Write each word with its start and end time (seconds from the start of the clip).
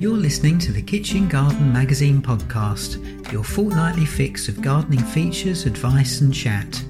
You're 0.00 0.16
listening 0.16 0.58
to 0.60 0.72
the 0.72 0.80
Kitchen 0.80 1.28
Garden 1.28 1.74
Magazine 1.74 2.22
podcast, 2.22 3.30
your 3.30 3.44
fortnightly 3.44 4.06
fix 4.06 4.48
of 4.48 4.62
gardening 4.62 5.04
features, 5.04 5.66
advice 5.66 6.22
and 6.22 6.32
chat. 6.32 6.82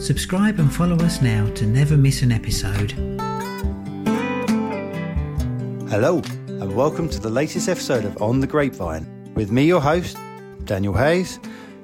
Subscribe 0.00 0.60
and 0.60 0.72
follow 0.72 0.94
us 1.04 1.20
now 1.20 1.52
to 1.54 1.66
never 1.66 1.96
miss 1.96 2.22
an 2.22 2.30
episode. 2.30 2.92
Hello, 5.90 6.22
and 6.46 6.76
welcome 6.76 7.08
to 7.08 7.18
the 7.18 7.28
latest 7.28 7.68
episode 7.68 8.04
of 8.04 8.22
On 8.22 8.38
the 8.38 8.46
Grapevine 8.46 9.34
with 9.34 9.50
me, 9.50 9.64
your 9.64 9.80
host, 9.80 10.16
Daniel 10.62 10.94
Hayes, 10.94 11.40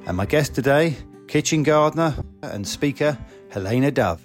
and 0.06 0.16
my 0.16 0.24
guest 0.24 0.54
today, 0.54 0.96
kitchen 1.26 1.64
gardener 1.64 2.14
and 2.42 2.64
speaker, 2.64 3.18
Helena 3.50 3.90
Dove. 3.90 4.24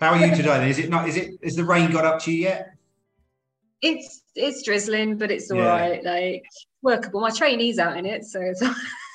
How 0.00 0.10
are 0.10 0.24
you 0.24 0.32
today? 0.32 0.70
Is 0.70 0.78
it 0.78 0.90
not? 0.90 1.08
Is 1.08 1.16
it? 1.16 1.32
Is 1.42 1.56
the 1.56 1.64
rain 1.64 1.90
got 1.90 2.04
up 2.04 2.22
to 2.22 2.32
you 2.32 2.42
yet? 2.42 2.76
It's 3.82 4.22
it's 4.34 4.62
drizzling, 4.62 5.16
but 5.18 5.30
it's 5.30 5.50
all 5.50 5.58
Yeah. 5.58 5.68
right. 5.68 6.04
Like 6.04 6.44
workable. 6.82 7.20
My 7.20 7.30
trainee's 7.30 7.78
out 7.78 7.96
in 7.96 8.06
it, 8.06 8.24
so 8.24 8.40
it's 8.40 8.62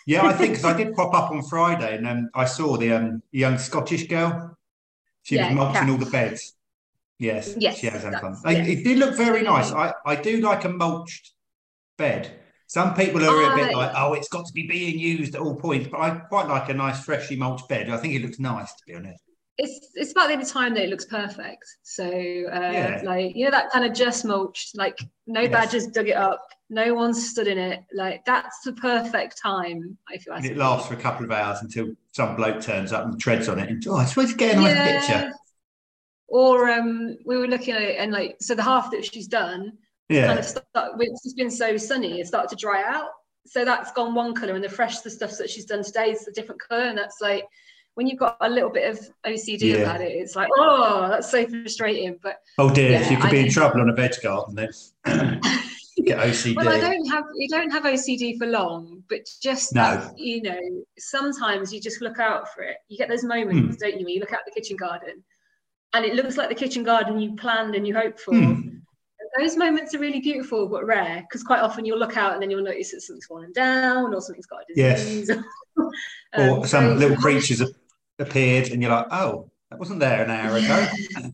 Yeah, 0.08 0.24
I 0.26 0.34
think 0.34 0.52
because 0.56 0.66
I 0.66 0.78
did 0.78 0.94
pop 0.96 1.14
up 1.14 1.32
on 1.32 1.42
Friday 1.44 1.98
and 1.98 2.08
um, 2.08 2.30
I 2.34 2.46
saw 2.46 2.78
the 2.78 2.92
um, 2.94 3.24
young 3.32 3.58
Scottish 3.58 4.08
girl. 4.08 4.58
She 5.24 5.36
Yeah, 5.36 5.48
was 5.48 5.56
mulching 5.56 5.90
all 5.90 5.98
the 5.98 6.06
beds. 6.12 6.54
Yes, 7.18 7.56
Yes, 7.58 7.78
she 7.78 7.88
has 7.88 8.04
had 8.04 8.20
fun. 8.20 8.36
It, 8.46 8.52
yes. 8.58 8.68
it 8.68 8.84
did 8.84 8.98
look 8.98 9.16
very 9.16 9.42
nice. 9.42 9.72
I, 9.72 9.94
I 10.06 10.16
do 10.16 10.42
like 10.42 10.66
a 10.66 10.70
mulched 10.70 11.32
bed. 11.98 12.32
Some 12.68 12.94
people 12.94 13.24
are 13.24 13.54
a 13.54 13.56
bit 13.56 13.74
like, 13.76 13.92
oh, 13.96 14.14
it's 14.14 14.28
got 14.28 14.46
to 14.46 14.54
be 14.54 14.68
being 14.68 15.00
used 15.00 15.34
at 15.36 15.42
all 15.42 15.56
points, 15.56 15.88
but 15.90 16.02
I 16.02 16.10
quite 16.12 16.48
like 16.48 16.68
a 16.70 16.74
nice 16.74 17.04
freshly 17.04 17.38
mulched 17.38 17.70
bed. 17.70 17.90
I 17.90 17.98
think 17.98 18.16
it 18.16 18.22
looks 18.22 18.40
nice, 18.40 18.74
to 18.74 18.82
be 18.86 18.96
honest. 18.96 19.24
It's 19.58 19.88
it's 19.96 20.12
about 20.12 20.28
the 20.28 20.34
only 20.34 20.46
time 20.46 20.74
that 20.74 20.84
it 20.84 20.90
looks 20.90 21.06
perfect. 21.06 21.66
So 21.84 22.04
uh, 22.06 22.72
Yeah. 22.74 23.02
like 23.06 23.36
you 23.36 23.46
know 23.46 23.52
that 23.52 23.72
kind 23.72 23.86
of 23.86 23.94
just 23.94 24.26
mulched, 24.26 24.78
like 24.78 25.00
no 25.28 25.42
Yes. 25.42 25.52
badgers 25.52 25.88
dug 25.88 26.10
it 26.10 26.18
up, 26.18 26.42
no 26.70 26.94
one 26.94 27.14
stood 27.14 27.48
in 27.48 27.58
it. 27.58 27.84
Like 27.94 28.26
that's 28.26 28.62
the 28.64 28.74
perfect 28.74 29.42
time. 29.42 29.98
I 30.10 30.18
feel. 30.18 30.34
And 30.34 30.46
it 30.46 30.58
lasts 30.58 30.88
for 30.88 30.94
a 30.96 30.98
couple 30.98 31.26
of 31.26 31.32
hours 31.32 31.60
until 31.62 31.88
some 32.12 32.36
bloke 32.36 32.62
turns 32.62 32.92
up 32.92 33.06
and 33.06 33.20
treads 33.20 33.48
on 33.48 33.60
it. 33.60 33.70
And 33.70 33.86
oh, 33.88 33.96
I 33.96 34.06
suppose 34.06 34.32
to 34.32 34.38
get 34.38 34.58
a 34.58 34.62
nice 34.62 35.08
picture. 35.08 35.32
Or 36.28 36.70
um, 36.70 37.18
we 37.26 37.38
were 37.38 37.48
looking 37.48 37.76
at 37.76 37.82
it 37.82 37.98
and 37.98 38.12
like 38.12 38.38
so 38.42 38.56
the 38.56 38.64
half 38.64 38.92
that 38.92 39.06
she's 39.06 39.28
done 39.28 39.74
Yeah. 40.10 40.28
kind 40.28 40.40
of 40.40 40.46
start, 40.46 40.66
it's 41.00 41.34
been 41.34 41.52
so 41.52 41.78
sunny, 41.78 42.20
it 42.20 42.28
started 42.28 42.50
to 42.50 42.56
dry 42.56 42.84
out. 42.84 43.10
So 43.48 43.64
that's 43.64 43.92
gone 43.92 44.16
one 44.16 44.34
colour, 44.34 44.56
and 44.56 44.64
the 44.64 44.70
fresh 44.70 45.02
the 45.02 45.10
stuff 45.12 45.38
that 45.38 45.52
she's 45.52 45.66
done 45.66 45.84
today 45.84 46.12
is 46.12 46.28
a 46.28 46.32
different 46.32 46.60
colour, 46.68 46.86
and 46.86 46.98
that's 46.98 47.22
like 47.22 47.46
when 47.96 48.08
you've 48.08 48.20
got 48.20 48.38
a 48.42 48.50
little 48.50 48.70
bit 48.70 48.90
of 48.90 49.00
OCD 49.26 49.62
Yeah. 49.62 49.76
about 49.78 50.02
it, 50.02 50.12
it's 50.12 50.36
like 50.36 50.50
oh, 50.58 51.08
that's 51.10 51.30
so 51.32 51.48
frustrating. 51.48 52.20
But 52.22 52.38
Oh 52.58 52.70
dear, 52.74 52.92
Yeah, 52.92 53.10
you 53.10 53.18
could 53.18 53.26
I 53.28 53.32
be 53.32 53.40
in 53.40 53.52
trouble 53.52 53.82
on 53.82 53.90
a 53.90 53.94
veg 53.94 54.14
garden 54.22 54.56
then. 54.56 54.70
You 55.98 56.04
get 56.06 56.20
OCD. 56.20 56.56
well, 56.58 56.70
I 56.70 56.80
don't 56.80 57.06
have 57.08 57.24
you 57.36 57.48
don't 57.50 57.72
have 57.72 57.84
OCD 57.84 58.38
for 58.38 58.48
long, 58.48 59.04
but 59.10 59.22
just 59.42 59.74
No. 59.74 59.82
that, 59.82 60.20
you 60.20 60.42
know, 60.42 60.60
sometimes 60.98 61.74
you 61.74 61.80
just 61.82 62.02
look 62.02 62.20
out 62.20 62.54
for 62.54 62.62
it. 62.64 62.78
You 62.90 62.98
get 62.98 63.08
those 63.10 63.24
moments, 63.24 63.78
don't 63.78 63.98
you, 64.00 64.06
when 64.06 64.14
you 64.14 64.20
look 64.20 64.34
out 64.34 64.40
the 64.46 64.52
kitchen 64.52 64.76
garden, 64.78 65.24
and 65.94 66.04
it 66.06 66.16
looks 66.16 66.36
like 66.38 66.50
the 66.50 66.56
kitchen 66.56 66.84
garden 66.84 67.20
you 67.20 67.36
planned 67.38 67.76
and 67.76 67.88
you 67.88 67.96
hoped 67.96 68.20
for. 68.20 68.36
Hmm. 68.36 68.62
those 69.40 69.58
moments 69.58 69.94
are 69.96 70.00
really 70.00 70.20
beautiful 70.22 70.68
but 70.68 70.86
rare 70.86 71.22
because 71.22 71.44
quite 71.44 71.60
often 71.62 71.84
you'll 71.86 72.00
look 72.00 72.16
out 72.16 72.34
and 72.34 72.42
then 72.42 72.50
you'll 72.50 72.64
notice 72.64 72.92
that 72.92 73.02
something's 73.02 73.26
fallen 73.26 73.52
down 73.54 74.14
or 74.14 74.22
something's 74.22 74.46
got 74.46 74.62
a 74.62 74.74
disease. 74.74 74.78
Yes. 74.78 75.06
disease. 75.06 75.44
or 75.78 76.58
Um, 76.60 76.66
some 76.68 76.86
so- 76.86 76.94
little 76.96 77.18
creatures 77.18 77.62
appeared 78.20 78.70
and 78.70 78.82
you're 78.82 78.92
like, 78.92 79.08
oh, 79.12 79.50
that 79.70 79.80
wasn't 79.80 80.00
there 80.00 80.24
an 80.24 80.30
hour 80.30 80.58
ago. 80.58 80.88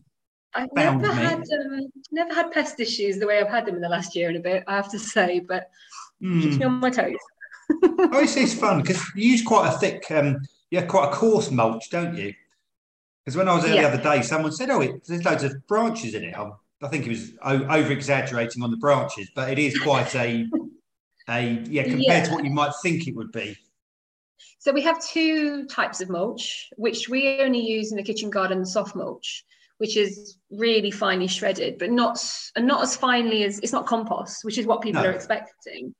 I've 0.54 0.72
never 0.74 0.98
me. 0.98 1.08
had 1.14 1.38
um, 1.38 1.86
never 2.10 2.34
had 2.34 2.52
pest 2.52 2.78
issues 2.78 3.18
the 3.18 3.26
way 3.26 3.40
I've 3.40 3.48
had 3.48 3.64
them 3.66 3.76
in 3.76 3.80
the 3.80 3.88
last 3.88 4.14
year 4.14 4.28
and 4.28 4.36
a 4.36 4.40
bit. 4.40 4.64
I 4.66 4.76
have 4.76 4.90
to 4.90 4.98
say, 4.98 5.40
but 5.40 5.70
keeps 6.20 6.56
Hmm. 6.56 6.58
me 6.58 6.64
on 6.66 6.80
my 6.80 6.90
toes. 6.90 7.16
Oh, 7.84 8.20
it's, 8.20 8.36
it's 8.36 8.54
fun 8.54 8.82
because 8.82 9.02
you 9.16 9.30
use 9.30 9.42
quite 9.42 9.72
a 9.72 9.78
thick, 9.78 10.08
um, 10.10 10.38
yeah, 10.70 10.82
quite 10.84 11.08
a 11.08 11.12
coarse 11.12 11.50
mulch, 11.50 11.88
don't 11.90 12.14
you? 12.16 12.34
Because 13.24 13.36
when 13.36 13.48
I 13.48 13.54
was 13.54 13.64
there 13.64 13.74
Yeah. 13.74 13.82
the 13.82 13.94
other 13.94 14.02
day, 14.02 14.22
someone 14.22 14.52
said, 14.52 14.68
oh, 14.70 14.80
it, 14.82 15.04
there's 15.06 15.24
loads 15.24 15.44
of 15.44 15.66
branches 15.66 16.14
in 16.14 16.24
it. 16.24 16.34
I, 16.36 16.50
I 16.82 16.88
think 16.88 17.06
it 17.06 17.10
was 17.10 17.32
o- 17.42 17.64
over 17.64 17.92
exaggerating 17.92 18.62
on 18.62 18.70
the 18.70 18.76
branches, 18.76 19.30
but 19.34 19.50
it 19.50 19.58
is 19.58 19.78
quite 19.78 20.14
a, 20.16 20.46
a 21.28 21.62
yeah, 21.68 21.84
compared 21.84 22.26
to 22.26 22.32
what 22.32 22.44
you 22.44 22.50
might 22.50 22.72
think 22.82 23.06
it 23.08 23.14
would 23.16 23.32
be. 23.32 23.56
So 24.62 24.72
we 24.72 24.82
have 24.82 25.04
two 25.04 25.66
types 25.66 26.00
of 26.00 26.08
mulch, 26.08 26.68
which 26.76 27.08
we 27.08 27.40
only 27.40 27.58
use 27.58 27.90
in 27.90 27.96
the 27.96 28.02
kitchen 28.04 28.30
garden, 28.30 28.60
the 28.60 28.66
soft 28.66 28.94
mulch, 28.94 29.44
which 29.78 29.96
is 29.96 30.38
really 30.52 30.92
finely 30.92 31.26
shredded, 31.26 31.78
but 31.78 31.90
not 31.90 32.24
and 32.54 32.64
not 32.64 32.80
as 32.80 32.94
finely 32.94 33.42
as 33.42 33.58
it's 33.58 33.72
not 33.72 33.86
compost, 33.88 34.44
which 34.44 34.58
is 34.58 34.66
what 34.66 34.80
people 34.80 35.02
No. 35.02 35.08
are 35.08 35.12
expecting. 35.12 35.92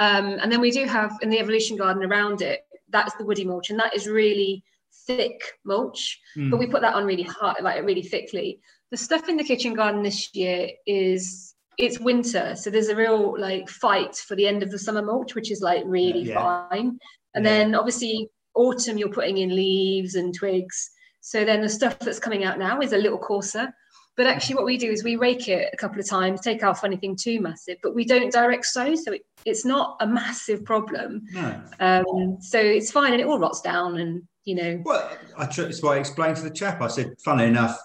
Um, 0.00 0.36
and 0.42 0.50
then 0.50 0.60
we 0.60 0.72
do 0.72 0.84
have 0.84 1.12
in 1.22 1.30
the 1.30 1.38
evolution 1.38 1.76
garden 1.76 2.02
around 2.02 2.42
it, 2.42 2.62
that's 2.88 3.14
the 3.14 3.24
woody 3.24 3.44
mulch, 3.44 3.70
and 3.70 3.78
that 3.78 3.94
is 3.94 4.08
really 4.08 4.64
thick 5.06 5.40
mulch. 5.64 6.18
Hmm. 6.34 6.50
But 6.50 6.58
we 6.58 6.66
put 6.66 6.80
that 6.80 6.96
on 6.96 7.06
really 7.06 7.22
hard, 7.22 7.58
like 7.62 7.84
really 7.84 8.02
thickly. 8.02 8.58
The 8.90 8.96
stuff 8.96 9.28
in 9.28 9.36
the 9.36 9.44
kitchen 9.44 9.74
garden 9.74 10.02
this 10.02 10.34
year 10.34 10.70
is 10.88 11.54
it's 11.78 12.00
winter, 12.00 12.56
so 12.56 12.68
there's 12.68 12.88
a 12.88 12.96
real 12.96 13.38
like 13.38 13.68
fight 13.68 14.16
for 14.16 14.34
the 14.34 14.48
end 14.48 14.64
of 14.64 14.72
the 14.72 14.78
summer 14.80 15.02
mulch, 15.02 15.36
which 15.36 15.52
is 15.52 15.60
like 15.60 15.84
really 15.86 16.22
Yeah. 16.22 16.68
fine. 16.68 16.98
And 17.34 17.44
Yeah. 17.44 17.50
then 17.50 17.74
obviously 17.74 18.28
autumn 18.54 18.98
you're 18.98 19.10
putting 19.10 19.38
in 19.38 19.54
leaves 19.54 20.14
and 20.14 20.34
twigs. 20.34 20.90
So 21.20 21.44
then 21.44 21.60
the 21.60 21.68
stuff 21.68 21.98
that's 21.98 22.18
coming 22.18 22.44
out 22.44 22.58
now 22.58 22.80
is 22.80 22.92
a 22.92 22.98
little 22.98 23.18
coarser. 23.18 23.72
But 24.16 24.26
actually 24.26 24.56
what 24.56 24.64
we 24.64 24.76
do 24.76 24.90
is 24.90 25.04
we 25.04 25.14
rake 25.14 25.46
it 25.48 25.70
a 25.72 25.76
couple 25.76 26.00
of 26.00 26.08
times, 26.08 26.40
take 26.40 26.64
off 26.64 26.82
anything 26.82 27.14
too 27.14 27.40
massive, 27.40 27.76
but 27.84 27.94
we 27.94 28.04
don't 28.04 28.32
direct 28.32 28.66
sow, 28.66 28.96
so 28.96 29.12
it, 29.12 29.22
it's 29.44 29.64
not 29.64 29.96
a 30.00 30.06
massive 30.08 30.64
problem. 30.64 31.22
No. 31.32 31.62
Um, 31.78 32.38
so 32.40 32.58
it's 32.58 32.90
fine 32.90 33.12
and 33.12 33.20
it 33.20 33.28
all 33.28 33.38
rots 33.38 33.60
down 33.60 33.98
and 33.98 34.22
you 34.44 34.56
know 34.56 34.82
Well, 34.84 35.08
I 35.36 35.46
tr- 35.46 35.70
why 35.82 35.96
I 35.96 35.98
explained 35.98 36.36
to 36.38 36.42
the 36.42 36.50
chap. 36.50 36.80
I 36.82 36.88
said, 36.88 37.14
funny 37.24 37.44
enough, 37.44 37.78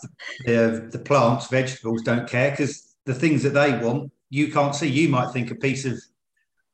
the, 0.46 0.88
the 0.92 0.98
plants, 0.98 1.48
vegetables 1.50 2.02
don't 2.02 2.28
care 2.28 2.50
because 2.50 2.96
the 3.06 3.14
things 3.14 3.44
that 3.44 3.54
they 3.54 3.78
want, 3.78 4.12
you 4.32 4.52
can't 4.52 4.74
see. 4.74 4.88
You 4.88 5.10
might 5.10 5.32
think 5.34 5.52
a 5.52 5.56
piece 5.56 5.86
of 5.86 6.02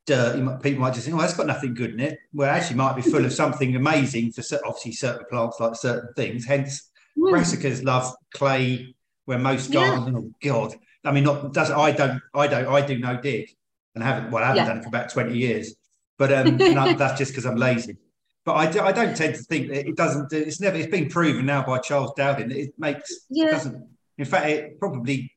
dirt, 0.09 0.37
you 0.37 0.43
might, 0.43 0.61
people 0.61 0.81
might 0.81 0.93
just 0.93 1.05
think, 1.05 1.15
oh, 1.15 1.21
that's 1.21 1.35
got 1.35 1.45
nothing 1.47 1.73
good 1.73 1.91
in 1.93 1.99
it. 1.99 2.19
Well, 2.33 2.49
actually, 2.49 2.77
might 2.77 2.95
be 2.95 3.01
full 3.01 3.23
of 3.23 3.31
something 3.31 3.75
amazing 3.75 4.31
for 4.31 4.41
obviously 4.65 4.91
certain 4.93 5.25
plants 5.29 5.59
like 5.59 5.75
certain 5.75 6.13
things. 6.15 6.45
Hence, 6.45 6.89
Hmm. 7.15 7.33
brassicas 7.33 7.83
love 7.83 8.13
clay, 8.33 8.95
where 9.25 9.37
most 9.39 9.71
Yeah. 9.71 9.87
gardens, 9.97 10.17
oh 10.17 10.31
God, 10.41 10.75
I 11.05 11.11
mean, 11.11 11.23
not 11.23 11.53
does 11.53 11.69
I 11.71 11.91
don't, 11.91 12.21
I 12.33 12.47
don't, 12.47 12.67
I 12.67 12.81
do 12.85 12.97
no 12.99 13.19
dig 13.21 13.49
and 13.95 14.03
haven't, 14.03 14.31
well, 14.31 14.43
I 14.43 14.47
haven't 14.47 14.63
Yeah. 14.63 14.67
done 14.69 14.77
it 14.79 14.83
for 14.83 14.89
about 14.89 15.09
20 15.09 15.37
years, 15.37 15.75
but 16.17 16.31
um, 16.33 16.57
that's 16.97 17.17
just 17.17 17.31
because 17.31 17.45
I'm 17.45 17.55
lazy. 17.57 17.97
But 18.45 18.53
I, 18.55 18.71
do, 18.71 18.79
I 18.81 18.91
don't 18.91 19.15
tend 19.15 19.35
to 19.35 19.43
think 19.43 19.67
that 19.69 19.87
it 19.87 19.95
doesn't. 19.95 20.31
It's 20.33 20.59
never. 20.59 20.77
It's 20.77 20.87
been 20.89 21.09
proven 21.09 21.45
now 21.45 21.63
by 21.63 21.77
Charles 21.79 22.13
Dowding 22.17 22.47
that 22.49 22.57
it 22.57 22.73
makes. 22.79 23.11
It 23.11 23.19
Yeah. 23.29 23.51
doesn't. 23.51 23.85
In 24.17 24.25
fact, 24.25 24.47
it 24.47 24.79
probably 24.79 25.31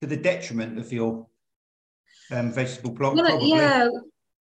to 0.00 0.06
the 0.06 0.16
detriment 0.16 0.78
of 0.78 0.90
your 0.92 1.26
um, 2.30 2.52
vegetable 2.52 2.92
plot. 2.94 3.16
Well, 3.16 3.24
probably. 3.26 3.50
yeah 3.50 3.88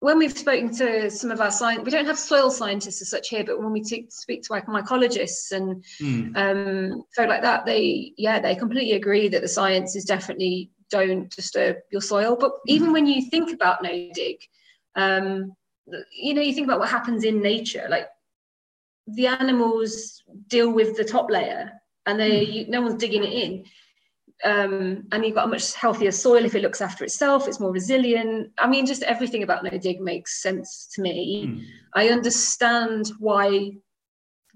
when 0.00 0.19
we've 0.19 0.37
spoken 0.37 0.75
to 0.76 1.10
some 1.10 1.31
of 1.31 1.40
our 1.40 1.50
science, 1.50 1.82
we 1.84 1.90
don't 1.90 2.06
have 2.06 2.19
soil 2.19 2.50
scientists 2.50 3.00
as 3.00 3.08
such 3.08 3.28
here, 3.28 3.44
but 3.44 3.58
when 3.58 3.72
we 3.72 3.82
t- 3.82 4.06
speak 4.10 4.43
to 4.43 4.52
like 4.52 4.66
mycologists 4.66 5.52
and 5.52 5.82
mm. 6.00 6.37
um, 6.37 7.02
folk 7.14 7.28
like 7.28 7.43
that, 7.43 7.64
they 7.64 8.12
yeah 8.19 8.38
they 8.38 8.54
completely 8.54 8.93
agree 8.93 9.28
that 9.28 9.43
the 9.43 9.48
science 9.48 9.96
is 9.96 10.04
definitely 10.04 10.70
don't 10.90 11.31
disturb 11.34 11.76
your 11.90 12.02
soil. 12.02 12.37
But 12.38 12.52
even 12.66 12.93
when 12.93 13.06
you 13.06 13.28
think 13.31 13.52
about 13.52 13.82
no 13.82 14.10
dig, 14.14 14.37
um, 14.96 15.56
you 16.12 16.34
know 16.34 16.42
you 16.42 16.52
think 16.52 16.66
about 16.66 16.81
what 16.81 16.90
happens 16.90 17.25
in 17.25 17.40
nature, 17.40 17.87
like 17.88 18.08
the 19.06 19.28
animals 19.28 20.22
deal 20.49 20.70
with 20.70 20.96
the 20.96 21.04
top 21.04 21.31
layer 21.31 21.72
and 22.04 22.20
they 22.20 22.44
mm. 22.44 22.52
you, 22.52 22.66
no 22.69 22.82
one's 22.82 23.00
digging 23.00 23.25
it 23.25 23.32
in 23.32 23.64
um, 24.44 25.04
and 25.12 25.24
you've 25.24 25.34
got 25.34 25.46
a 25.46 25.50
much 25.50 25.74
healthier 25.74 26.12
soil 26.12 26.44
if 26.44 26.54
it 26.54 26.62
looks 26.62 26.80
after 26.80 27.04
itself. 27.04 27.48
It's 27.48 27.60
more 27.60 27.72
resilient. 27.72 28.50
I 28.58 28.68
mean, 28.68 28.86
just 28.86 29.02
everything 29.04 29.42
about 29.42 29.64
no 29.64 29.70
dig 29.70 30.00
makes 30.00 30.42
sense 30.42 30.88
to 30.94 31.02
me. 31.02 31.46
Mm. 31.46 31.64
I 31.94 32.08
understand 32.10 33.12
why 33.18 33.72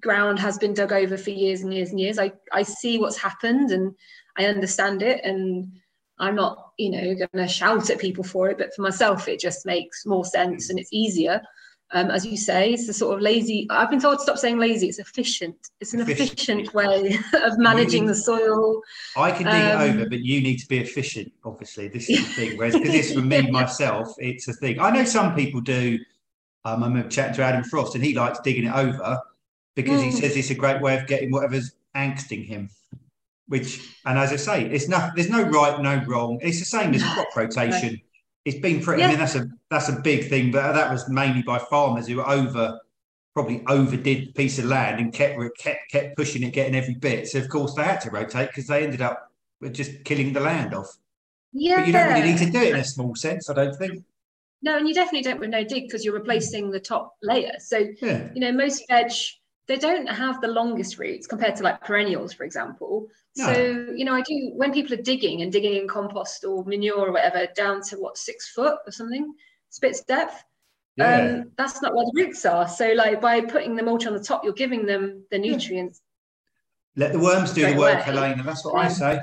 ground 0.02 0.38
has 0.38 0.58
been 0.58 0.74
dug 0.74 0.92
over 0.92 1.16
for 1.16 1.30
years 1.30 1.62
and 1.62 1.72
years 1.72 1.90
and 1.90 2.00
years. 2.00 2.18
I, 2.18 2.32
I 2.52 2.62
see 2.62 2.98
what's 2.98 3.18
happened 3.18 3.70
and 3.70 3.94
I 4.38 4.46
understand 4.46 5.02
it. 5.02 5.24
And 5.24 5.72
I'm 6.18 6.36
not, 6.36 6.72
you 6.78 6.90
know, 6.90 7.14
going 7.14 7.28
to 7.34 7.48
shout 7.48 7.88
at 7.90 7.98
people 7.98 8.24
for 8.24 8.50
it, 8.50 8.58
but 8.58 8.74
for 8.74 8.82
myself, 8.82 9.28
it 9.28 9.40
just 9.40 9.64
makes 9.64 10.04
more 10.04 10.24
sense 10.24 10.68
and 10.68 10.78
it's 10.78 10.92
easier 10.92 11.40
um, 11.92 12.10
as 12.10 12.24
you 12.24 12.36
say, 12.36 12.72
it's 12.72 12.88
a 12.88 12.92
sort 12.92 13.16
of 13.16 13.20
lazy. 13.20 13.66
I've 13.68 13.90
been 13.90 14.00
told 14.00 14.18
to 14.18 14.22
stop 14.22 14.38
saying 14.38 14.58
lazy. 14.58 14.88
It's 14.88 15.00
efficient. 15.00 15.70
It's 15.80 15.92
an 15.92 16.00
efficient, 16.00 16.32
efficient 16.32 16.74
way 16.74 17.18
of 17.44 17.58
managing 17.58 18.02
need, 18.02 18.10
the 18.10 18.14
soil. 18.14 18.80
I 19.16 19.32
can 19.32 19.44
dig 19.44 19.54
um, 19.54 19.80
it 19.80 19.90
over, 19.90 20.08
but 20.08 20.20
you 20.20 20.40
need 20.40 20.58
to 20.58 20.68
be 20.68 20.78
efficient. 20.78 21.32
Obviously, 21.44 21.88
this 21.88 22.08
is 22.08 22.18
the 22.18 22.32
thing. 22.34 22.58
Whereas, 22.58 22.74
because 22.74 22.92
this 22.92 23.12
for 23.12 23.20
me 23.20 23.50
myself, 23.50 24.14
it's 24.18 24.46
a 24.46 24.52
thing. 24.52 24.78
I 24.78 24.90
know 24.90 25.04
some 25.04 25.34
people 25.34 25.60
do. 25.60 25.98
Um, 26.64 26.84
I'm 26.84 27.08
chatting 27.08 27.34
to 27.34 27.42
Adam 27.42 27.64
Frost, 27.64 27.96
and 27.96 28.04
he 28.04 28.14
likes 28.14 28.38
digging 28.40 28.66
it 28.66 28.74
over 28.74 29.18
because 29.74 30.00
mm. 30.00 30.04
he 30.04 30.10
says 30.12 30.36
it's 30.36 30.50
a 30.50 30.54
great 30.54 30.80
way 30.80 30.96
of 30.96 31.06
getting 31.08 31.32
whatever's 31.32 31.72
angsting 31.96 32.46
him. 32.46 32.70
Which, 33.48 33.80
and 34.06 34.16
as 34.16 34.32
I 34.32 34.36
say, 34.36 34.66
it's 34.66 34.86
not. 34.86 35.16
There's 35.16 35.30
no 35.30 35.42
right, 35.42 35.80
no 35.80 36.04
wrong. 36.06 36.38
It's 36.40 36.60
the 36.60 36.64
same 36.64 36.94
as 36.94 37.02
crop 37.14 37.34
rotation 37.34 38.00
it's 38.44 38.58
been 38.58 38.82
pretty. 38.82 39.02
Yeah. 39.02 39.08
I 39.08 39.10
mean, 39.10 39.18
that's 39.18 39.34
a 39.34 39.48
that's 39.70 39.88
a 39.88 40.00
big 40.00 40.28
thing, 40.28 40.50
but 40.50 40.72
that 40.72 40.90
was 40.90 41.08
mainly 41.08 41.42
by 41.42 41.58
farmers 41.58 42.06
who 42.06 42.22
over 42.22 42.80
probably 43.34 43.62
overdid 43.68 44.28
the 44.28 44.32
piece 44.32 44.58
of 44.58 44.64
land 44.64 45.00
and 45.00 45.12
kept 45.12 45.38
kept 45.58 45.90
kept 45.90 46.16
pushing 46.16 46.42
it, 46.42 46.52
getting 46.52 46.74
every 46.74 46.94
bit. 46.94 47.28
So 47.28 47.38
of 47.38 47.48
course 47.48 47.74
they 47.74 47.84
had 47.84 48.00
to 48.02 48.10
rotate 48.10 48.48
because 48.48 48.66
they 48.66 48.82
ended 48.84 49.02
up 49.02 49.30
with 49.60 49.74
just 49.74 50.04
killing 50.04 50.32
the 50.32 50.40
land 50.40 50.74
off. 50.74 50.96
Yeah, 51.52 51.76
but 51.76 51.86
you 51.86 51.92
don't 51.92 52.08
really 52.08 52.32
need 52.32 52.38
to 52.38 52.50
do 52.50 52.60
it 52.60 52.74
in 52.74 52.80
a 52.80 52.84
small 52.84 53.14
sense, 53.14 53.50
I 53.50 53.54
don't 53.54 53.76
think. 53.76 54.04
No, 54.62 54.76
and 54.76 54.86
you 54.86 54.94
definitely 54.94 55.22
don't 55.22 55.40
with 55.40 55.50
no 55.50 55.64
dig 55.64 55.86
because 55.86 56.04
you're 56.04 56.14
replacing 56.14 56.70
the 56.70 56.80
top 56.80 57.16
layer. 57.22 57.52
So 57.58 57.86
yeah. 58.00 58.28
you 58.34 58.40
know 58.40 58.52
most 58.52 58.84
veg 58.88 59.12
they 59.68 59.76
don't 59.76 60.06
have 60.06 60.40
the 60.40 60.48
longest 60.48 60.98
roots 60.98 61.26
compared 61.26 61.56
to 61.56 61.62
like 61.62 61.80
perennials, 61.80 62.32
for 62.32 62.44
example. 62.44 63.06
No. 63.36 63.44
So, 63.44 63.86
you 63.94 64.04
know, 64.04 64.14
I 64.14 64.22
do 64.22 64.52
when 64.56 64.72
people 64.72 64.94
are 64.94 65.02
digging 65.02 65.42
and 65.42 65.52
digging 65.52 65.76
in 65.76 65.86
compost 65.86 66.44
or 66.44 66.64
manure 66.64 67.08
or 67.08 67.12
whatever 67.12 67.46
down 67.54 67.82
to 67.82 67.96
what 67.96 68.18
six 68.18 68.50
foot 68.50 68.78
or 68.86 68.92
something, 68.92 69.32
spits 69.68 70.02
depth. 70.02 70.42
Yeah. 70.96 71.42
Um, 71.42 71.52
that's 71.56 71.80
not 71.80 71.94
where 71.94 72.04
the 72.04 72.12
roots 72.14 72.44
are. 72.44 72.68
So, 72.68 72.92
like 72.92 73.20
by 73.20 73.40
putting 73.40 73.76
the 73.76 73.82
mulch 73.82 74.06
on 74.06 74.12
the 74.12 74.22
top, 74.22 74.44
you're 74.44 74.52
giving 74.52 74.86
them 74.86 75.24
the 75.30 75.38
nutrients. 75.38 76.00
Let 76.96 77.12
the 77.12 77.20
worms 77.20 77.52
do 77.52 77.64
the 77.64 77.78
work, 77.78 78.00
Helena. 78.00 78.42
That's 78.42 78.64
what 78.64 78.74
I 78.74 78.88
say. 78.88 79.20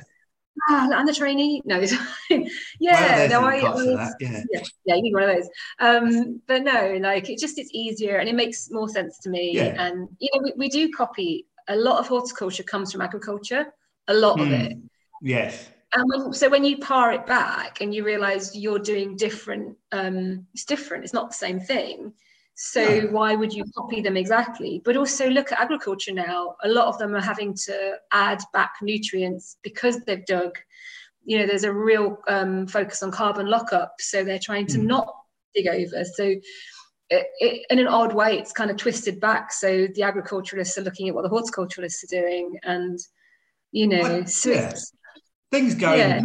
Ah, 0.69 0.89
and 0.92 1.07
the 1.07 1.13
trainee. 1.13 1.62
No, 1.66 1.80
yeah, 2.79 3.27
no, 3.29 3.41
I, 3.41 3.56
I 3.57 4.09
yeah. 4.19 4.44
yeah, 4.51 4.62
yeah, 4.85 4.95
you 4.95 5.01
need 5.01 5.13
one 5.13 5.24
of 5.24 5.35
those. 5.35 5.50
Um, 5.79 6.41
but 6.47 6.63
no, 6.63 6.97
like 7.01 7.29
it 7.29 7.39
just 7.39 7.57
it's 7.57 7.71
easier 7.74 8.18
and 8.18 8.29
it 8.29 8.35
makes 8.35 8.69
more 8.71 8.89
sense 8.89 9.19
to 9.19 9.29
me. 9.29 9.51
Yeah. 9.53 9.75
And 9.77 10.07
you 10.19 10.29
know, 10.33 10.41
we, 10.44 10.53
we 10.57 10.69
do 10.69 10.89
copy 10.91 11.45
a 11.68 11.75
lot 11.75 12.00
of 12.00 12.07
horticulture 12.07 12.63
comes 12.63 12.91
from 12.91 13.01
agriculture, 13.01 13.65
a 14.07 14.13
lot 14.13 14.38
mm. 14.38 14.44
of 14.44 14.51
it. 14.51 14.77
Yes. 15.21 15.69
And 15.94 16.03
when, 16.07 16.33
so 16.33 16.50
when 16.50 16.63
you 16.63 16.77
par 16.77 17.13
it 17.13 17.25
back 17.25 17.81
and 17.81 17.94
you 17.94 18.03
realize 18.03 18.56
you're 18.56 18.79
doing 18.79 19.15
different, 19.15 19.77
um, 19.91 20.45
it's 20.53 20.65
different. 20.65 21.03
It's 21.03 21.13
not 21.13 21.29
the 21.29 21.35
same 21.35 21.59
thing. 21.59 22.13
So 22.56 22.83
no. 22.83 23.07
why 23.12 23.35
would 23.35 23.53
you 23.53 23.63
copy 23.75 24.01
them 24.01 24.18
exactly? 24.18 24.81
But 24.83 24.97
also 24.97 25.29
look 25.29 25.51
at 25.51 25.59
agriculture 25.59 26.13
now. 26.13 26.56
A 26.63 26.68
lot 26.68 26.88
of 26.88 26.97
them 26.97 27.15
are 27.15 27.21
having 27.21 27.53
to 27.65 27.97
add 28.12 28.41
back 28.51 28.74
nutrients 28.81 29.57
because 29.62 30.00
they've 30.01 30.25
dug. 30.25 30.57
You 31.27 31.38
know, 31.38 31.45
there's 31.45 31.63
a 31.63 31.71
real 31.74 32.18
um, 32.27 32.65
focus 32.65 33.03
on 33.03 33.12
carbon 33.12 33.47
lockup, 33.47 33.94
so 34.00 34.24
they're 34.24 34.39
trying 34.39 34.65
to 34.68 34.79
mm. 34.79 34.85
not 34.85 35.13
dig 35.53 35.68
over. 35.68 36.03
So, 36.03 36.24
it, 37.09 37.27
it, 37.39 37.65
in 37.69 37.79
an 37.79 37.88
odd 37.88 38.13
way, 38.13 38.39
it's 38.39 38.51
kind 38.51 38.71
of 38.71 38.77
twisted 38.77 39.19
back. 39.19 39.53
So 39.53 39.88
the 39.94 40.03
agriculturalists 40.03 40.77
are 40.77 40.81
looking 40.81 41.07
at 41.07 41.15
what 41.15 41.24
the 41.24 41.29
horticulturalists 41.29 42.03
are 42.03 42.21
doing, 42.21 42.57
and 42.63 42.97
you 43.71 43.88
know, 43.88 44.01
well, 44.01 44.25
so 44.25 44.51
yeah. 44.51 44.74
things 45.51 45.75
go 45.75 45.94
yeah. 45.94 46.21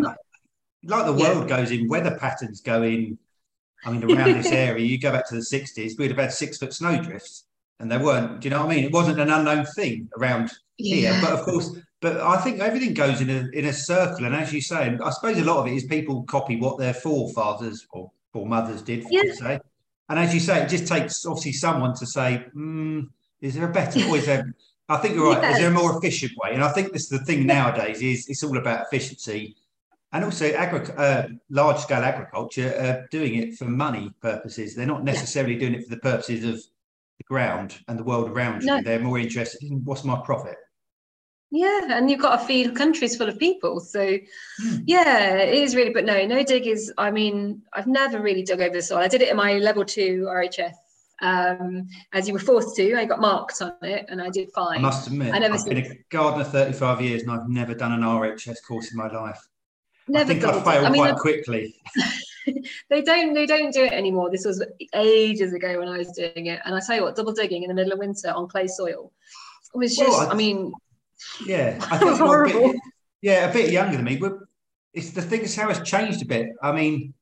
like 0.84 1.06
the 1.06 1.12
world 1.12 1.48
yeah. 1.48 1.56
goes 1.56 1.70
in. 1.70 1.88
Weather 1.88 2.16
patterns 2.18 2.62
go 2.62 2.82
in 2.82 3.18
I 3.84 3.90
mean, 3.90 4.04
around 4.16 4.34
this 4.34 4.52
area, 4.52 4.84
you 4.84 4.98
go 4.98 5.12
back 5.12 5.28
to 5.28 5.34
the 5.34 5.40
60s, 5.40 5.98
we'd 5.98 6.10
have 6.10 6.18
had 6.18 6.32
six 6.32 6.58
foot 6.58 6.72
snowdrifts 6.72 7.44
and 7.80 7.90
there 7.90 8.00
weren't, 8.00 8.40
do 8.40 8.46
you 8.46 8.50
know 8.50 8.64
what 8.64 8.72
I 8.72 8.76
mean? 8.76 8.84
It 8.84 8.92
wasn't 8.92 9.20
an 9.20 9.30
unknown 9.30 9.66
thing 9.66 10.08
around 10.18 10.52
yeah. 10.78 11.12
here. 11.12 11.20
But 11.22 11.32
of 11.32 11.44
course, 11.44 11.76
but 12.02 12.20
I 12.20 12.36
think 12.38 12.58
everything 12.60 12.94
goes 12.94 13.20
in 13.20 13.30
a, 13.30 13.48
in 13.56 13.66
a 13.66 13.72
circle. 13.72 14.26
And 14.26 14.34
as 14.34 14.52
you 14.52 14.60
say, 14.60 14.98
I 15.02 15.10
suppose 15.10 15.38
a 15.38 15.44
lot 15.44 15.58
of 15.58 15.68
it 15.68 15.74
is 15.74 15.84
people 15.84 16.24
copy 16.24 16.56
what 16.56 16.76
their 16.76 16.92
forefathers 16.92 17.86
or 17.92 18.10
foremothers 18.32 18.82
did, 18.82 19.06
yeah. 19.08 19.32
say. 19.32 19.60
And 20.08 20.18
as 20.18 20.34
you 20.34 20.40
say, 20.40 20.62
it 20.62 20.68
just 20.68 20.88
takes 20.88 21.24
obviously 21.24 21.52
someone 21.52 21.94
to 21.94 22.04
say, 22.04 22.44
mm, 22.54 23.08
is 23.40 23.54
there 23.54 23.70
a 23.70 23.72
better, 23.72 24.00
or 24.08 24.16
is 24.16 24.26
there, 24.26 24.52
I 24.88 24.96
think 24.96 25.14
you're 25.14 25.32
right, 25.32 25.52
is 25.52 25.58
there 25.58 25.70
a 25.70 25.72
more 25.72 25.96
efficient 25.96 26.32
way? 26.42 26.54
And 26.54 26.64
I 26.64 26.72
think 26.72 26.92
this 26.92 27.04
is 27.04 27.08
the 27.08 27.24
thing 27.24 27.46
nowadays 27.46 28.02
is 28.02 28.28
it's 28.28 28.42
all 28.42 28.58
about 28.58 28.86
efficiency 28.86 29.54
and 30.12 30.24
also 30.24 30.52
agri- 30.52 30.94
uh, 30.96 31.28
large 31.50 31.78
scale 31.78 32.02
agriculture 32.02 32.74
uh, 32.78 33.06
doing 33.12 33.36
it 33.36 33.54
for 33.54 33.66
money 33.66 34.12
purposes. 34.20 34.74
They're 34.74 34.86
not 34.86 35.04
necessarily 35.04 35.54
yeah. 35.54 35.60
doing 35.60 35.74
it 35.74 35.84
for 35.84 35.90
the 35.90 36.00
purposes 36.00 36.44
of 36.44 36.56
the 37.18 37.24
ground 37.28 37.78
and 37.86 37.96
the 37.96 38.04
world 38.04 38.28
around 38.28 38.64
no. 38.64 38.76
you. 38.76 38.82
They're 38.82 38.98
more 38.98 39.20
interested 39.20 39.62
in 39.62 39.84
what's 39.84 40.02
my 40.02 40.20
profit. 40.24 40.56
Yeah, 41.54 41.98
and 41.98 42.10
you've 42.10 42.22
got 42.22 42.40
to 42.40 42.46
feed 42.46 42.74
countries 42.74 43.14
full 43.14 43.28
of 43.28 43.38
people. 43.38 43.78
So, 43.78 44.16
hmm. 44.58 44.76
yeah, 44.86 45.36
it 45.36 45.54
is 45.54 45.76
really. 45.76 45.92
But 45.92 46.06
no, 46.06 46.24
no 46.24 46.42
dig 46.42 46.66
is. 46.66 46.90
I 46.96 47.10
mean, 47.10 47.60
I've 47.74 47.86
never 47.86 48.20
really 48.20 48.42
dug 48.42 48.62
over 48.62 48.74
the 48.74 48.80
soil. 48.80 48.98
I 48.98 49.08
did 49.08 49.20
it 49.20 49.28
in 49.28 49.36
my 49.36 49.58
level 49.58 49.84
two 49.84 50.26
RHS, 50.30 50.72
um, 51.20 51.86
as 52.14 52.26
you 52.26 52.32
were 52.32 52.40
forced 52.40 52.74
to. 52.76 52.94
I 52.94 53.04
got 53.04 53.20
marked 53.20 53.60
on 53.60 53.74
it, 53.82 54.06
and 54.08 54.22
I 54.22 54.30
did 54.30 54.50
fine. 54.54 54.78
I 54.78 54.80
must 54.80 55.08
admit, 55.08 55.34
I 55.34 55.40
never 55.40 55.54
I've 55.56 55.66
been 55.66 55.76
a 55.76 55.94
gardener 56.08 56.44
thirty-five 56.44 57.02
years, 57.02 57.20
and 57.20 57.30
I've 57.30 57.50
never 57.50 57.74
done 57.74 57.92
an 57.92 58.00
RHS 58.00 58.64
course 58.66 58.90
in 58.90 58.96
my 58.96 59.08
life. 59.08 59.46
Never 60.08 60.32
I 60.32 60.34
think 60.34 60.44
I 60.44 60.52
failed 60.62 60.86
I 60.86 60.90
mean, 60.90 61.02
quite 61.02 61.16
quickly. 61.16 61.74
they 62.88 63.02
don't 63.02 63.34
they 63.34 63.44
don't 63.44 63.74
do 63.74 63.84
it 63.84 63.92
anymore. 63.92 64.30
This 64.30 64.46
was 64.46 64.64
ages 64.94 65.52
ago 65.52 65.78
when 65.78 65.88
I 65.88 65.98
was 65.98 66.12
doing 66.12 66.46
it. 66.46 66.60
And 66.64 66.74
I 66.74 66.80
tell 66.80 66.96
you 66.96 67.02
what, 67.02 67.14
double 67.14 67.34
digging 67.34 67.62
in 67.62 67.68
the 67.68 67.74
middle 67.74 67.92
of 67.92 67.98
winter 67.98 68.30
on 68.30 68.48
clay 68.48 68.68
soil 68.68 69.12
was 69.74 69.96
just 69.96 70.10
well, 70.10 70.28
I, 70.28 70.32
I, 70.32 70.34
mean 70.34 70.72
yeah, 71.46 71.78
I 71.90 71.98
think 71.98 72.18
horrible. 72.18 72.70
A 72.70 72.72
bit, 72.72 72.80
yeah, 73.22 73.48
a 73.48 73.52
bit 73.52 73.70
younger 73.70 73.96
than 73.96 74.04
me, 74.04 74.16
but 74.16 74.34
it's 74.94 75.10
the 75.10 75.22
thing 75.22 75.40
is 75.40 75.56
how 75.56 75.70
it's 75.70 75.88
changed 75.88 76.22
a 76.22 76.26
bit. 76.26 76.50
I 76.62 76.72
mean, 76.72 77.14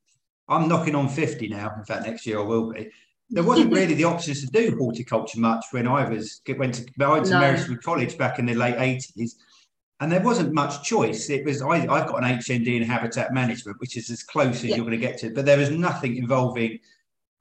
I'm 0.47 0.67
knocking 0.67 0.95
on 0.95 1.07
50 1.07 1.47
now. 1.49 1.73
In 1.77 1.85
fact, 1.85 2.05
next 2.05 2.25
year 2.25 2.39
I 2.39 2.43
will 2.43 2.71
be. 2.71 2.89
There 3.29 3.43
wasn't 3.43 3.71
really 3.73 3.93
the 3.93 4.03
options 4.03 4.41
to 4.41 4.47
do 4.47 4.75
horticulture 4.77 5.39
much 5.39 5.65
when 5.71 5.87
I 5.87 6.07
was 6.07 6.41
went 6.57 6.75
to 6.75 6.85
I 7.01 7.07
went 7.07 7.25
to 7.27 7.31
no. 7.31 7.77
College 7.83 8.17
back 8.17 8.39
in 8.39 8.45
the 8.45 8.55
late 8.55 8.75
80s 8.75 9.35
and 10.01 10.11
there 10.11 10.21
wasn't 10.21 10.51
much 10.51 10.83
choice. 10.83 11.29
It 11.29 11.45
was 11.45 11.61
I, 11.61 11.77
have 11.77 12.07
got 12.07 12.23
an 12.23 12.39
HND 12.39 12.75
in 12.75 12.83
habitat 12.83 13.33
management, 13.33 13.79
which 13.79 13.95
is 13.95 14.09
as 14.09 14.23
close 14.23 14.55
as 14.55 14.65
yeah. 14.65 14.75
you're 14.75 14.85
going 14.85 14.99
to 14.99 15.05
get 15.05 15.19
to, 15.19 15.29
but 15.29 15.45
there 15.45 15.59
was 15.59 15.69
nothing 15.69 16.17
involving 16.17 16.79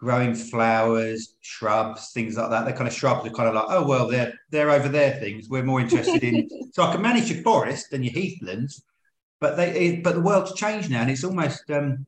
growing 0.00 0.34
flowers, 0.34 1.36
shrubs, 1.42 2.10
things 2.12 2.36
like 2.36 2.50
that. 2.50 2.64
The 2.64 2.72
kind 2.72 2.88
of 2.88 2.94
shrubs 2.94 3.26
are 3.26 3.30
kind 3.30 3.48
of 3.48 3.54
like, 3.54 3.66
oh 3.68 3.86
well, 3.86 4.08
they're 4.08 4.32
they're 4.50 4.70
over 4.70 4.88
there 4.88 5.20
things. 5.20 5.48
We're 5.48 5.62
more 5.62 5.80
interested 5.80 6.24
in. 6.24 6.48
so 6.72 6.82
I 6.82 6.92
can 6.92 7.02
manage 7.02 7.30
your 7.30 7.42
forest 7.42 7.92
and 7.92 8.04
your 8.04 8.14
heathlands, 8.14 8.82
but 9.40 9.56
they 9.56 9.70
it, 9.70 10.02
but 10.02 10.14
the 10.14 10.22
world's 10.22 10.54
changed 10.54 10.90
now, 10.90 11.02
and 11.02 11.10
it's 11.10 11.24
almost 11.24 11.70
um, 11.70 12.06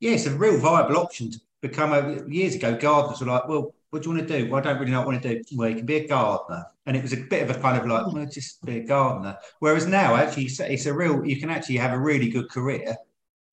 yeah, 0.00 0.12
it's 0.12 0.26
a 0.26 0.36
real 0.36 0.58
viable 0.58 0.96
option 0.96 1.30
to 1.30 1.40
become 1.60 1.92
a. 1.92 2.26
Years 2.26 2.54
ago, 2.54 2.76
gardeners 2.76 3.20
were 3.20 3.26
like, 3.26 3.46
well, 3.46 3.74
what 3.90 4.02
do 4.02 4.10
you 4.10 4.16
want 4.16 4.26
to 4.26 4.40
do? 4.40 4.50
Well, 4.50 4.60
I 4.60 4.64
don't 4.64 4.80
really 4.80 4.90
know 4.90 5.00
what 5.00 5.08
I 5.08 5.12
want 5.12 5.22
to 5.22 5.34
do. 5.34 5.42
Well, 5.56 5.68
you 5.68 5.76
can 5.76 5.86
be 5.86 5.96
a 5.96 6.08
gardener. 6.08 6.64
And 6.86 6.96
it 6.96 7.02
was 7.02 7.12
a 7.12 7.16
bit 7.16 7.48
of 7.48 7.56
a 7.56 7.60
kind 7.60 7.80
of 7.80 7.86
like, 7.86 8.12
well, 8.12 8.26
just 8.26 8.64
be 8.64 8.78
a 8.78 8.84
gardener. 8.84 9.38
Whereas 9.60 9.86
now, 9.86 10.16
actually, 10.16 10.46
it's 10.46 10.86
a 10.86 10.92
real, 10.92 11.24
you 11.24 11.40
can 11.40 11.48
actually 11.48 11.76
have 11.76 11.92
a 11.92 11.98
really 11.98 12.28
good 12.28 12.50
career 12.50 12.96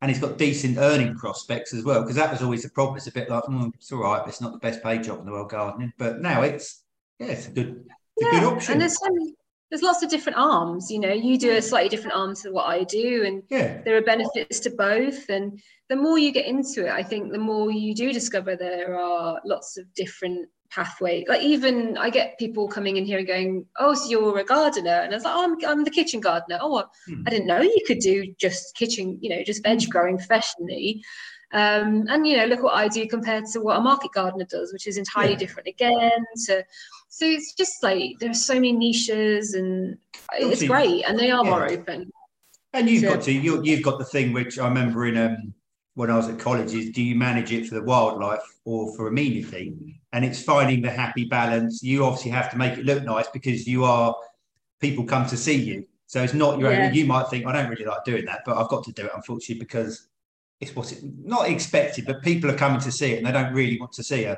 and 0.02 0.10
he's 0.10 0.20
got 0.20 0.38
decent 0.38 0.78
earning 0.78 1.16
prospects 1.16 1.74
as 1.74 1.84
well. 1.84 2.02
Because 2.02 2.16
that 2.16 2.32
was 2.32 2.42
always 2.42 2.64
the 2.64 2.70
problem. 2.70 2.98
It's 2.98 3.08
a 3.08 3.12
bit 3.12 3.30
like, 3.30 3.44
mm, 3.44 3.74
it's 3.76 3.92
all 3.92 4.02
right, 4.02 4.20
but 4.20 4.30
it's 4.30 4.42
not 4.42 4.52
the 4.52 4.60
best 4.60 4.82
paid 4.84 5.04
job 5.04 5.20
in 5.20 5.26
the 5.26 5.32
world 5.32 5.50
gardening. 5.50 5.94
But 5.98 6.22
now 6.22 6.42
it's, 6.42 6.84
yeah, 7.20 7.28
it's 7.28 7.48
a 7.48 7.52
good, 7.52 7.86
it's 8.18 8.34
yeah, 8.34 8.38
a 8.38 8.42
good 8.42 8.54
option. 8.54 8.72
And 8.74 8.82
there's 8.82 8.98
so 8.98 9.08
many, 9.12 9.36
there's 9.72 9.82
lots 9.82 10.04
of 10.04 10.10
different 10.10 10.38
arms 10.38 10.92
you 10.92 11.00
know 11.00 11.14
you 11.14 11.38
do 11.38 11.56
a 11.56 11.62
slightly 11.62 11.90
different 11.90 12.16
arm 12.16 12.36
to 12.36 12.52
what 12.52 12.68
i 12.68 12.84
do 12.84 13.24
and 13.26 13.42
Yeah. 13.50 13.82
there 13.84 13.96
are 13.96 14.02
benefits 14.02 14.60
to 14.62 14.70
both 14.70 15.30
and 15.30 15.60
the 15.90 15.96
more 15.96 16.20
you 16.20 16.32
get 16.32 16.46
into 16.46 16.86
it 16.86 16.92
i 16.92 17.02
think 17.02 17.32
the 17.32 17.40
more 17.40 17.72
you 17.72 17.96
do 17.96 18.14
discover 18.14 18.56
there 18.56 19.00
are 19.00 19.42
lots 19.46 19.78
of 19.78 19.92
different 19.94 20.50
pathways 20.72 21.26
like 21.28 21.42
even 21.42 21.98
i 21.98 22.10
get 22.10 22.38
people 22.40 22.68
coming 22.68 22.96
in 22.98 23.06
here 23.06 23.18
and 23.20 23.28
going 23.28 23.66
oh 23.80 23.94
so 23.94 24.10
you're 24.10 24.40
a 24.40 24.44
gardener? 24.44 25.02
And 25.04 25.12
i 25.14 25.16
was 25.16 25.24
like 25.26 25.34
oh 25.36 25.44
i'm, 25.44 25.56
I'm 25.70 25.84
the 25.84 25.90
kitchen 25.92 26.20
gardener. 26.22 26.58
Oh 26.62 26.78
I- 26.80 26.86
Hmm. 27.08 27.24
i 27.28 27.30
didn't 27.30 27.48
know 27.48 27.62
you 27.62 27.82
could 27.86 28.00
do 28.00 28.34
just 28.40 28.76
kitchen 28.76 29.18
you 29.22 29.30
know 29.30 29.44
just 29.44 29.64
veg 29.64 29.90
growing 29.90 30.18
professionally. 30.18 31.04
Um, 31.54 32.06
and 32.08 32.26
you 32.26 32.38
know 32.38 32.46
look 32.46 32.64
what 32.64 32.76
i 32.76 32.88
do 32.88 33.06
compared 33.08 33.46
to 33.48 33.60
what 33.60 33.76
a 33.78 33.82
market 33.82 34.12
gardener 34.14 34.46
does 34.46 34.72
which 34.72 34.88
is 34.88 34.98
entirely 34.98 35.34
Yeah. 35.34 35.40
different 35.40 35.68
again 35.68 36.24
so 36.36 36.62
so 37.10 37.26
it's 37.26 37.54
just 37.54 37.84
like 37.84 38.20
there 38.20 38.30
are 38.32 38.34
so 38.34 38.54
many 38.54 38.72
niches 38.72 39.54
and 39.54 39.98
it's 40.34 40.64
great 40.64 41.04
and 41.06 41.20
they 41.20 41.30
are 41.30 41.44
more 41.44 41.70
open. 41.70 42.10
And 42.74 42.90
you've 42.90 43.02
So- 43.02 43.16
got 43.16 43.24
to 43.24 43.34
you, 43.34 43.62
you've 43.66 43.84
got 43.84 44.00
the 44.00 44.06
thing 44.06 44.32
which 44.32 44.58
I 44.58 44.66
remember 44.70 45.06
in 45.08 45.18
um, 45.18 45.54
when 45.96 46.10
I 46.10 46.16
was 46.16 46.30
at 46.30 46.40
college 46.40 46.74
is 46.74 46.92
do 46.92 47.04
you 47.04 47.16
manage 47.16 47.52
it 47.52 47.68
for 47.68 47.76
the 47.76 47.84
wildlife 47.84 48.44
or 48.66 48.96
for 48.96 49.08
amenity? 49.08 49.74
And 50.14 50.24
it's 50.24 50.42
finding 50.42 50.82
the 50.82 50.90
happy 50.90 51.26
balance. 51.26 51.84
You 51.84 52.06
obviously 52.06 52.32
have 52.32 52.50
to 52.52 52.58
make 52.58 52.78
it 52.78 52.86
look 52.86 53.04
nice 53.04 53.28
because 53.28 53.68
you 53.68 53.84
are 53.84 54.16
people 54.80 55.04
come 55.04 55.28
to 55.28 55.38
see 55.38 55.56
you. 55.56 55.86
So 56.08 56.24
it's 56.24 56.34
not 56.34 56.60
your 56.60 56.72
Yeah. 56.72 56.88
own. 56.88 56.94
You 56.94 57.06
might 57.06 57.30
think 57.30 57.46
I 57.46 57.52
don't 57.54 57.70
really 57.70 57.86
like 57.86 58.04
doing 58.04 58.26
that, 58.26 58.42
but 58.46 58.58
I've 58.58 58.68
got 58.70 58.84
to 58.86 58.92
do 58.94 59.06
it 59.06 59.12
unfortunately 59.16 59.60
because 59.64 60.08
it's 60.60 60.76
what's 60.76 60.92
it 60.92 61.04
not 61.24 61.50
expected, 61.50 62.06
but 62.06 62.22
people 62.22 62.50
are 62.50 62.58
coming 62.58 62.80
to 62.82 62.92
see 62.92 63.14
it 63.14 63.18
and 63.18 63.28
they 63.28 63.32
don't 63.32 63.54
really 63.54 63.80
want 63.80 63.92
to 63.94 64.04
see 64.04 64.24
it. 64.24 64.38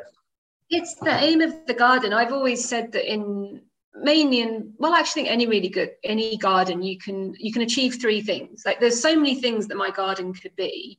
It's 0.69 0.95
the 0.95 1.11
aim 1.11 1.41
of 1.41 1.65
the 1.67 1.73
garden. 1.73 2.13
I've 2.13 2.31
always 2.31 2.67
said 2.67 2.91
that 2.93 3.11
in 3.11 3.61
mainly 3.95 4.41
in 4.41 4.73
well, 4.77 4.93
actually 4.93 5.27
any 5.27 5.45
really 5.45 5.69
good 5.69 5.91
any 6.03 6.35
garden 6.37 6.81
you 6.81 6.97
can 6.97 7.35
you 7.37 7.53
can 7.53 7.61
achieve 7.61 7.99
three 8.01 8.21
things. 8.21 8.63
Like 8.65 8.79
there's 8.79 8.99
so 8.99 9.15
many 9.15 9.35
things 9.35 9.67
that 9.67 9.75
my 9.75 9.91
garden 9.91 10.33
could 10.33 10.55
be. 10.55 10.97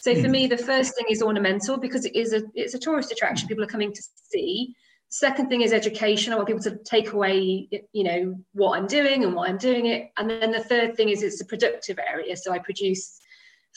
So 0.00 0.14
for 0.14 0.28
Hmm. 0.28 0.30
me, 0.32 0.46
the 0.46 0.56
first 0.56 0.94
thing 0.96 1.06
is 1.10 1.22
ornamental 1.22 1.76
because 1.76 2.06
it 2.06 2.16
is 2.16 2.32
a 2.32 2.42
it's 2.54 2.74
a 2.74 2.78
tourist 2.78 3.12
attraction. 3.12 3.48
People 3.48 3.64
are 3.64 3.74
coming 3.74 3.92
to 3.92 4.02
see. 4.30 4.74
Second 5.10 5.48
thing 5.48 5.60
is 5.60 5.72
education. 5.72 6.32
I 6.32 6.36
want 6.36 6.48
people 6.48 6.62
to 6.62 6.78
take 6.84 7.12
away, 7.12 7.68
you 7.92 8.04
know, 8.04 8.38
what 8.52 8.78
I'm 8.78 8.86
doing 8.86 9.24
and 9.24 9.34
why 9.34 9.48
I'm 9.48 9.58
doing 9.58 9.86
it. 9.86 10.10
And 10.16 10.30
then 10.30 10.52
the 10.52 10.64
third 10.64 10.96
thing 10.96 11.08
is 11.10 11.22
it's 11.22 11.42
a 11.42 11.44
productive 11.44 11.98
area. 11.98 12.34
So 12.36 12.52
I 12.52 12.60
produce 12.60 13.20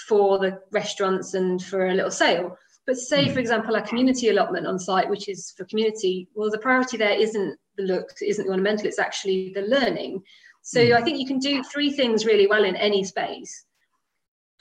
for 0.08 0.40
the 0.40 0.60
restaurants 0.72 1.34
and 1.34 1.62
for 1.62 1.88
a 1.88 1.94
little 1.94 2.12
sale. 2.12 2.58
But 2.86 2.98
say, 2.98 3.30
for 3.30 3.40
example, 3.40 3.76
a 3.76 3.82
community 3.82 4.30
allotment 4.30 4.68
on 4.68 4.78
site, 4.80 5.10
which 5.10 5.28
is 5.28 5.52
for 5.58 5.66
community, 5.66 6.28
well, 6.36 6.52
the 6.52 6.58
priority 6.58 6.98
there 6.98 7.18
isn't 7.20 7.58
the 7.78 7.84
looks, 7.84 8.22
isn't 8.22 8.46
the 8.46 8.52
ornamental, 8.52 8.88
it's 8.88 9.00
actually 9.00 9.52
the 9.56 9.62
learning. 9.64 10.22
So 10.62 10.80
I 10.96 11.02
think 11.02 11.18
you 11.20 11.28
can 11.28 11.40
do 11.40 11.64
three 11.64 11.92
things 11.92 12.26
really 12.26 12.48
well 12.48 12.64
in 12.64 12.76
any 12.76 13.04
space, 13.04 13.66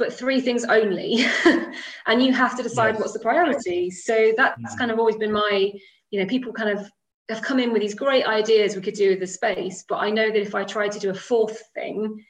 but 0.03 0.13
three 0.13 0.41
things 0.41 0.65
only. 0.65 1.25
and 2.07 2.23
you 2.25 2.33
have 2.33 2.57
to 2.57 2.63
decide 2.63 2.95
Yes. 2.95 3.01
what's 3.01 3.13
the 3.13 3.21
priority. 3.21 3.89
So 3.91 4.33
that's 4.37 4.75
Mm. 4.75 4.79
kind 4.79 4.91
of 4.91 4.99
always 4.99 5.17
been 5.17 5.33
my, 5.33 5.73
you 6.11 6.21
know, 6.21 6.27
people 6.27 6.53
kind 6.53 6.71
of 6.77 6.91
have 7.29 7.43
come 7.43 7.61
in 7.61 7.73
with 7.73 7.83
these 7.83 7.95
great 7.95 8.27
ideas 8.27 8.75
we 8.75 8.83
could 8.83 8.95
do 8.95 9.11
with 9.11 9.21
the 9.21 9.27
space, 9.27 9.85
but 9.89 9.99
I 9.99 10.11
know 10.11 10.29
that 10.29 10.41
if 10.49 10.55
I 10.57 10.65
tried 10.65 10.91
to 10.93 10.99
do 10.99 11.11
a 11.11 11.15
fourth 11.15 11.59
thing, 11.75 12.25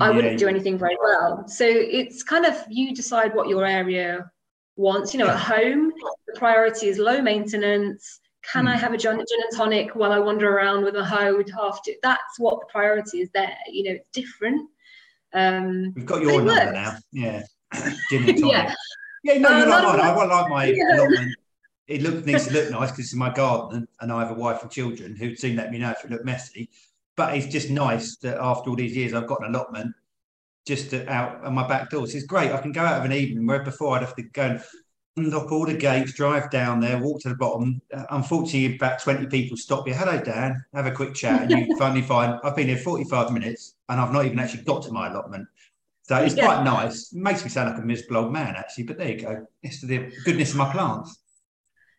I 0.00 0.08
Yeah, 0.08 0.16
wouldn't 0.16 0.38
do 0.38 0.48
anything 0.48 0.76
very 0.78 0.96
well. 1.00 1.46
So 1.46 1.64
it's 1.64 2.22
kind 2.24 2.44
of 2.44 2.54
you 2.68 2.92
decide 2.94 3.34
what 3.34 3.48
your 3.48 3.64
area 3.64 4.28
wants. 4.76 5.14
You 5.14 5.20
know, 5.20 5.28
at 5.30 5.38
home, 5.38 5.92
the 6.26 6.34
priority 6.38 6.88
is 6.88 6.98
low 6.98 7.22
maintenance. 7.22 8.20
Can 8.52 8.66
I 8.68 8.74
Hmm. 8.74 8.80
have 8.84 8.94
a 8.94 8.98
gin, 8.98 9.16
gin 9.30 9.42
and 9.46 9.56
tonic 9.56 9.94
while 9.94 10.12
I 10.12 10.18
wander 10.18 10.48
around 10.50 10.84
with 10.84 10.96
a 10.96 11.04
hoe 11.04 11.42
half? 11.58 11.82
Do, 11.84 11.94
that's 12.02 12.38
what 12.38 12.60
the 12.60 12.66
priority 12.66 13.20
is 13.20 13.30
there. 13.32 13.56
You 13.70 13.82
know, 13.84 13.92
it's 13.92 14.10
different. 14.12 14.68
Um, 15.36 15.92
We've 15.94 16.06
got 16.06 16.22
your 16.22 16.42
number 16.42 16.72
now. 16.72 16.96
Yeah. 17.12 17.42
Gin 18.10 18.28
and 18.28 18.38
tonic. 18.40 18.52
Yeah. 18.52 18.74
yeah. 19.22 19.38
no, 19.38 19.48
Uh, 19.50 19.58
you're 19.58 19.66
not 19.68 19.84
mine. 19.96 20.00
I 20.00 20.14
lot. 20.14 20.28
like 20.28 20.48
my 20.50 20.64
Yeah. 20.74 20.96
allotment. 20.96 21.36
It 21.88 22.02
look, 22.02 22.24
needs 22.26 22.46
to 22.48 22.52
look 22.52 22.70
nice 22.70 22.90
because 22.90 23.04
it's 23.04 23.14
my 23.14 23.32
garden 23.32 23.86
and 24.00 24.10
I 24.12 24.20
have 24.20 24.32
a 24.32 24.34
wife 24.34 24.62
and 24.62 24.70
children 24.70 25.14
who'd 25.14 25.38
soon 25.38 25.54
let 25.56 25.70
me 25.70 25.78
know 25.78 25.90
if 25.90 26.04
it 26.04 26.10
looked 26.10 26.24
messy. 26.24 26.68
But 27.16 27.36
it's 27.36 27.46
just 27.46 27.70
nice 27.70 28.16
that 28.18 28.38
after 28.38 28.70
all 28.70 28.76
these 28.76 28.96
years, 28.96 29.14
I've 29.14 29.26
got 29.28 29.40
an 29.46 29.54
allotment 29.54 29.94
just 30.66 30.92
out 30.94 31.44
on 31.44 31.54
my 31.54 31.66
back 31.68 31.90
door. 31.90 32.06
So 32.08 32.16
it's 32.16 32.26
great. 32.26 32.50
I 32.50 32.60
can 32.60 32.72
go 32.72 32.80
out 32.80 32.98
of 32.98 33.04
an 33.04 33.12
evening 33.12 33.46
where 33.46 33.62
before 33.62 33.94
I'd 33.94 34.02
have 34.02 34.16
to 34.16 34.22
go 34.22 34.42
and 34.42 34.60
unlock 35.16 35.52
all 35.52 35.64
the 35.64 35.74
gates, 35.74 36.12
drive 36.12 36.50
down 36.50 36.80
there, 36.80 36.98
walk 36.98 37.20
to 37.20 37.28
the 37.28 37.36
bottom. 37.36 37.80
Uh, 37.94 38.02
unfortunately, 38.10 38.74
about 38.74 39.00
20 39.00 39.26
people 39.28 39.56
stop 39.56 39.86
you. 39.86 39.94
Hello, 39.94 40.18
Dan. 40.20 40.64
Have 40.74 40.86
a 40.86 40.90
quick 40.90 41.14
chat. 41.14 41.42
And 41.42 41.50
you 41.68 41.76
finally 41.78 42.02
find 42.02 42.40
I've 42.42 42.56
been 42.56 42.66
here 42.66 42.78
45 42.78 43.32
minutes 43.32 43.75
and 43.88 44.00
I've 44.00 44.12
not 44.12 44.26
even 44.26 44.38
actually 44.38 44.64
got 44.64 44.82
to 44.84 44.92
my 44.92 45.08
allotment. 45.08 45.46
So 46.02 46.16
it's 46.18 46.36
Yeah. 46.36 46.44
quite 46.44 46.64
nice. 46.64 47.12
It 47.12 47.18
makes 47.18 47.42
me 47.42 47.50
sound 47.50 47.70
like 47.70 47.82
a 47.82 47.84
miserable 47.84 48.18
old 48.24 48.32
man, 48.32 48.54
actually. 48.56 48.84
But 48.84 48.98
there 48.98 49.08
you 49.10 49.20
go. 49.20 49.46
It's 49.62 49.80
to 49.80 49.86
the 49.86 50.12
goodness 50.24 50.52
of 50.52 50.56
my 50.58 50.70
plants. 50.72 51.18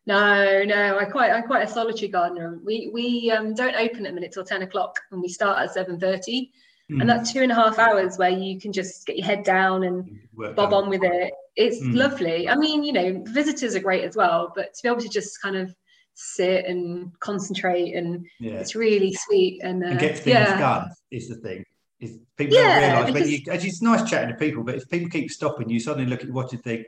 no, 0.05 0.63
no, 0.63 0.97
I 0.97 1.03
quite, 1.05 1.31
I'm 1.31 1.43
quite 1.43 1.63
a 1.67 1.71
solitary 1.71 2.07
gardener. 2.07 2.59
We 2.63 2.89
we 2.93 3.29
um, 3.31 3.53
don't 3.53 3.75
open 3.75 4.05
at 4.05 4.13
minute 4.13 4.31
till 4.31 4.45
ten 4.45 4.61
o'clock, 4.61 4.97
and 5.11 5.21
we 5.21 5.27
start 5.27 5.59
at 5.59 5.73
seven 5.73 5.99
thirty, 5.99 6.51
Hmm. 6.89 7.01
and 7.01 7.09
that's 7.09 7.33
two 7.33 7.41
and 7.41 7.51
a 7.51 7.55
half 7.55 7.77
hours 7.79 8.17
where 8.17 8.29
you 8.29 8.57
can 8.61 8.71
just 8.71 9.05
get 9.05 9.17
your 9.17 9.25
head 9.25 9.43
down 9.43 9.83
and 9.83 10.09
Work 10.33 10.55
bob 10.55 10.71
on 10.73 10.87
with 10.89 11.03
it. 11.03 11.33
It's 11.57 11.81
Mm. 11.81 11.95
lovely. 11.95 12.47
I 12.47 12.55
mean, 12.55 12.83
you 12.85 12.93
know, 12.93 13.21
visitors 13.27 13.75
are 13.75 13.81
great 13.81 14.05
as 14.05 14.15
well, 14.15 14.53
but 14.55 14.73
to 14.73 14.83
be 14.83 14.87
able 14.87 15.01
to 15.01 15.09
just 15.09 15.41
kind 15.41 15.57
of 15.57 15.75
sit 16.13 16.65
and 16.65 17.11
concentrate 17.19 17.93
and 17.93 18.25
Yeah. 18.39 18.53
it's 18.53 18.75
really 18.75 19.11
sweet 19.13 19.59
and, 19.63 19.83
uh, 19.83 19.87
and 19.87 19.99
get 19.99 20.15
things 20.19 20.27
yeah. 20.27 20.57
done 20.59 20.91
is 21.11 21.27
the 21.27 21.35
thing. 21.35 21.65
Is 21.99 22.19
people 22.37 22.55
Yeah, 22.55 22.79
don't 22.79 22.89
realise 22.89 23.03
when 23.05 23.13
because- 23.13 23.31
you 23.31 23.51
actually 23.51 23.69
it's 23.69 23.81
nice 23.81 24.09
chatting 24.09 24.29
to 24.29 24.35
people, 24.35 24.63
but 24.63 24.75
if 24.75 24.87
people 24.89 25.09
keep 25.09 25.31
stopping 25.31 25.69
you, 25.69 25.79
suddenly 25.79 26.09
look 26.09 26.23
at 26.23 26.29
watch 26.29 26.53
and 26.53 26.63
think, 26.63 26.85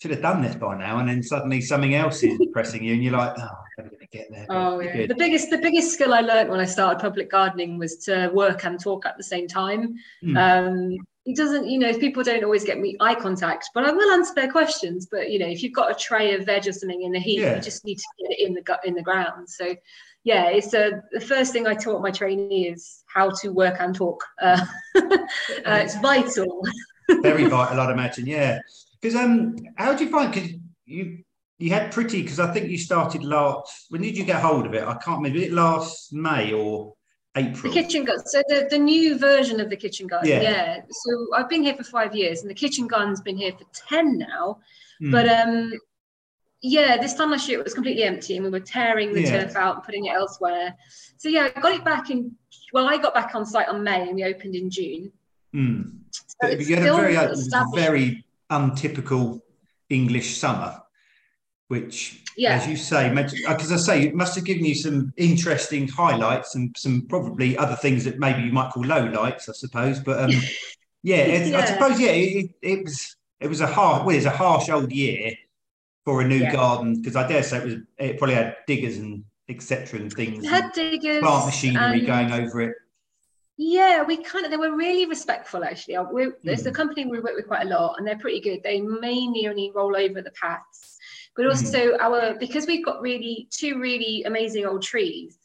should 0.00 0.10
have 0.12 0.20
done 0.22 0.42
this 0.42 0.54
by 0.54 0.76
now, 0.78 0.98
and 0.98 1.08
then 1.08 1.22
suddenly 1.22 1.60
something 1.60 1.94
else 1.94 2.22
is 2.22 2.38
pressing 2.52 2.84
you, 2.84 2.92
and 2.94 3.02
you're 3.02 3.14
like, 3.14 3.34
oh, 3.38 3.42
I'm 3.42 3.48
never 3.78 3.88
going 3.90 4.00
to 4.00 4.06
get 4.16 4.26
there. 4.30 4.46
Oh 4.50 4.80
yeah. 4.80 4.96
good. 4.96 5.10
The 5.10 5.14
biggest 5.14 5.50
the 5.50 5.58
biggest 5.58 5.92
skill 5.92 6.12
I 6.12 6.20
learned 6.20 6.50
when 6.50 6.60
I 6.60 6.66
started 6.66 7.00
public 7.00 7.30
gardening 7.30 7.78
was 7.78 7.96
to 8.04 8.28
work 8.34 8.64
and 8.64 8.78
talk 8.78 9.06
at 9.06 9.16
the 9.16 9.24
same 9.24 9.48
time. 9.48 9.94
Mm. 10.22 10.36
Um, 10.36 10.96
it 11.24 11.36
doesn't, 11.36 11.68
you 11.68 11.78
know, 11.78 11.92
people 11.98 12.22
don't 12.22 12.42
always 12.44 12.64
get 12.64 12.78
me 12.78 12.96
eye 13.00 13.14
contact, 13.14 13.68
but 13.74 13.84
I 13.84 13.90
will 13.92 14.10
answer 14.12 14.32
their 14.34 14.50
questions. 14.50 15.08
But 15.10 15.30
you 15.30 15.38
know, 15.38 15.46
if 15.48 15.62
you've 15.62 15.74
got 15.74 15.90
a 15.90 15.94
tray 15.94 16.34
of 16.34 16.46
veg 16.46 16.66
or 16.68 16.72
something 16.72 17.02
in 17.02 17.12
the 17.12 17.18
heat, 17.18 17.40
Yeah. 17.40 17.56
you 17.56 17.60
just 17.62 17.84
need 17.84 17.96
to 17.98 18.04
get 18.20 18.38
it 18.38 18.46
in 18.46 18.54
the 18.54 18.62
gut 18.62 18.80
in 18.84 18.94
the 18.94 19.02
ground. 19.02 19.48
So 19.48 19.74
yeah, 20.28 20.50
it's 20.50 20.74
uh, 20.74 21.00
the 21.10 21.22
first 21.22 21.54
thing 21.54 21.66
I 21.66 21.72
taught 21.72 22.02
my 22.02 22.10
trainee 22.10 22.68
is 22.68 23.02
how 23.06 23.30
to 23.40 23.48
work 23.48 23.76
and 23.80 23.94
talk. 23.94 24.22
Uh, 24.42 24.60
uh, 24.96 25.16
it's 25.64 25.98
vital. 26.00 26.62
Very 27.22 27.46
vital, 27.46 27.80
I'd 27.80 27.90
imagine. 27.90 28.26
Yeah, 28.26 28.58
because 29.00 29.16
um, 29.16 29.56
how 29.78 29.94
do 29.94 30.04
you 30.04 30.10
find? 30.10 30.30
Because 30.30 30.50
you 30.84 31.24
you 31.56 31.70
had 31.70 31.92
pretty. 31.92 32.20
Because 32.20 32.40
I 32.40 32.52
think 32.52 32.68
you 32.68 32.76
started 32.76 33.24
last. 33.24 33.86
When 33.88 34.02
did 34.02 34.18
you 34.18 34.24
get 34.24 34.42
hold 34.42 34.66
of 34.66 34.74
it? 34.74 34.82
I 34.82 34.96
can't 34.96 35.16
remember. 35.16 35.38
Was 35.38 35.48
it 35.48 35.52
last 35.54 36.12
May 36.12 36.52
or 36.52 36.92
April? 37.34 37.72
The 37.72 37.80
kitchen 37.80 38.04
garden. 38.04 38.26
So 38.26 38.42
the, 38.48 38.68
the 38.68 38.78
new 38.78 39.16
version 39.16 39.60
of 39.60 39.70
the 39.70 39.76
kitchen 39.76 40.06
garden. 40.06 40.28
Yeah. 40.28 40.42
Yeah. 40.42 40.80
So 40.90 41.28
I've 41.34 41.48
been 41.48 41.62
here 41.62 41.74
for 41.74 41.84
five 41.84 42.14
years, 42.14 42.42
and 42.42 42.50
the 42.50 42.54
kitchen 42.54 42.86
garden's 42.86 43.22
been 43.22 43.38
here 43.38 43.52
for 43.52 43.64
ten 43.72 44.18
now. 44.18 44.58
Hmm. 45.00 45.10
But 45.10 45.26
um, 45.26 45.72
yeah, 46.60 46.96
this 46.96 47.14
time 47.14 47.30
last 47.30 47.48
year 47.48 47.60
it 47.60 47.64
was 47.64 47.74
completely 47.74 48.02
empty, 48.02 48.36
and 48.36 48.44
we 48.44 48.50
were 48.50 48.60
tearing 48.60 49.12
the 49.12 49.22
Yeah. 49.22 49.44
turf 49.44 49.56
out 49.56 49.76
and 49.76 49.84
putting 49.84 50.06
it 50.06 50.10
elsewhere. 50.10 50.74
So 51.16 51.28
yeah, 51.28 51.50
I 51.54 51.60
got 51.60 51.72
it 51.72 51.84
back 51.84 52.10
in. 52.10 52.36
Well, 52.72 52.88
I 52.88 52.98
got 52.98 53.14
back 53.14 53.34
on 53.34 53.46
site 53.46 53.68
on 53.68 53.82
May, 53.82 54.02
and 54.02 54.14
we 54.14 54.24
opened 54.24 54.54
in 54.54 54.70
June. 54.70 55.12
Hmm. 55.52 55.82
So 56.10 56.48
you 56.48 56.76
had 56.76 56.86
a 56.86 56.94
very, 56.94 57.16
uh, 57.16 57.34
very 57.74 58.24
untypical 58.50 59.42
English 59.88 60.36
summer, 60.36 60.82
which, 61.68 62.24
Yeah. 62.36 62.54
as 62.54 62.66
you 62.66 62.76
say, 62.76 63.08
because 63.10 63.72
I 63.72 63.76
say, 63.76 64.02
it 64.02 64.14
must 64.14 64.34
have 64.34 64.44
given 64.44 64.64
you 64.64 64.74
some 64.74 65.12
interesting 65.16 65.88
highlights 65.88 66.54
and 66.54 66.74
some 66.76 67.06
probably 67.08 67.56
other 67.56 67.76
things 67.76 68.04
that 68.04 68.18
maybe 68.18 68.42
you 68.42 68.52
might 68.52 68.70
call 68.72 68.84
low 68.84 69.04
lights, 69.06 69.48
I 69.48 69.52
suppose. 69.52 70.00
But 70.00 70.20
um, 70.20 70.30
yeah, 71.02 71.16
it, 71.16 71.54
I 71.54 71.64
suppose 71.64 72.00
yeah, 72.00 72.10
it, 72.10 72.50
it 72.62 72.84
was 72.84 73.16
it 73.40 73.46
was 73.48 73.60
a 73.60 73.66
hard, 73.66 74.04
well, 74.04 74.16
it's 74.16 74.26
a 74.26 74.30
harsh 74.30 74.68
old 74.68 74.90
year 74.92 75.32
for 76.08 76.22
a 76.22 76.26
new 76.26 76.36
Yeah. 76.36 76.52
garden 76.52 76.94
because 77.02 77.16
I 77.16 77.28
dare 77.28 77.42
say 77.42 77.58
it 77.58 77.64
was 77.66 77.74
it 77.98 78.16
probably 78.16 78.34
had 78.34 78.56
diggers 78.66 78.96
and 78.96 79.24
etc. 79.50 80.00
and 80.00 80.10
things, 80.10 80.40
We 80.40 80.46
had 80.48 80.72
diggers, 80.72 81.20
plant 81.20 81.44
machinery 81.44 82.00
going 82.00 82.32
over 82.32 82.62
it. 82.62 82.74
Yeah, 83.58 84.04
we 84.04 84.16
kind 84.22 84.46
of 84.46 84.50
they 84.50 84.56
were 84.56 84.74
really 84.74 85.04
respectful 85.04 85.64
actually. 85.64 85.96
Uh, 85.96 86.06
It's 86.44 86.64
a 86.64 86.70
Mm. 86.70 86.74
company 86.74 87.04
we 87.04 87.20
work 87.20 87.36
with 87.36 87.46
quite 87.46 87.66
a 87.66 87.68
lot, 87.68 87.96
and 87.98 88.06
they're 88.06 88.16
pretty 88.24 88.40
good. 88.40 88.62
They 88.62 88.80
mainly 88.80 89.48
only 89.48 89.70
roll 89.74 89.94
over 90.04 90.22
the 90.22 90.30
paths, 90.30 90.96
but 91.36 91.44
Mm. 91.44 91.50
also 91.50 91.98
our 91.98 92.38
because 92.38 92.66
we've 92.66 92.84
got 92.86 93.02
really 93.02 93.48
two 93.50 93.78
really 93.78 94.22
amazing 94.24 94.64
old 94.64 94.82
trees. 94.82 95.36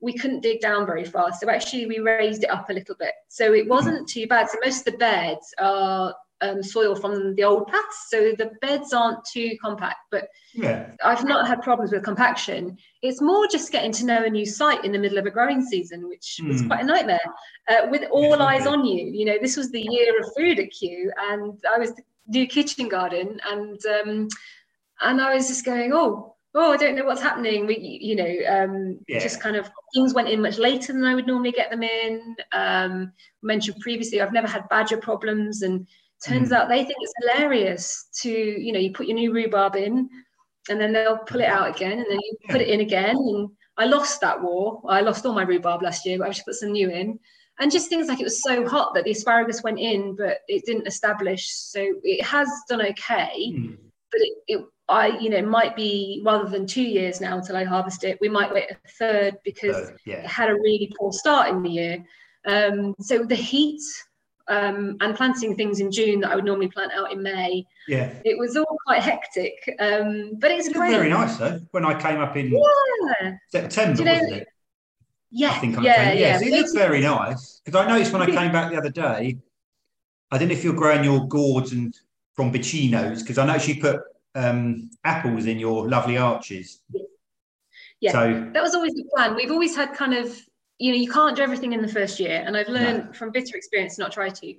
We 0.00 0.12
couldn't 0.20 0.40
dig 0.40 0.60
down 0.60 0.84
very 0.84 1.04
far, 1.04 1.32
so 1.32 1.48
actually 1.48 1.86
we 1.86 1.98
raised 2.00 2.44
it 2.44 2.50
up 2.50 2.68
a 2.68 2.74
little 2.74 2.96
bit, 3.04 3.14
so 3.28 3.54
it 3.54 3.66
wasn't 3.68 4.06
too 4.06 4.26
bad. 4.26 4.50
So 4.50 4.58
most 4.62 4.86
of 4.86 4.92
the 4.92 4.98
beds 4.98 5.54
are 5.58 6.14
um, 6.40 6.62
soil 6.62 6.94
from 6.94 7.34
the 7.34 7.44
old 7.44 7.66
paths, 7.68 8.06
so 8.08 8.32
the 8.38 8.50
beds 8.60 8.92
aren't 8.92 9.24
too 9.32 9.56
compact. 9.62 9.98
But 10.10 10.28
Yeah. 10.54 10.92
I've 11.04 11.24
not 11.24 11.46
had 11.46 11.62
problems 11.62 11.92
with 11.92 12.02
compaction. 12.04 12.76
It's 13.02 13.22
more 13.22 13.46
just 13.46 13.72
getting 13.72 13.92
to 13.92 14.04
know 14.04 14.24
a 14.24 14.30
new 14.30 14.44
site 14.44 14.84
in 14.84 14.92
the 14.92 14.98
middle 14.98 15.18
of 15.18 15.26
a 15.26 15.30
growing 15.30 15.62
season, 15.64 16.08
which 16.08 16.40
was 16.46 16.60
Hmm. 16.60 16.66
quite 16.68 16.82
a 16.82 16.86
nightmare. 16.86 17.20
Uh, 17.68 17.86
with 17.90 18.04
all 18.10 18.36
Yeah, 18.38 18.44
eyes 18.44 18.66
on 18.66 18.84
you, 18.84 19.06
you 19.06 19.24
know, 19.24 19.38
this 19.40 19.56
was 19.56 19.70
the 19.70 19.80
year 19.80 20.18
of 20.20 20.32
food 20.36 20.58
at 20.58 20.70
Kew, 20.70 21.10
and 21.30 21.58
I 21.74 21.78
was 21.78 21.94
the 21.94 22.02
new 22.26 22.46
kitchen 22.46 22.88
garden, 22.88 23.40
and 23.50 23.78
um, 23.86 24.28
and 25.00 25.20
I 25.20 25.34
was 25.34 25.48
just 25.48 25.64
going, 25.64 25.92
oh, 25.94 26.36
oh, 26.54 26.72
I 26.72 26.76
don't 26.76 26.96
know 26.96 27.04
what's 27.04 27.22
happening. 27.22 27.66
We, 27.66 27.78
you 27.78 28.16
know, 28.16 28.32
um, 28.48 28.98
Yeah. 29.08 29.20
just 29.20 29.40
kind 29.40 29.56
of 29.56 29.70
things 29.94 30.14
went 30.14 30.28
in 30.28 30.42
much 30.42 30.58
later 30.58 30.92
than 30.92 31.04
I 31.04 31.14
would 31.14 31.26
normally 31.26 31.52
get 31.52 31.70
them 31.70 31.82
in. 31.82 32.36
Um, 32.52 33.12
mentioned 33.42 33.78
previously, 33.80 34.20
I've 34.20 34.32
never 34.32 34.48
had 34.48 34.68
badger 34.68 34.98
problems, 34.98 35.62
and 35.62 35.86
turns 36.26 36.50
Mm. 36.50 36.56
out 36.56 36.68
they 36.68 36.84
think 36.84 36.98
it's 37.00 37.14
hilarious 37.20 38.08
to, 38.22 38.30
you 38.30 38.72
know, 38.72 38.78
you 38.78 38.92
put 38.92 39.06
your 39.06 39.16
new 39.16 39.32
rhubarb 39.32 39.76
in, 39.76 40.08
and 40.68 40.80
then 40.80 40.92
they'll 40.92 41.18
pull 41.18 41.40
it 41.40 41.48
out 41.48 41.74
again, 41.74 41.98
and 41.98 42.06
then 42.10 42.18
you 42.20 42.36
put 42.48 42.60
it 42.60 42.68
in 42.68 42.80
again. 42.80 43.16
And 43.16 43.48
I 43.76 43.86
lost 43.86 44.20
that 44.20 44.40
war. 44.42 44.82
I 44.88 45.00
lost 45.00 45.24
all 45.24 45.32
my 45.34 45.42
rhubarb 45.42 45.82
last 45.82 46.04
year, 46.06 46.18
but 46.18 46.26
I 46.26 46.30
just 46.30 46.44
put 46.46 46.54
some 46.54 46.72
new 46.72 46.90
in. 46.90 47.18
And 47.58 47.70
just 47.70 47.88
things 47.88 48.08
like 48.08 48.20
it 48.20 48.24
was 48.24 48.42
so 48.42 48.66
hot 48.66 48.94
that 48.94 49.04
the 49.04 49.10
asparagus 49.10 49.62
went 49.62 49.78
in, 49.78 50.16
but 50.16 50.38
it 50.48 50.64
didn't 50.64 50.86
establish. 50.86 51.46
So 51.50 51.80
it 52.02 52.22
has 52.24 52.48
done 52.68 52.80
okay 52.82 53.52
Hmm. 53.52 53.74
but 54.12 54.20
it, 54.22 54.32
it 54.48 54.64
I 54.88 55.06
you 55.18 55.30
know 55.30 55.36
it 55.36 55.46
might 55.46 55.76
be 55.76 56.20
rather 56.26 56.48
than 56.48 56.66
two 56.66 56.82
years 56.82 57.20
now 57.20 57.36
until 57.38 57.56
I 57.56 57.62
harvest 57.64 58.02
it, 58.02 58.18
we 58.20 58.28
might 58.28 58.52
wait 58.52 58.70
a 58.72 58.76
third 58.98 59.36
because 59.44 59.76
So, 59.88 59.94
it 60.18 60.26
had 60.26 60.50
a 60.50 60.54
really 60.54 60.92
poor 60.98 61.12
start 61.12 61.48
in 61.50 61.62
the 61.62 61.70
year. 61.70 62.04
Um, 62.46 62.94
so 62.98 63.24
the 63.24 63.36
heat 63.36 63.80
um, 64.50 64.96
and 65.00 65.14
planting 65.14 65.54
things 65.56 65.80
in 65.80 65.90
June 65.90 66.20
that 66.20 66.30
I 66.32 66.34
would 66.34 66.44
normally 66.44 66.68
plant 66.68 66.92
out 66.92 67.12
in 67.12 67.22
May, 67.22 67.64
Yeah. 67.88 68.12
it 68.24 68.36
was 68.38 68.56
all 68.56 68.76
quite 68.86 69.00
hectic. 69.02 69.54
Um, 69.78 70.32
but 70.38 70.50
it's 70.50 70.66
It 70.66 70.74
great. 70.74 70.90
very 70.90 71.08
nice 71.08 71.36
though. 71.36 71.60
When 71.70 71.84
I 71.84 71.98
came 71.98 72.20
up 72.20 72.36
in 72.36 72.52
Yeah, 72.52 73.36
September, 73.48 73.98
you 74.00 74.04
know- 74.04 74.12
wasn't 74.12 74.32
it? 74.42 74.48
yeah, 75.30 75.50
I 75.52 75.58
think 75.58 75.78
I 75.78 75.82
yeah, 75.82 75.94
came. 76.10 76.18
yeah. 76.18 76.20
Yes, 76.20 76.42
it 76.42 76.50
looked 76.50 76.74
very 76.74 77.00
nice. 77.00 77.60
Because 77.64 77.80
I 77.80 77.88
noticed 77.88 78.12
when 78.12 78.22
I 78.22 78.26
came 78.26 78.50
back 78.52 78.70
the 78.72 78.76
other 78.78 78.90
day, 78.90 79.38
I 80.32 80.38
don't 80.38 80.48
know 80.48 80.54
if 80.54 80.64
you're 80.64 80.74
growing 80.74 81.04
your 81.04 81.26
gourds 81.28 81.72
and 81.72 81.96
from 82.34 82.52
Bacino's, 82.52 83.22
because 83.22 83.38
I 83.38 83.46
know 83.46 83.54
you 83.62 83.80
put 83.80 84.00
um, 84.34 84.90
apples 85.04 85.46
in 85.46 85.58
your 85.58 85.88
lovely 85.88 86.16
arches. 86.16 86.80
Yeah. 88.00 88.12
So 88.12 88.50
that 88.54 88.62
was 88.62 88.74
always 88.74 88.94
the 88.94 89.04
plan. 89.14 89.34
We've 89.36 89.50
always 89.50 89.76
had 89.76 89.92
kind 89.92 90.14
of, 90.14 90.36
you 90.80 90.92
know, 90.92 90.98
you 90.98 91.10
can't 91.10 91.36
do 91.36 91.42
everything 91.42 91.74
in 91.74 91.82
the 91.82 91.88
first 91.88 92.18
year, 92.18 92.42
and 92.44 92.56
I've 92.56 92.68
learned 92.68 93.06
No. 93.06 93.12
from 93.12 93.30
bitter 93.30 93.54
experience 93.54 93.98
not 93.98 94.12
try 94.12 94.30
to. 94.30 94.54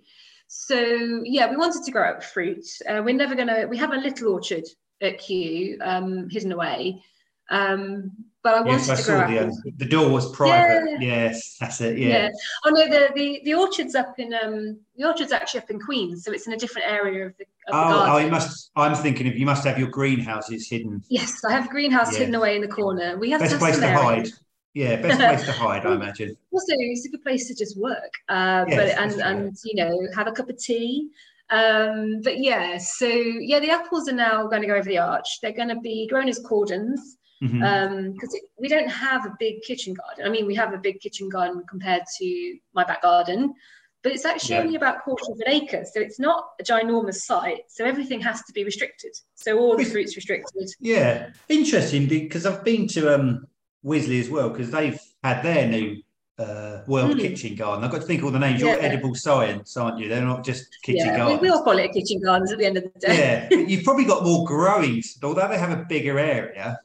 So 0.47 0.77
yeah, 1.25 1.49
we 1.49 1.57
wanted 1.57 1.83
to 1.83 1.91
grow 1.91 2.11
up 2.11 2.23
fruit. 2.23 2.63
Uh, 2.87 3.01
we're 3.03 3.15
never 3.15 3.33
gonna. 3.35 3.65
We 3.67 3.77
have 3.77 3.91
a 3.91 3.97
little 3.97 4.33
orchard 4.33 4.65
at 5.01 5.17
Kew, 5.17 5.79
um, 5.81 6.29
hidden 6.29 6.51
away, 6.51 7.01
um, 7.49 8.11
but 8.43 8.53
I 8.53 8.61
wanted 8.61 8.85
yes, 8.85 8.89
I 8.89 8.95
to 8.97 9.03
grow 9.03 9.19
saw 9.21 9.27
the 9.27 9.39
um, 9.45 9.51
the 9.77 9.85
door 9.85 10.09
was 10.11 10.31
private. 10.31 10.91
Yeah. 10.91 10.97
Yes, 10.99 11.57
that's 11.59 11.81
it. 11.81 11.97
Yeah. 11.97 12.07
Yeah. 12.07 12.29
Oh 12.65 12.69
no, 12.69 12.87
the, 12.87 13.09
the 13.15 13.41
the 13.43 13.53
orchard's 13.55 13.95
up 13.95 14.19
in 14.19 14.31
um 14.35 14.79
the 14.95 15.07
orchard's 15.07 15.31
actually 15.31 15.61
up 15.61 15.71
in 15.71 15.79
Queens, 15.79 16.23
so 16.23 16.31
it's 16.31 16.45
in 16.45 16.53
a 16.53 16.57
different 16.57 16.87
area 16.87 17.25
of 17.25 17.37
the, 17.37 17.45
of 17.69 17.89
the 17.89 17.95
Oh, 17.95 18.05
oh, 18.13 18.17
you 18.17 18.29
must. 18.29 18.69
I'm 18.75 18.93
thinking 18.93 19.27
of 19.27 19.35
you 19.35 19.47
must 19.47 19.65
have 19.65 19.79
your 19.79 19.89
greenhouses 19.89 20.67
hidden. 20.69 21.01
Yes, 21.09 21.43
I 21.43 21.51
have 21.51 21.65
a 21.65 21.69
greenhouse 21.69 22.13
Yeah. 22.13 22.19
hidden 22.19 22.35
away 22.35 22.55
in 22.57 22.61
the 22.61 22.67
corner. 22.67 23.17
We 23.17 23.31
have 23.31 23.39
Best 23.41 23.53
to 23.53 23.57
have 23.57 23.59
place 23.59 23.79
to 23.79 23.91
hide. 23.91 24.29
Yeah, 24.73 25.01
best 25.01 25.19
place 25.19 25.43
to 25.43 25.51
hide, 25.51 25.85
I 25.85 25.95
imagine. 25.95 26.35
also 26.51 26.73
it's 26.77 27.05
a 27.05 27.09
good 27.09 27.23
place 27.23 27.47
to 27.47 27.55
just 27.55 27.77
work 27.79 28.13
uh, 28.29 28.65
Yes, 28.67 28.77
but 28.77 29.03
and 29.03 29.11
true. 29.13 29.21
and 29.23 29.55
you 29.63 29.75
know 29.75 29.97
have 30.15 30.27
a 30.27 30.31
cup 30.31 30.49
of 30.49 30.57
tea 30.57 31.09
um 31.49 32.19
but 32.23 32.39
yeah 32.39 32.77
so 32.77 33.07
yeah 33.07 33.59
the 33.59 33.69
apples 33.69 34.07
are 34.09 34.13
now 34.13 34.47
going 34.47 34.61
to 34.61 34.67
go 34.67 34.75
over 34.75 34.89
the 34.89 34.97
arch 34.97 35.39
they're 35.41 35.51
going 35.53 35.67
to 35.69 35.79
be 35.79 36.07
grown 36.07 36.27
as 36.29 36.39
cordons 36.39 37.17
Mhm. 37.41 37.63
um 37.63 38.11
because 38.13 38.39
we 38.59 38.67
don't 38.67 38.89
have 38.89 39.25
a 39.25 39.33
big 39.39 39.61
kitchen 39.63 39.93
garden 39.93 40.25
i 40.25 40.29
mean 40.29 40.45
we 40.45 40.55
have 40.55 40.73
a 40.73 40.77
big 40.77 40.99
kitchen 40.99 41.27
garden 41.29 41.63
compared 41.69 42.03
to 42.19 42.57
my 42.73 42.83
back 42.83 43.01
garden 43.01 43.53
but 44.03 44.11
it's 44.13 44.25
actually 44.25 44.55
Yeah. 44.55 44.61
only 44.63 44.75
about 44.75 44.97
a 44.97 45.01
quarter 45.01 45.31
of 45.31 45.39
an 45.45 45.51
acre 45.53 45.83
so 45.91 45.99
it's 45.99 46.19
not 46.19 46.43
a 46.59 46.63
ginormous 46.63 47.21
site 47.29 47.63
so 47.67 47.83
everything 47.85 48.21
has 48.21 48.41
to 48.43 48.53
be 48.53 48.63
restricted 48.63 49.13
so 49.35 49.57
all 49.59 49.75
the 49.75 49.85
fruits 49.85 50.15
restricted 50.15 50.67
Yeah, 50.79 51.29
interesting 51.49 52.07
because 52.07 52.45
I've 52.45 52.63
been 52.63 52.87
to 52.89 53.13
um 53.15 53.47
Wisley 53.85 54.19
as 54.19 54.29
well 54.29 54.49
because 54.49 54.71
they've 54.71 54.99
had 55.23 55.41
their 55.43 55.67
new 55.67 56.01
uh, 56.39 56.81
World 56.87 57.17
Mm. 57.17 57.19
Kitchen 57.19 57.55
Garden. 57.55 57.83
I've 57.83 57.91
got 57.91 58.01
to 58.01 58.07
think 58.07 58.19
of 58.21 58.25
all 58.25 58.31
the 58.31 58.39
names. 58.39 58.61
You're 58.61 58.79
edible 58.81 59.13
science, 59.13 59.77
aren't 59.77 59.99
you? 59.99 60.07
They're 60.09 60.23
not 60.25 60.43
just 60.43 60.81
kitchen 60.81 61.05
yeah 61.07 61.11
we, 61.13 61.17
gardens. 61.17 61.41
we 61.41 61.49
all 61.49 61.63
call 61.63 61.77
it 61.77 61.91
kitchen 61.93 62.19
gardens 62.21 62.51
at 62.51 62.57
the 62.57 62.65
end 62.65 62.77
of 62.77 62.83
the 62.83 62.99
day 62.99 63.47
yeah, 63.51 63.57
you've 63.67 63.83
probably 63.83 64.05
got 64.05 64.23
more 64.23 64.45
growing. 64.45 65.03
Although 65.23 65.47
they 65.47 65.57
have 65.59 65.71
a 65.77 65.83
bigger 65.87 66.17
area, 66.17 66.79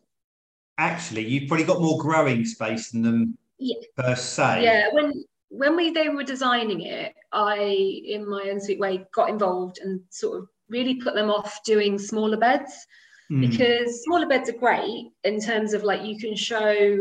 actually, 0.78 1.24
you've 1.26 1.48
probably 1.48 1.64
got 1.64 1.80
more 1.80 1.98
growing 1.98 2.44
space 2.44 2.90
than 2.90 3.02
them 3.02 3.38
Yeah. 3.58 3.76
per 3.96 4.14
se. 4.14 4.62
yeah 4.62 4.88
when 4.92 5.24
when 5.48 5.76
we 5.76 5.90
they 5.90 6.08
were 6.10 6.24
designing 6.24 6.80
it 6.82 7.14
i 7.32 7.56
in 8.14 8.28
my 8.28 8.42
own 8.50 8.60
sweet 8.60 8.78
way 8.80 9.06
got 9.14 9.30
involved 9.30 9.78
and 9.82 10.00
sort 10.10 10.38
of 10.38 10.48
really 10.68 10.96
put 10.96 11.14
them 11.14 11.30
off 11.30 11.60
doing 11.64 11.98
smaller 11.98 12.36
beds 12.36 12.86
Mm. 13.30 13.40
because 13.50 14.04
smaller 14.04 14.26
beds 14.28 14.48
are 14.48 14.52
great 14.52 15.10
in 15.24 15.40
terms 15.40 15.74
of 15.74 15.82
like 15.82 16.04
you 16.04 16.16
can 16.16 16.36
show 16.36 16.96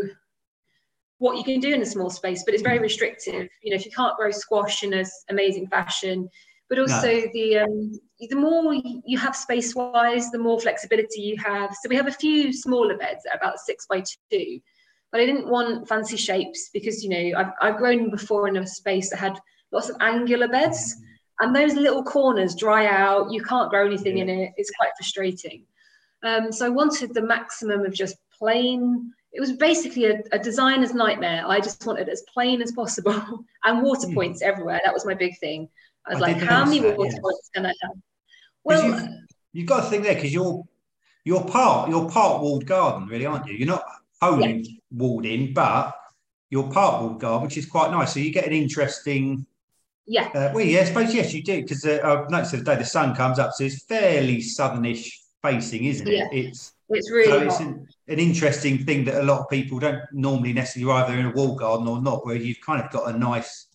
what 1.20 1.38
you 1.38 1.44
can 1.44 1.60
do 1.60 1.72
in 1.72 1.84
a 1.84 1.86
small 1.86 2.10
space 2.10 2.44
but 2.44 2.56
it's 2.56 2.64
very 2.64 2.80
restrictive. 2.80 3.48
You 3.62 3.72
know 3.72 3.76
if 3.76 3.86
you 3.86 3.92
can't 3.92 4.18
grow 4.18 4.32
squash 4.32 4.84
in 4.84 4.94
an 4.94 5.06
amazing 5.30 5.68
fashion 5.68 6.28
but 6.68 6.80
also 6.80 7.22
the 7.34 7.60
um, 7.60 8.00
the 8.20 8.36
more 8.36 8.74
you 8.74 9.20
have 9.20 9.36
space 9.36 9.76
wise 9.76 10.32
the 10.32 10.40
more 10.40 10.60
flexibility 10.60 11.22
you 11.22 11.38
have. 11.38 11.76
So 11.76 11.90
we 11.90 11.96
have 11.96 12.08
a 12.08 12.12
few 12.12 12.52
smaller 12.52 12.98
beds 12.98 13.22
that 13.24 13.36
are 13.36 13.38
about 13.38 13.60
six 13.60 13.86
by 13.86 14.04
two 14.32 14.60
but 15.12 15.22
I 15.22 15.28
didn't 15.28 15.48
want 15.48 15.88
fancy 15.88 16.18
shapes 16.18 16.72
because 16.74 17.04
you 17.04 17.10
know 17.10 17.40
I've, 17.40 17.52
I've 17.62 17.78
grown 17.78 18.10
before 18.10 18.48
in 18.48 18.58
a 18.58 18.66
space 18.66 19.12
that 19.12 19.20
had 19.20 19.40
lots 19.72 19.90
of 19.90 19.98
angular 20.02 20.48
beds 20.48 20.96
and 21.40 21.56
those 21.56 21.76
little 21.76 22.04
corners 22.04 22.56
dry 22.56 22.88
out 22.88 23.32
you 23.32 23.44
can't 23.44 23.70
grow 23.70 23.86
anything 23.86 24.18
in 24.18 24.30
it 24.30 24.54
it's 24.58 24.72
quite 24.72 24.90
frustrating 24.98 25.66
um, 26.24 26.52
so 26.52 26.66
I 26.66 26.70
wanted 26.70 27.14
the 27.14 27.22
maximum 27.22 27.86
of 27.86 27.94
just 27.94 28.18
plain 28.38 29.12
it 29.32 29.42
was 29.42 29.52
basically 29.54 30.06
a, 30.06 30.22
a 30.32 30.40
designer's 30.40 30.94
nightmare 30.94 31.44
I 31.46 31.60
just 31.60 31.86
wanted 31.86 32.10
as 32.10 32.24
plain 32.34 32.62
as 32.62 32.72
possible 32.72 33.46
and 33.64 33.82
water 33.84 34.08
Hmm. 34.08 34.14
points 34.14 34.42
everywhere 34.42 34.82
that 34.84 34.94
was 34.94 35.06
my 35.06 35.14
big 35.14 35.38
thing 35.40 35.70
I 36.06 36.12
was 36.12 36.22
I 36.22 36.28
like 36.28 36.38
how 36.38 36.66
many 36.66 36.82
water 36.82 37.12
yes. 37.12 37.20
points 37.22 37.50
can 37.54 37.66
I 37.66 37.74
have 37.82 37.92
well 38.64 38.84
you've, 38.84 39.10
you've 39.54 39.68
got 39.68 39.84
to 39.84 39.90
think 39.90 40.04
there 40.04 40.16
because 40.16 40.34
you're 40.34 40.64
you're 41.24 41.44
part 41.46 41.90
you're 41.90 42.10
part 42.10 42.42
walled 42.42 42.66
garden, 42.66 43.08
really, 43.08 43.26
aren't 43.26 43.48
you? 43.48 43.56
You're 43.56 43.68
not 43.68 43.84
wholly 44.22 44.82
walled 44.92 45.26
in, 45.26 45.54
but 45.54 45.96
you're 46.50 46.70
part 46.72 47.02
walled 47.02 47.20
garden, 47.20 47.44
which 47.44 47.58
is 47.58 47.66
quite 47.66 47.92
nice. 47.92 48.14
So 48.14 48.20
you 48.20 48.32
get 48.32 48.46
an 48.46 48.54
interesting. 48.54 49.46
yeah 50.06 50.30
Uh, 50.36 50.52
well, 50.54 50.64
yeah, 50.64 50.82
I 50.82 50.84
suppose 50.86 51.14
yes, 51.14 51.34
you 51.34 51.44
do 51.44 51.62
because 51.62 51.84
uh, 51.86 52.00
I've 52.04 52.30
noticed 52.30 52.52
the 52.52 52.62
day 52.64 52.76
the 52.76 52.86
sun 52.86 53.16
comes 53.16 53.40
up, 53.40 53.54
so 53.54 53.64
it's 53.64 53.84
fairly 53.86 54.38
southernish 54.38 55.10
facing, 55.46 55.86
isn't 55.86 56.08
it? 56.08 56.14
Yeah. 56.14 56.28
It's 56.32 56.74
it's 56.90 57.10
really 57.12 57.32
so 57.32 57.40
it's 57.48 57.60
an, 57.60 57.88
an 58.08 58.20
interesting 58.20 58.76
thing 58.86 59.06
that 59.06 59.22
a 59.24 59.26
lot 59.32 59.40
of 59.42 59.50
people 59.50 59.80
don't 59.80 60.02
normally 60.12 60.54
necessarily 60.54 60.92
either 61.02 61.20
in 61.20 61.26
a 61.28 61.32
wall 61.32 61.56
garden 61.56 61.88
or 61.88 62.02
not, 62.02 62.26
where 62.26 62.36
you've 62.36 62.62
kind 62.62 62.84
of 62.84 62.92
got 62.92 63.14
a 63.14 63.18
nice, 63.18 63.68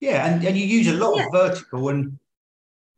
yeah, 0.00 0.26
and, 0.26 0.44
and 0.46 0.56
you 0.58 0.66
use 0.78 0.88
a 0.88 0.94
lot 1.04 1.16
Yeah. 1.16 1.26
of 1.26 1.32
vertical 1.32 1.88
and 1.88 2.18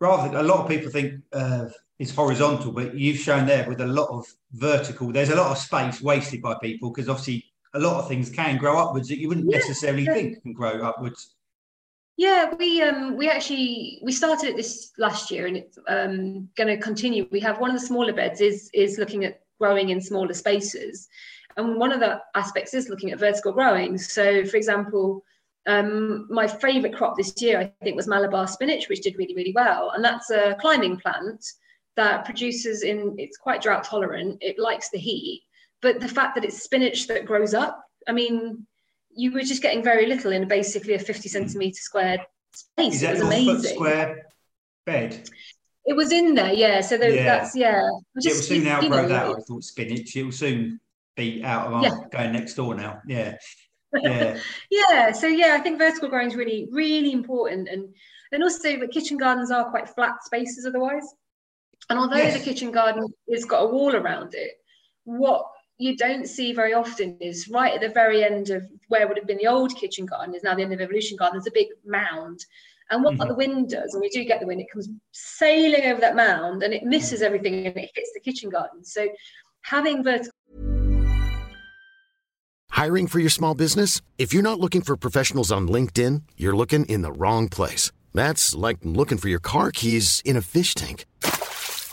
rather 0.01 0.37
a 0.37 0.43
lot 0.43 0.61
of 0.63 0.69
people 0.69 0.91
think 0.91 1.23
uh, 1.33 1.67
it's 1.99 2.15
horizontal, 2.15 2.73
but 2.73 2.95
you've 2.95 3.19
shown 3.29 3.47
there 3.47 3.69
with 3.69 3.81
a 3.81 3.87
lot 3.87 4.09
of 4.11 4.27
vertical. 4.53 5.13
There's 5.13 5.31
a 5.31 5.37
lot 5.37 5.53
of 5.53 5.59
space 5.59 6.01
wasted 6.03 6.43
by 6.43 6.57
people 6.61 6.91
because 6.91 7.09
obviously 7.09 7.45
a 7.75 7.79
lot 7.79 8.01
of 8.01 8.09
things 8.09 8.29
can 8.31 8.59
grow 8.59 8.77
upwards 8.79 9.09
that 9.09 9.19
you 9.21 9.29
wouldn't 9.29 9.49
Yeah, 9.51 9.59
necessarily 9.59 10.07
think 10.07 10.43
can 10.43 10.53
grow 10.53 10.83
upwards. 10.83 11.35
Yeah, 12.17 12.53
we 12.59 12.83
um 12.83 13.17
we 13.17 13.29
actually 13.29 13.99
we 14.03 14.13
started 14.13 14.51
it 14.51 14.57
this 14.57 14.93
last 14.99 15.31
year 15.31 15.47
and 15.47 15.57
it's 15.57 15.79
um 15.89 16.49
going 16.57 16.69
to 16.69 16.77
continue. 16.77 17.27
We 17.33 17.41
have 17.41 17.59
one 17.59 17.71
of 17.71 17.81
the 17.81 17.87
smaller 17.87 18.13
beds 18.13 18.41
is 18.41 18.71
is 18.75 18.99
looking 18.99 19.25
at 19.25 19.41
growing 19.59 19.91
in 19.91 20.01
smaller 20.01 20.35
spaces, 20.35 21.09
and 21.57 21.79
one 21.79 21.93
of 21.93 22.01
the 22.01 22.21
aspects 22.35 22.75
is 22.75 22.89
looking 22.89 23.13
at 23.13 23.19
vertical 23.19 23.53
growing. 23.53 23.97
So, 23.97 24.45
for 24.45 24.57
example, 24.57 25.25
um, 25.67 26.27
my 26.31 26.47
favourite 26.47 26.95
crop 26.95 27.17
this 27.17 27.33
year 27.41 27.59
I 27.61 27.73
think 27.83 27.97
was 27.97 28.09
Malabar 28.09 28.47
spinach, 28.47 28.89
which 28.89 29.01
did 29.01 29.17
really 29.17 29.35
really 29.35 29.53
well, 29.55 29.93
and 29.95 30.05
that's 30.05 30.31
a 30.31 30.57
climbing 30.61 30.99
plant 30.99 31.45
that 31.97 32.25
produces 32.25 32.83
in 32.83 33.15
it's 33.19 33.37
quite 33.39 33.63
drought 33.63 33.85
tolerant. 33.85 34.39
It 34.43 34.59
likes 34.59 34.91
the 34.91 34.99
heat, 34.99 35.43
but 35.81 35.99
the 36.01 36.09
fact 36.09 36.35
that 36.35 36.45
it's 36.45 36.63
spinach 36.63 37.07
that 37.09 37.25
grows 37.25 37.55
up, 37.55 37.83
I 38.07 38.13
mean, 38.13 38.67
you 39.15 39.33
were 39.33 39.43
just 39.43 39.63
getting 39.63 39.83
very 39.83 40.07
little 40.07 40.33
in 40.33 40.49
basically 40.49 40.95
a 40.95 40.99
50 40.99 41.29
centimeter 41.29 41.75
squared 41.81 42.21
space. 42.55 42.95
Is 42.95 43.03
It 43.03 43.07
that 43.07 43.13
was 43.15 43.23
amazing. 43.23 43.75
square 43.75 44.27
bed? 44.87 45.29
It 45.85 45.95
was 45.95 46.13
in 46.13 46.35
there, 46.35 46.53
yeah. 46.53 46.81
So 46.81 46.97
tho- 46.97 47.09
Yeah. 47.09 47.25
that's 47.25 47.57
yeah. 47.57 47.81
it 47.81 47.91
will 48.15 48.23
Just, 48.23 48.49
soon 48.49 48.63
you 48.65 48.71
outgrow 48.71 49.03
know, 49.03 49.09
that. 49.09 49.27
I 49.27 49.41
thought 49.47 49.65
spinach. 49.65 50.17
It 50.17 50.23
will 50.25 50.33
soon 50.33 50.81
be 51.17 51.43
out 51.45 51.67
of 51.67 51.73
our 51.75 51.83
Yeah. 51.83 51.97
going 52.11 52.33
next 52.33 52.55
door 52.55 52.75
now. 52.75 53.01
Yeah, 53.07 53.37
yeah. 53.95 54.39
yeah. 54.71 55.13
So 55.13 55.27
yeah, 55.27 55.57
I 55.59 55.61
think 55.61 55.79
vertical 55.79 56.09
growing 56.09 56.29
is 56.29 56.37
really, 56.37 56.69
really 56.71 57.13
important. 57.13 57.69
And 57.69 57.95
and 58.31 58.43
also, 58.43 58.79
the 58.79 58.89
kitchen 58.89 59.19
gardens 59.19 59.51
are 59.51 59.69
quite 59.71 59.89
flat 59.91 60.23
spaces 60.25 60.65
otherwise. 60.65 61.07
And 61.91 61.99
although 61.99 62.17
yes. 62.17 62.39
the 62.39 62.45
kitchen 62.45 62.71
garden 62.71 63.07
has 63.31 63.45
got 63.45 63.63
a 63.65 63.67
wall 63.67 63.95
around 63.95 64.35
it, 64.35 64.53
what 65.05 65.47
you 65.83 65.97
don't 65.97 66.29
see 66.29 66.53
very 66.53 66.73
often 66.73 67.17
is 67.21 67.49
right 67.49 67.75
at 67.75 67.81
the 67.81 67.89
very 67.89 68.23
end 68.23 68.51
of 68.51 68.65
where 68.89 69.09
would 69.09 69.17
have 69.17 69.27
been 69.27 69.39
the 69.39 69.49
old 69.49 69.75
kitchen 69.75 70.07
garden 70.07 70.35
is 70.35 70.45
now 70.45 70.55
the 70.55 70.63
end 70.63 70.73
of 70.73 70.81
evolution 70.81 71.17
garden. 71.17 71.39
There's 71.39 71.49
a 71.49 71.53
big 71.53 71.69
mound. 71.85 72.47
And 72.91 73.03
what 73.03 73.15
mm-hmm. 73.15 73.29
the 73.29 73.35
wind 73.35 73.71
does, 73.71 73.95
and 73.95 74.01
we 74.01 74.09
do 74.11 74.25
get 74.25 74.39
the 74.41 74.47
wind, 74.47 74.61
it 74.61 74.71
comes 74.73 74.89
sailing 75.11 75.85
over 75.87 76.01
that 76.01 76.15
mound 76.15 76.63
and 76.63 76.73
it 76.73 76.85
misses 76.85 77.21
everything 77.21 77.67
and 77.67 77.77
it 77.77 77.91
hits 77.95 78.13
the 78.15 78.21
kitchen 78.21 78.49
garden. 78.49 78.85
So 78.85 79.09
having 79.63 80.05
vertical 80.05 80.33
Hiring 82.71 83.07
for 83.07 83.19
your 83.19 83.31
small 83.31 83.55
business? 83.55 84.01
If 84.19 84.33
you're 84.33 84.43
not 84.43 84.59
looking 84.59 84.81
for 84.81 84.97
professionals 84.97 85.53
on 85.53 85.69
LinkedIn, 85.69 86.23
you're 86.37 86.57
looking 86.57 86.85
in 86.87 87.03
the 87.03 87.13
wrong 87.13 87.49
place. 87.49 87.93
That's 88.15 88.55
like 88.55 88.79
looking 88.83 89.19
for 89.19 89.29
your 89.29 89.41
car 89.41 89.71
keys 89.71 90.23
in 90.25 90.37
a 90.37 90.43
fish 90.43 90.75
tank. 90.75 91.07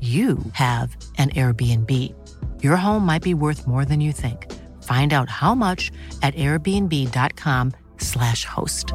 you 0.00 0.38
have 0.52 0.96
an 1.18 1.28
Airbnb. 1.30 2.14
Your 2.62 2.76
home 2.76 3.04
might 3.04 3.22
be 3.22 3.34
worth 3.34 3.66
more 3.66 3.84
than 3.84 4.00
you 4.00 4.12
think. 4.12 4.46
Find 4.84 5.12
out 5.12 5.28
how 5.28 5.54
much 5.54 5.90
at 6.22 6.34
airbnb.com/slash 6.36 8.46
host. 8.46 8.94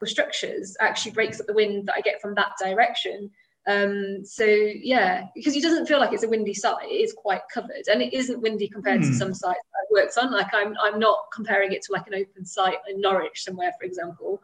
The 0.00 0.06
structures 0.06 0.76
actually 0.80 1.12
breaks 1.12 1.38
up 1.38 1.46
the 1.46 1.54
wind 1.54 1.86
that 1.86 1.94
I 1.96 2.00
get 2.00 2.20
from 2.20 2.34
that 2.34 2.54
direction. 2.60 3.30
Um, 3.68 4.24
so 4.24 4.44
yeah, 4.44 5.26
because 5.36 5.54
it 5.54 5.62
doesn't 5.62 5.86
feel 5.86 6.00
like 6.00 6.12
it's 6.12 6.24
a 6.24 6.28
windy 6.28 6.54
site, 6.54 6.86
it 6.86 6.94
is 6.94 7.12
quite 7.12 7.42
covered, 7.54 7.86
and 7.86 8.02
it 8.02 8.12
isn't 8.12 8.42
windy 8.42 8.66
compared 8.66 9.02
mm. 9.02 9.04
to 9.04 9.10
hmm. 9.10 9.14
some 9.14 9.32
sites 9.32 9.60
I've 9.60 9.92
worked 9.92 10.18
on. 10.18 10.32
Like 10.32 10.52
I'm, 10.52 10.74
I'm 10.82 10.98
not 10.98 11.18
comparing 11.32 11.70
it 11.70 11.82
to 11.82 11.92
like 11.92 12.08
an 12.08 12.14
open 12.14 12.44
site 12.44 12.78
in 12.88 13.00
Norwich 13.00 13.44
somewhere, 13.44 13.70
for 13.78 13.84
example 13.86 14.42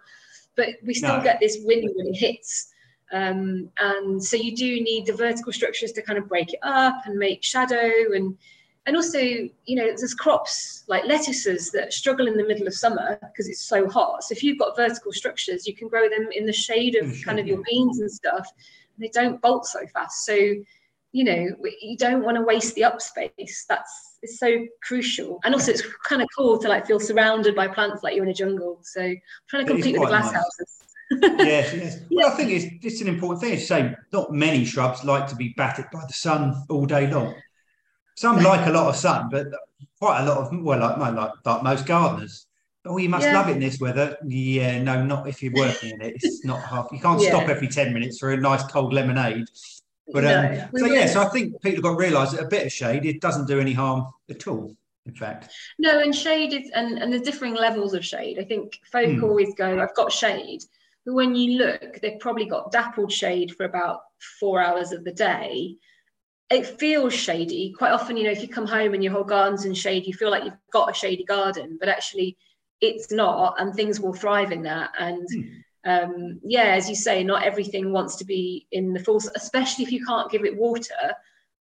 but 0.58 0.70
we 0.84 0.92
still 0.92 1.16
no. 1.16 1.22
get 1.22 1.40
this 1.40 1.58
wind 1.62 1.88
when 1.94 2.08
it 2.08 2.16
hits. 2.16 2.74
Um, 3.12 3.70
and 3.78 4.22
so 4.22 4.36
you 4.36 4.54
do 4.54 4.82
need 4.82 5.06
the 5.06 5.14
vertical 5.14 5.52
structures 5.52 5.92
to 5.92 6.02
kind 6.02 6.18
of 6.18 6.28
break 6.28 6.52
it 6.52 6.58
up 6.62 7.00
and 7.06 7.16
make 7.16 7.42
shadow 7.42 7.90
and 8.14 8.36
and 8.84 8.96
also 8.96 9.18
you 9.18 9.76
know 9.76 9.86
there's 9.86 10.14
crops 10.14 10.84
like 10.88 11.04
lettuces 11.06 11.70
that 11.70 11.92
struggle 11.92 12.26
in 12.26 12.36
the 12.36 12.44
middle 12.44 12.66
of 12.66 12.74
summer 12.74 13.18
because 13.20 13.48
it's 13.48 13.62
so 13.62 13.88
hot 13.88 14.24
so 14.24 14.32
if 14.32 14.42
you've 14.42 14.58
got 14.58 14.76
vertical 14.76 15.10
structures 15.10 15.66
you 15.66 15.74
can 15.74 15.88
grow 15.88 16.08
them 16.08 16.28
in 16.32 16.44
the 16.44 16.52
shade 16.52 16.96
of 16.96 17.14
kind 17.24 17.38
of 17.38 17.46
your 17.46 17.62
beans 17.70 18.00
and 18.00 18.10
stuff 18.10 18.46
and 18.96 19.04
they 19.04 19.08
don't 19.08 19.40
bolt 19.40 19.64
so 19.66 19.80
fast 19.92 20.26
so 20.26 20.54
you 21.18 21.24
know 21.24 21.40
you 21.82 21.96
don't 21.96 22.22
want 22.24 22.36
to 22.36 22.42
waste 22.42 22.74
the 22.76 22.84
up 22.84 23.00
space 23.02 23.64
that's 23.68 24.18
it's 24.22 24.38
so 24.38 24.64
crucial 24.82 25.40
and 25.44 25.54
also 25.54 25.72
it's 25.72 25.82
kind 26.04 26.22
of 26.22 26.28
cool 26.36 26.58
to 26.58 26.68
like 26.68 26.86
feel 26.86 27.00
surrounded 27.00 27.54
by 27.56 27.66
plants 27.66 28.02
like 28.04 28.14
you're 28.14 28.24
in 28.24 28.30
a 28.30 28.34
jungle 28.34 28.78
so 28.82 29.02
I'm 29.02 29.20
trying 29.48 29.66
to 29.66 29.72
compete 29.72 29.94
with 29.94 30.02
the 30.02 30.08
glass 30.08 30.32
nice. 30.32 30.34
houses 30.34 30.78
yes, 31.10 31.74
yes. 31.74 32.00
Well, 32.10 32.28
I 32.28 32.36
think 32.36 32.50
it's, 32.50 32.66
it's 32.84 33.00
an 33.00 33.08
important 33.08 33.40
thing. 33.40 33.58
to 33.58 33.64
say 33.64 33.94
not 34.12 34.32
many 34.32 34.64
shrubs 34.64 35.04
like 35.04 35.26
to 35.28 35.36
be 35.36 35.54
battered 35.56 35.86
by 35.92 36.04
the 36.06 36.12
sun 36.12 36.64
all 36.68 36.86
day 36.86 37.06
long. 37.06 37.34
Some 38.16 38.36
like 38.42 38.66
a 38.66 38.70
lot 38.70 38.88
of 38.88 38.96
sun, 38.96 39.28
but 39.30 39.46
quite 39.98 40.20
a 40.20 40.26
lot 40.26 40.38
of 40.38 40.62
well, 40.62 40.78
like 40.78 40.98
like, 40.98 41.32
like 41.44 41.62
most 41.62 41.86
gardeners. 41.86 42.46
Oh, 42.84 42.96
you 42.96 43.08
must 43.08 43.26
yeah. 43.26 43.38
love 43.38 43.48
it 43.48 43.52
in 43.52 43.60
this 43.60 43.80
weather. 43.80 44.16
Yeah, 44.26 44.82
no, 44.82 45.04
not 45.04 45.28
if 45.28 45.42
you're 45.42 45.52
working 45.52 45.90
in 45.90 46.00
it. 46.00 46.16
It's 46.16 46.44
not 46.44 46.62
half. 46.62 46.88
You 46.92 47.00
can't 47.00 47.20
yeah. 47.22 47.28
stop 47.30 47.48
every 47.48 47.68
ten 47.68 47.92
minutes 47.92 48.18
for 48.18 48.32
a 48.32 48.36
nice 48.36 48.62
cold 48.64 48.92
lemonade. 48.92 49.46
But 50.12 50.24
um, 50.24 50.54
no, 50.54 50.68
so 50.78 50.86
yeah, 50.86 51.06
so 51.06 51.22
I 51.22 51.28
think 51.28 51.60
people 51.60 51.76
have 51.76 51.82
got 51.82 51.90
to 51.90 51.96
realise 51.96 52.30
that 52.32 52.40
a 52.40 52.48
bit 52.48 52.66
of 52.66 52.72
shade 52.72 53.04
it 53.04 53.20
doesn't 53.20 53.46
do 53.46 53.60
any 53.60 53.72
harm 53.72 54.06
at 54.30 54.46
all. 54.46 54.74
In 55.06 55.14
fact, 55.14 55.50
no, 55.78 56.00
and 56.00 56.14
shade 56.14 56.52
is 56.52 56.70
and 56.74 56.98
and 56.98 57.12
the 57.12 57.18
differing 57.18 57.54
levels 57.54 57.94
of 57.94 58.04
shade. 58.04 58.38
I 58.38 58.44
think 58.44 58.78
folk 58.92 59.18
hmm. 59.18 59.24
always 59.24 59.54
go, 59.54 59.80
"I've 59.80 59.94
got 59.94 60.12
shade," 60.12 60.62
but 61.06 61.14
when 61.14 61.34
you 61.34 61.58
look, 61.58 62.00
they've 62.00 62.20
probably 62.20 62.44
got 62.44 62.72
dappled 62.72 63.12
shade 63.12 63.54
for 63.56 63.64
about 63.64 64.00
four 64.38 64.60
hours 64.60 64.92
of 64.92 65.04
the 65.04 65.12
day. 65.12 65.76
It 66.50 66.66
feels 66.66 67.14
shady. 67.14 67.74
Quite 67.76 67.92
often, 67.92 68.16
you 68.16 68.24
know, 68.24 68.30
if 68.30 68.42
you 68.42 68.48
come 68.48 68.66
home 68.66 68.94
and 68.94 69.04
your 69.04 69.12
whole 69.12 69.24
garden's 69.24 69.66
in 69.66 69.74
shade, 69.74 70.06
you 70.06 70.14
feel 70.14 70.30
like 70.30 70.44
you've 70.44 70.54
got 70.72 70.90
a 70.90 70.94
shady 70.94 71.24
garden, 71.24 71.76
but 71.78 71.90
actually, 71.90 72.36
it's 72.80 73.10
not, 73.10 73.54
and 73.58 73.74
things 73.74 74.00
will 74.00 74.14
thrive 74.14 74.52
in 74.52 74.62
that. 74.62 74.90
And 74.98 75.26
hmm 75.30 75.58
um, 75.84 76.40
yeah, 76.42 76.74
as 76.74 76.88
you 76.88 76.94
say, 76.94 77.22
not 77.22 77.44
everything 77.44 77.92
wants 77.92 78.16
to 78.16 78.24
be 78.24 78.66
in 78.72 78.92
the 78.92 79.00
full, 79.00 79.20
especially 79.36 79.84
if 79.84 79.92
you 79.92 80.04
can't 80.04 80.30
give 80.30 80.44
it 80.44 80.56
water. 80.56 81.14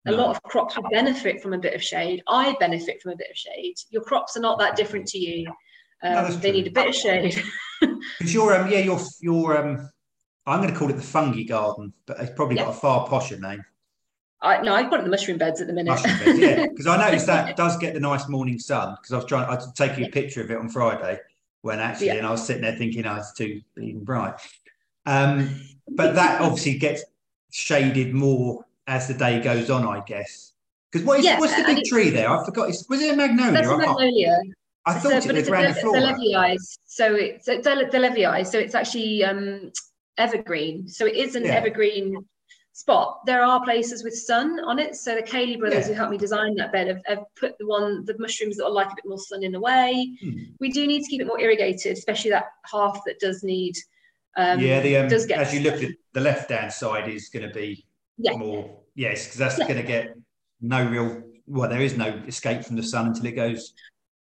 A 0.07 0.11
no. 0.11 0.16
lot 0.16 0.37
of 0.37 0.42
crops 0.44 0.76
would 0.76 0.87
benefit 0.90 1.42
from 1.42 1.52
a 1.52 1.59
bit 1.59 1.74
of 1.74 1.83
shade. 1.83 2.22
I 2.29 2.57
benefit 2.61 3.02
from 3.02 3.12
a 3.12 3.16
bit 3.16 3.31
of 3.31 3.37
shade. 3.37 3.74
Your 3.90 4.02
crops 4.02 4.37
are 4.37 4.40
not 4.40 4.59
that 4.61 4.76
different 4.76 5.07
to 5.09 5.18
you. 5.18 5.48
Um, 6.02 6.12
no, 6.12 6.29
they 6.31 6.52
need 6.52 6.66
a 6.66 6.70
bit 6.70 6.88
of 6.88 6.94
shade. 6.94 7.42
Because 8.18 8.33
your 8.33 8.55
um, 8.55 8.70
yeah, 8.70 8.79
your 8.79 8.98
your 9.20 9.59
um, 9.59 9.90
I'm 10.46 10.62
going 10.62 10.72
to 10.72 10.79
call 10.79 10.88
it 10.88 10.96
the 10.96 11.02
fungi 11.02 11.42
garden, 11.42 11.92
but 12.07 12.18
it's 12.20 12.33
probably 12.35 12.57
got 12.57 12.68
a 12.68 12.72
far 12.72 13.07
posher 13.07 13.38
name. 13.38 13.62
I, 14.40 14.62
no, 14.62 14.74
I've 14.74 14.90
got 14.90 15.02
the 15.02 15.11
mushroom 15.11 15.38
beds 15.38 15.61
at 15.61 15.66
the 15.66 15.72
minute. 15.72 16.00
Beds, 16.02 16.38
yeah, 16.38 16.66
because 16.70 16.87
I 16.87 16.96
noticed 16.96 17.26
that 17.26 17.57
does 17.57 17.76
get 17.79 17.94
the 17.94 18.00
nice 18.00 18.29
morning 18.29 18.59
sun. 18.59 18.96
Because 19.00 19.12
I 19.12 19.16
was 19.16 19.24
trying, 19.26 19.48
I 19.48 19.61
take 19.74 19.98
you 19.98 20.07
a 20.07 20.09
picture 20.09 20.40
of 20.40 20.50
it 20.50 20.57
on 20.57 20.68
Friday, 20.68 21.18
when 21.66 21.81
actually, 21.81 22.07
yeah. 22.07 22.14
and 22.14 22.26
I 22.26 22.31
was 22.31 22.46
sitting 22.46 22.62
there 22.62 22.76
thinking, 22.76 23.05
oh, 23.07 23.16
it's 23.16 23.33
too 23.35 23.61
even 23.76 24.05
bright. 24.05 24.35
Um, 25.05 25.61
but 25.88 26.14
that 26.14 26.40
obviously 26.40 26.79
gets 26.79 27.05
shaded 27.52 28.14
more 28.14 28.64
as 28.87 29.09
the 29.09 29.14
day 29.14 29.40
goes 29.40 29.68
on, 29.68 29.87
I 29.87 30.02
guess. 30.07 30.52
Because 30.90 31.07
what 31.07 31.18
is 31.18 31.24
yeah, 31.24 31.38
what's 31.38 31.57
the 31.57 31.64
big 31.64 31.85
tree 31.85 32.11
there? 32.11 32.31
I 32.31 32.44
forgot. 32.44 32.68
Was 32.68 33.02
it 33.02 33.12
a 33.12 33.16
magnolia? 33.16 33.52
That's 33.52 33.68
a 33.68 33.76
magnolia. 33.76 34.38
I 34.87 34.94
thought 34.94 35.22
so, 35.22 35.31
it 35.31 35.35
was 35.35 35.48
grandiflora. 35.48 36.57
So 36.85 37.14
it's 37.14 37.48
a 37.48 37.59
Delavayi. 37.59 38.46
So 38.46 38.59
it's 38.59 38.74
actually 38.74 39.24
um, 39.24 39.72
evergreen. 40.16 40.88
So 40.88 41.07
it 41.07 41.16
is 41.16 41.35
an 41.35 41.44
yeah. 41.44 41.55
evergreen 41.55 42.24
spot. 42.77 43.25
There 43.25 43.43
are 43.43 43.65
places 43.65 44.05
with 44.05 44.15
sun 44.15 44.61
on 44.61 44.79
it. 44.79 44.97
So 44.97 45.15
the 45.15 45.23
Cayley 45.23 45.57
brothers 45.57 45.87
yeah. 45.87 45.89
who 45.89 45.93
helped 45.95 46.11
me 46.11 46.19
design 46.19 46.55
that 46.57 46.73
bed 46.73 46.89
have, 46.89 47.01
have, 47.07 47.25
put 47.35 47.57
the 47.59 47.67
one, 47.67 48.05
the 48.05 48.15
mushrooms 48.19 48.59
that 48.59 48.67
are 48.67 48.71
like 48.71 48.89
a 48.93 48.97
bit 48.97 49.07
more 49.07 49.19
sun 49.19 49.43
in 49.43 49.53
the 49.53 49.61
way. 49.61 50.15
Hmm. 50.21 50.43
We 50.61 50.71
do 50.71 50.87
need 50.87 51.03
to 51.03 51.09
keep 51.09 51.23
it 51.23 51.27
more 51.27 51.41
irrigated, 51.41 51.97
especially 51.97 52.33
that 52.33 52.49
half 52.71 53.01
that 53.07 53.19
does 53.19 53.43
need. 53.43 53.77
Um, 54.37 54.61
yeah, 54.61 54.81
the 54.81 54.99
um, 54.99 55.09
does 55.09 55.25
get 55.25 55.39
as 55.39 55.55
you 55.55 55.61
look 55.61 55.83
at 55.83 55.91
the 56.12 56.21
left 56.21 56.51
hand 56.51 56.71
side 56.71 57.09
is 57.09 57.31
going 57.31 57.49
to 57.49 57.55
be 57.55 57.87
yeah. 58.19 58.37
more 58.37 58.79
yes, 58.95 59.25
because 59.25 59.39
that's 59.39 59.59
yeah. 59.59 59.67
going 59.67 59.81
to 59.81 59.87
get 59.87 60.15
no 60.61 60.87
real. 60.87 61.23
Well, 61.47 61.71
there 61.71 61.81
is 61.81 61.97
no 61.97 62.09
escape 62.27 62.62
from 62.62 62.77
the 62.77 62.83
sun 62.83 63.07
until 63.07 63.25
it 63.25 63.37
goes 63.37 63.73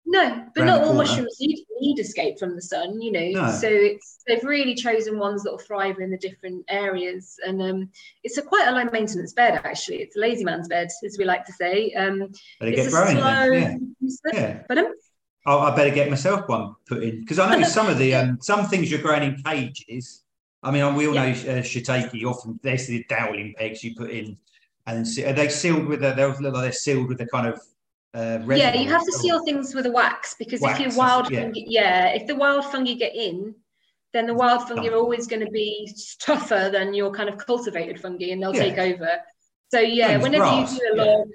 No, 0.06 0.46
but 0.54 0.64
not 0.64 0.80
all 0.80 0.92
corner. 0.92 0.98
mushrooms 0.98 1.36
need, 1.40 1.64
need 1.80 1.98
escape 1.98 2.38
from 2.38 2.54
the 2.54 2.62
sun, 2.62 3.00
you 3.00 3.10
know. 3.10 3.42
No. 3.42 3.50
So 3.52 3.68
it's 3.68 4.22
they've 4.26 4.44
really 4.44 4.74
chosen 4.74 5.18
ones 5.18 5.42
that 5.42 5.50
will 5.50 5.58
thrive 5.58 5.98
in 5.98 6.10
the 6.10 6.18
different 6.18 6.64
areas, 6.68 7.36
and 7.46 7.62
um, 7.62 7.90
it's 8.22 8.36
a 8.36 8.42
quite 8.42 8.68
a 8.68 8.72
low 8.72 8.84
maintenance 8.90 9.32
bed 9.32 9.60
actually. 9.64 10.02
It's 10.02 10.16
a 10.16 10.20
lazy 10.20 10.44
man's 10.44 10.68
bed, 10.68 10.88
as 11.04 11.16
we 11.18 11.24
like 11.24 11.46
to 11.46 11.52
say. 11.52 11.92
Um, 11.94 12.32
Better 12.60 12.72
it's 12.72 12.82
get 12.82 12.90
growing 12.90 13.16
then. 13.16 13.96
Yeah. 14.00 14.32
Yeah. 14.32 14.62
But 14.68 14.78
um, 14.78 14.92
Oh, 15.46 15.58
I 15.58 15.76
better 15.76 15.90
get 15.90 16.08
myself 16.08 16.48
one 16.48 16.74
put 16.86 17.02
in 17.02 17.20
because 17.20 17.38
I 17.38 17.54
know 17.54 17.62
some 17.68 17.88
of 17.88 17.98
the 17.98 18.14
um, 18.14 18.38
some 18.40 18.66
things 18.66 18.90
you're 18.90 19.02
growing 19.02 19.22
in 19.22 19.42
cages. 19.42 20.22
I 20.62 20.70
mean, 20.70 20.94
we 20.94 21.06
all 21.06 21.14
know 21.14 21.28
uh, 21.28 21.60
shiitake. 21.60 22.24
Often 22.24 22.60
there's 22.62 22.86
the 22.86 23.04
dowling 23.08 23.54
pegs 23.56 23.84
you 23.84 23.94
put 23.94 24.10
in, 24.10 24.38
and 24.86 25.06
are 25.06 25.32
they 25.34 25.48
sealed 25.48 25.86
with 25.86 26.02
a? 26.02 26.14
They 26.14 26.26
look 26.26 26.40
like 26.40 26.52
they're 26.52 26.72
sealed 26.72 27.08
with 27.08 27.20
a 27.20 27.26
kind 27.26 27.46
of 27.46 27.60
uh, 28.14 28.38
yeah, 28.48 28.74
you 28.74 28.88
have 28.88 29.04
to 29.04 29.12
seal 29.12 29.44
things 29.44 29.74
with 29.74 29.86
a 29.86 29.90
wax 29.90 30.34
because 30.38 30.60
Wax, 30.60 30.78
if 30.78 30.86
you 30.92 30.98
wild 30.98 31.30
yeah. 31.30 31.40
fungi, 31.42 31.60
yeah, 31.66 32.08
if 32.08 32.26
the 32.26 32.34
wild 32.34 32.64
fungi 32.66 32.94
get 32.94 33.14
in, 33.14 33.54
then 34.12 34.26
the 34.26 34.34
wild 34.34 34.68
fungi 34.68 34.88
are 34.88 34.94
always 34.96 35.26
going 35.26 35.44
to 35.44 35.50
be 35.50 35.92
tougher 36.20 36.70
than 36.72 36.94
your 36.94 37.10
kind 37.12 37.28
of 37.28 37.36
cultivated 37.38 38.00
fungi, 38.00 38.30
and 38.30 38.42
they'll 38.42 38.54
Yeah. 38.54 38.62
take 38.62 38.78
over. 38.78 39.18
So 39.72 39.80
yeah, 39.80 40.08
as 40.10 40.22
whenever 40.22 40.44
grass, 40.44 40.72
you 40.72 40.78
do 40.78 40.84
a 40.92 40.96
yeah. 40.96 41.12
log, 41.12 41.28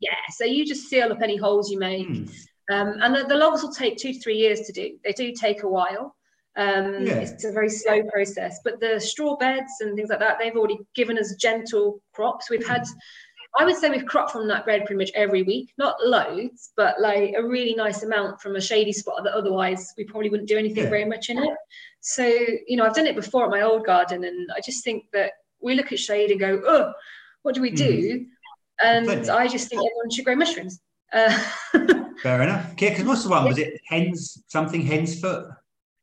yeah, 0.00 0.10
so 0.30 0.44
you 0.44 0.66
just 0.66 0.88
seal 0.88 1.10
up 1.10 1.22
any 1.22 1.36
holes 1.36 1.70
you 1.70 1.78
make. 1.78 2.06
Hmm. 2.06 2.24
Um, 2.70 2.98
and 3.00 3.14
the, 3.14 3.24
the 3.24 3.34
logs 3.34 3.62
will 3.62 3.72
take 3.72 3.96
two 3.96 4.12
to 4.12 4.20
three 4.20 4.36
years 4.36 4.60
to 4.60 4.72
do. 4.72 4.98
They 5.02 5.12
do 5.12 5.32
take 5.32 5.62
a 5.62 5.68
while. 5.68 6.14
Um, 6.56 7.06
Yeah. 7.06 7.14
It's 7.20 7.44
a 7.44 7.52
very 7.52 7.70
slow 7.70 8.02
process. 8.12 8.60
But 8.62 8.78
the 8.80 9.00
straw 9.00 9.36
beds 9.38 9.70
and 9.80 9.96
things 9.96 10.10
like 10.10 10.18
that, 10.18 10.38
they've 10.38 10.54
already 10.54 10.78
given 10.94 11.16
us 11.16 11.34
gentle 11.36 12.02
crops. 12.12 12.50
We've 12.50 12.66
had, 12.66 12.84
I 13.58 13.64
would 13.64 13.76
say, 13.76 13.88
we've 13.90 14.04
cropped 14.06 14.32
from 14.32 14.46
that 14.48 14.66
bed 14.66 14.84
pretty 14.84 14.98
much 14.98 15.10
every 15.14 15.42
week. 15.42 15.72
Not 15.78 15.96
loads, 16.04 16.70
but 16.76 17.00
like 17.00 17.34
a 17.36 17.42
really 17.42 17.74
nice 17.74 18.02
amount 18.02 18.40
from 18.40 18.56
a 18.56 18.60
shady 18.60 18.92
spot 18.92 19.24
that 19.24 19.32
otherwise 19.32 19.94
we 19.96 20.04
probably 20.04 20.30
wouldn't 20.30 20.48
do 20.48 20.58
anything 20.58 20.84
Yeah. 20.84 20.90
very 20.90 21.04
much 21.04 21.30
in 21.30 21.38
it. 21.38 21.56
So, 22.00 22.24
you 22.24 22.76
know, 22.76 22.84
I've 22.84 22.94
done 22.94 23.06
it 23.06 23.16
before 23.16 23.44
at 23.44 23.50
my 23.50 23.62
old 23.62 23.84
garden, 23.86 24.24
and 24.24 24.48
I 24.56 24.60
just 24.60 24.84
think 24.84 25.04
that 25.12 25.32
we 25.60 25.74
look 25.74 25.92
at 25.92 25.98
shade 25.98 26.30
and 26.30 26.38
go, 26.38 26.60
oh, 26.66 26.92
what 27.42 27.54
do 27.54 27.62
we 27.62 27.70
do? 27.70 28.26
And 28.82 29.06
Completely. 29.06 29.30
I 29.30 29.48
just 29.48 29.68
think 29.68 29.80
everyone 29.80 30.10
should 30.10 30.24
grow 30.24 30.36
mushrooms. 30.36 30.80
Uh, 31.12 31.30
Fair 32.22 32.42
enough. 32.42 32.74
Yeah, 32.78 32.90
because 32.90 33.04
what's 33.04 33.22
the 33.24 33.30
one? 33.30 33.44
Was 33.46 33.58
it 33.58 33.80
hens 33.88 34.42
something 34.48 34.82
hen's 34.82 35.20
foot? 35.20 35.46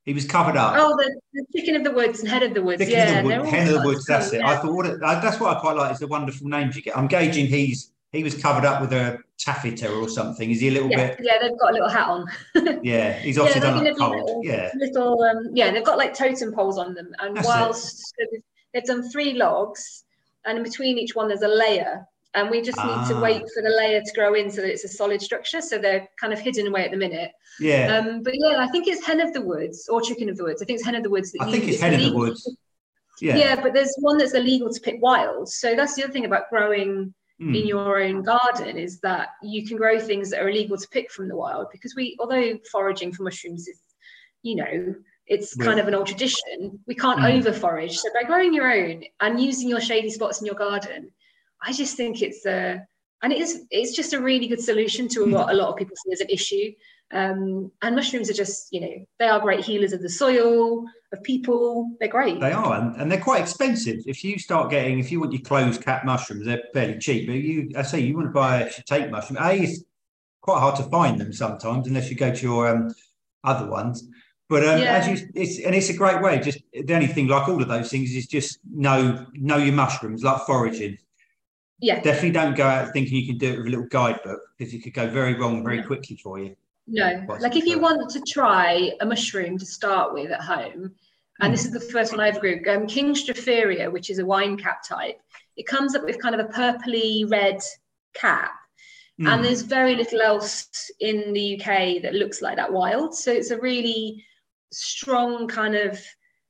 He 0.05 0.13
was 0.13 0.25
covered 0.25 0.55
up. 0.55 0.75
Oh, 0.77 0.95
the, 0.95 1.19
the 1.33 1.45
chicken 1.55 1.75
of 1.75 1.83
the 1.83 1.91
woods 1.91 2.19
and 2.19 2.29
head 2.29 2.43
of 2.43 2.53
the 2.53 2.61
woods. 2.61 2.79
Chicken 2.79 2.93
yeah, 2.95 3.19
of 3.19 3.27
the 3.27 3.41
wood, 3.41 3.49
hen 3.49 3.67
of 3.67 3.81
the 3.81 3.87
woods. 3.87 4.05
That's 4.05 4.31
it. 4.33 4.39
yeah. 4.39 4.49
I 4.51 4.57
thought 4.57 4.73
what 4.73 4.85
it, 4.85 4.99
that's 4.99 5.39
what 5.39 5.57
I 5.57 5.59
quite 5.59 5.75
like 5.75 5.91
is 5.93 5.99
the 5.99 6.07
wonderful 6.07 6.47
names 6.47 6.75
you 6.75 6.83
get. 6.83 6.95
I'm 6.95 7.07
gauging 7.07 7.47
he's 7.47 7.91
he 8.11 8.23
was 8.23 8.39
covered 8.39 8.65
up 8.65 8.81
with 8.81 8.93
a 8.93 9.19
taffeta 9.37 9.91
or 9.91 10.07
something. 10.07 10.49
Is 10.51 10.61
he 10.61 10.69
a 10.69 10.71
little 10.71 10.89
yeah, 10.89 11.07
bit? 11.07 11.19
yeah, 11.21 11.33
they've 11.41 11.59
got 11.59 11.71
a 11.71 11.73
little 11.73 11.89
hat 11.89 12.07
on. 12.07 12.25
Yeah, 12.83 13.13
he's 13.13 13.37
obviously 13.37 13.61
they're 13.61 13.71
done 13.71 13.83
gonna 13.83 13.95
cold. 13.95 14.15
little- 14.15 14.41
Yeah, 14.45 14.71
Little, 14.75 15.21
um, 15.23 15.49
yeah, 15.53 15.71
they've 15.71 15.83
got 15.83 15.97
like 15.97 16.13
totem 16.13 16.53
poles 16.53 16.77
on 16.77 16.93
them, 16.93 17.11
and 17.19 17.35
That's 17.35 17.47
whilst 17.47 17.97
so 17.97 18.13
they've, 18.31 18.41
they've 18.73 18.83
done 18.85 19.09
three 19.09 19.33
logs, 19.33 20.03
and 20.45 20.57
in 20.59 20.63
between 20.63 20.97
each 20.97 21.15
one 21.15 21.27
there's 21.27 21.41
a 21.41 21.47
layer, 21.47 22.05
and 22.35 22.49
we 22.49 22.61
just 22.61 22.77
need 22.77 23.07
to 23.09 23.15
Ah. 23.15 23.21
wait 23.21 23.43
for 23.53 23.61
the 23.63 23.69
layer 23.69 24.01
to 24.01 24.13
grow 24.13 24.33
in 24.33 24.49
so 24.51 24.61
that 24.61 24.69
it's 24.71 24.83
a 24.83 24.87
solid 24.89 25.21
structure. 25.21 25.61
So 25.61 25.77
they're 25.77 26.07
kind 26.19 26.33
of 26.33 26.39
hidden 26.39 26.67
away 26.67 26.83
at 26.85 26.91
the 26.91 26.97
minute. 26.97 27.31
yeah. 27.59 27.97
Um, 27.97 28.21
but 28.23 28.33
yeah, 28.35 28.57
I 28.59 28.67
think 28.67 28.87
it's 28.87 29.05
hen 29.05 29.21
of 29.21 29.33
the 29.33 29.41
woods 29.41 29.87
or 29.89 30.01
chicken 30.01 30.27
of 30.29 30.37
the 30.37 30.43
woods. 30.43 30.61
I 30.61 30.65
think 30.65 30.77
it's 30.79 30.85
hen 30.85 30.95
of 30.95 31.03
the 31.03 31.09
woods. 31.09 31.31
That 31.31 31.43
I 31.47 31.51
think 31.51 31.63
you- 31.65 31.71
it's 31.73 31.81
hen 31.81 31.93
of 31.93 32.01
the 32.01 32.13
woods. 32.13 32.41
Yeah. 33.21 33.37
Yeah. 33.37 33.61
but 33.61 33.73
there's 33.73 33.95
one 33.99 34.17
that's 34.17 34.33
illegal 34.33 34.69
to 34.73 34.81
pick 34.81 35.01
wild. 35.01 35.47
So 35.49 35.75
that's 35.75 35.95
the 35.95 36.03
other 36.03 36.11
thing 36.13 36.25
about 36.25 36.49
growing 36.49 37.13
Hmm. 37.39 37.53
in 37.55 37.65
your 37.67 38.01
own 38.01 38.23
garden 38.23 38.77
is 38.77 38.99
that 39.01 39.29
you 39.43 39.65
can 39.67 39.75
grow 39.77 39.99
things 39.99 40.29
that 40.29 40.41
are 40.41 40.49
illegal 40.49 40.77
to 40.77 40.87
pick 40.89 41.11
from 41.11 41.27
the 41.27 41.35
wild 41.35 41.67
because 41.71 41.93
we, 41.95 42.15
although 42.19 42.57
foraging 42.71 43.11
for 43.13 43.23
mushrooms 43.23 43.67
is, 43.67 43.79
you 44.41 44.55
know, 44.55 44.95
it's 45.27 45.53
kind 45.55 45.77
Yeah. 45.77 45.81
of 45.83 45.87
an 45.89 45.95
old 45.95 46.07
tradition. 46.07 46.79
We 46.87 46.95
can't 46.95 47.19
Mm. 47.19 47.37
over 47.39 47.51
forage. 47.51 47.97
So 47.97 48.09
by 48.13 48.23
growing 48.23 48.53
your 48.53 48.71
own 48.71 49.03
and 49.21 49.39
using 49.41 49.67
your 49.67 49.81
shady 49.81 50.09
spots 50.11 50.39
in 50.39 50.45
your 50.45 50.55
garden, 50.55 51.11
I 51.65 51.73
just 51.73 51.97
think 51.97 52.21
it's 52.21 52.45
a, 52.45 52.85
and 53.21 53.33
it 53.33 53.39
is, 53.39 53.65
it's 53.71 53.95
just 53.95 54.13
a 54.13 54.21
really 54.21 54.47
good 54.47 54.61
solution 54.61 55.07
to 55.09 55.25
what 55.25 55.49
a 55.49 55.53
lot 55.53 55.69
of 55.69 55.75
people 55.77 55.95
see 55.95 56.11
as 56.13 56.21
an 56.21 56.29
issue. 56.29 56.71
Um, 57.11 57.71
and 57.81 57.95
mushrooms 57.95 58.29
are 58.29 58.33
just, 58.33 58.71
you 58.71 58.81
know, 58.81 59.05
they 59.19 59.27
are 59.27 59.39
great 59.39 59.63
healers 59.63 59.93
of 59.93 60.01
the 60.01 60.09
soil, 60.09 60.85
of 61.11 61.23
people. 61.23 61.91
They're 61.99 62.09
great. 62.09 62.39
They 62.39 62.51
are, 62.51 62.73
and, 62.79 62.95
and 62.99 63.11
they're 63.11 63.21
quite 63.21 63.41
expensive. 63.41 64.01
If 64.05 64.23
you 64.23 64.37
start 64.37 64.69
getting, 64.69 64.99
if 64.99 65.11
you 65.11 65.19
want 65.19 65.33
your 65.33 65.41
closed 65.41 65.83
cap 65.83 66.05
mushrooms, 66.05 66.45
they're 66.45 66.63
fairly 66.73 66.99
cheap. 66.99 67.27
But 67.27 67.35
you, 67.35 67.71
I 67.75 67.83
say, 67.83 67.99
you 68.01 68.15
want 68.15 68.27
to 68.27 68.31
buy 68.31 68.61
a 68.61 68.69
shiitake 68.69 69.09
mushroom. 69.11 69.37
A, 69.41 69.53
it's 69.53 69.83
quite 70.41 70.59
hard 70.59 70.75
to 70.77 70.83
find 70.83 71.19
them 71.19 71.33
sometimes, 71.33 71.87
unless 71.87 72.09
you 72.09 72.15
go 72.15 72.33
to 72.33 72.41
your 72.41 72.67
um, 72.67 72.93
other 73.43 73.69
ones. 73.69 74.07
But 74.49 74.67
um, 74.67 74.79
Yeah. 74.79 74.97
as 74.97 75.07
you, 75.07 75.27
it's 75.33 75.59
and 75.59 75.73
it's 75.73 75.89
a 75.89 75.97
great 75.97 76.21
way. 76.21 76.39
Just 76.39 76.59
the 76.73 76.93
only 76.93 77.07
thing, 77.07 77.27
like 77.27 77.47
all 77.47 77.61
of 77.61 77.67
those 77.67 77.89
things, 77.89 78.11
is 78.15 78.27
just 78.27 78.59
know 78.71 79.25
know 79.33 79.57
your 79.57 79.73
mushrooms, 79.73 80.23
like 80.23 80.45
foraging. 80.45 80.97
Yeah. 81.79 82.01
Definitely 82.01 82.31
don't 82.31 82.55
go 82.55 82.65
out 82.65 82.93
thinking 82.93 83.17
you 83.17 83.27
can 83.27 83.37
do 83.37 83.53
it 83.53 83.57
with 83.57 83.67
a 83.67 83.69
little 83.69 83.87
guidebook 83.89 84.39
because 84.57 84.73
it 84.73 84.79
could 84.83 84.93
go 84.93 85.09
very 85.09 85.33
wrong 85.33 85.63
very 85.63 85.83
quickly 85.83 86.15
for 86.17 86.39
you. 86.39 86.55
No, 86.87 87.23
What's 87.25 87.41
like 87.41 87.55
if 87.55 87.65
you 87.65 87.79
want 87.79 88.09
to 88.11 88.21
try 88.21 88.91
a 89.01 89.05
mushroom 89.05 89.57
to 89.57 89.65
start 89.65 90.13
with 90.13 90.31
at 90.31 90.41
home, 90.41 90.91
and 91.41 91.53
this 91.53 91.65
is 91.65 91.71
the 91.71 91.79
first 91.79 92.11
one 92.11 92.21
I've 92.21 92.39
grew, 92.39 92.61
um, 92.69 92.87
King 92.87 93.13
Stropharia, 93.13 93.91
which 93.91 94.09
is 94.09 94.19
a 94.19 94.25
wine 94.25 94.55
cap 94.55 94.83
type, 94.87 95.19
it 95.57 95.67
comes 95.67 95.95
up 95.95 96.03
with 96.03 96.21
kind 96.21 96.35
of 96.35 96.45
a 96.45 96.49
purpley 96.49 97.29
red 97.29 97.59
cap. 98.13 98.51
Mm. 99.19 99.33
And 99.33 99.43
there's 99.43 99.61
very 99.61 99.95
little 99.95 100.21
else 100.21 100.91
in 100.99 101.33
the 101.33 101.59
UK 101.59 102.01
that 102.03 102.13
looks 102.13 102.41
like 102.41 102.57
that 102.57 102.71
wild. 102.71 103.15
So 103.15 103.31
it's 103.31 103.51
a 103.51 103.59
really 103.59 104.23
strong 104.71 105.47
kind 105.47 105.75
of 105.75 105.99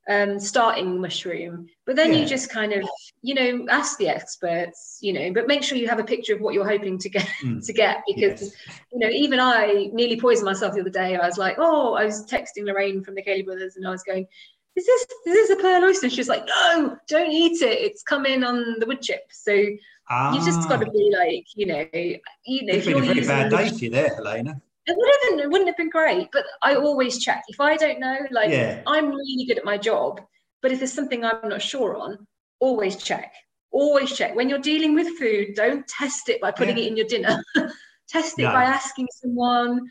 um, 0.10 0.40
starting 0.40 1.00
mushroom. 1.00 1.68
But 1.86 1.96
then 1.96 2.12
Yeah. 2.14 2.20
you 2.20 2.26
just 2.26 2.50
kind 2.50 2.74
of, 2.74 2.88
you 3.28 3.34
know, 3.34 3.66
ask 3.70 3.98
the 3.98 4.08
experts, 4.08 5.00
you 5.02 5.12
know, 5.18 5.28
but 5.34 5.48
make 5.48 5.64
sure 5.64 5.78
you 5.78 5.88
have 5.88 6.00
a 6.00 6.04
picture 6.14 6.36
of 6.36 6.42
what 6.42 6.54
you're 6.54 6.68
hoping 6.76 6.98
to 7.00 7.10
get 7.10 7.28
Mm. 7.44 7.66
to 7.66 7.74
get 7.74 7.96
because 8.12 8.42
Yes. 8.42 8.80
you 8.94 9.00
know, 9.00 9.10
even 9.24 9.40
I 9.40 9.90
nearly 10.00 10.18
poisoned 10.26 10.46
myself 10.46 10.76
the 10.76 10.82
other 10.82 10.90
day. 11.04 11.16
I 11.16 11.26
was 11.26 11.38
like, 11.46 11.56
oh, 11.58 11.94
I 12.02 12.06
was 12.06 12.18
texting 12.34 12.66
Lorraine 12.66 13.04
from 13.04 13.16
the 13.16 13.24
Cayley 13.24 13.42
Brothers 13.48 13.76
and 13.78 13.88
I 13.88 13.92
was 13.98 14.04
going, 14.04 14.28
is 14.76 14.86
this 14.86 15.02
is 15.28 15.34
this 15.38 15.50
a 15.50 15.56
pearl 15.64 15.84
oyster? 15.86 16.10
She's 16.10 16.30
like, 16.36 16.46
no, 16.56 16.98
don't 17.08 17.32
eat 17.32 17.62
it. 17.64 17.78
It's 17.88 18.04
come 18.04 18.26
in 18.34 18.44
on 18.44 18.58
the 18.80 18.86
wood 18.86 19.02
chip. 19.02 19.24
So 19.32 19.54
you 19.54 20.40
just 20.50 20.70
got 20.70 20.80
to 20.82 20.88
Ah. 20.88 20.92
be 21.00 21.06
like, 21.22 21.46
you 21.56 21.66
know, 21.72 21.84
you 22.52 22.60
know, 22.66 22.74
It's 22.76 22.86
if 22.86 22.94
been 22.94 23.04
you're 23.04 23.12
a 23.12 23.14
very 23.16 23.28
bad 23.34 23.50
day 23.58 23.70
for 23.70 23.84
you 23.86 23.90
there, 23.98 24.14
Helena. 24.18 24.54
it 24.86 24.96
would 24.98 25.10
have 25.14 25.22
been, 25.26 25.40
it 25.46 25.50
wouldn't 25.52 25.70
have 25.72 25.78
been 25.78 25.90
great. 26.00 26.28
But 26.32 26.46
I 26.62 26.76
always 26.76 27.14
check. 27.26 27.42
If 27.48 27.60
I 27.60 27.76
don't 27.84 28.00
know, 28.06 28.18
like 28.40 28.52
Yeah. 28.52 28.84
I'm 28.86 29.08
really 29.10 29.46
good 29.48 29.58
at 29.58 29.66
my 29.74 29.78
job, 29.90 30.22
but 30.62 30.72
if 30.72 30.78
there's 30.80 30.94
something 31.00 31.22
I'm 31.26 31.50
not 31.56 31.62
sure 31.62 31.96
on, 31.98 32.28
always 32.60 32.98
check. 32.98 33.34
Always 33.72 34.16
check. 34.16 34.36
When 34.36 34.48
you're 34.50 34.60
dealing 34.60 34.96
with 34.96 35.18
food, 35.18 35.56
don't 35.56 35.86
test 35.88 36.30
it 36.30 36.40
by 36.42 36.52
putting 36.52 36.78
Yeah. 36.78 36.84
it 36.84 36.88
in 36.88 36.98
your 36.98 37.08
dinner. 37.08 37.44
test 38.08 38.40
it 38.40 38.44
No. 38.44 38.52
by 38.54 38.64
asking 38.64 39.08
someone. 39.22 39.82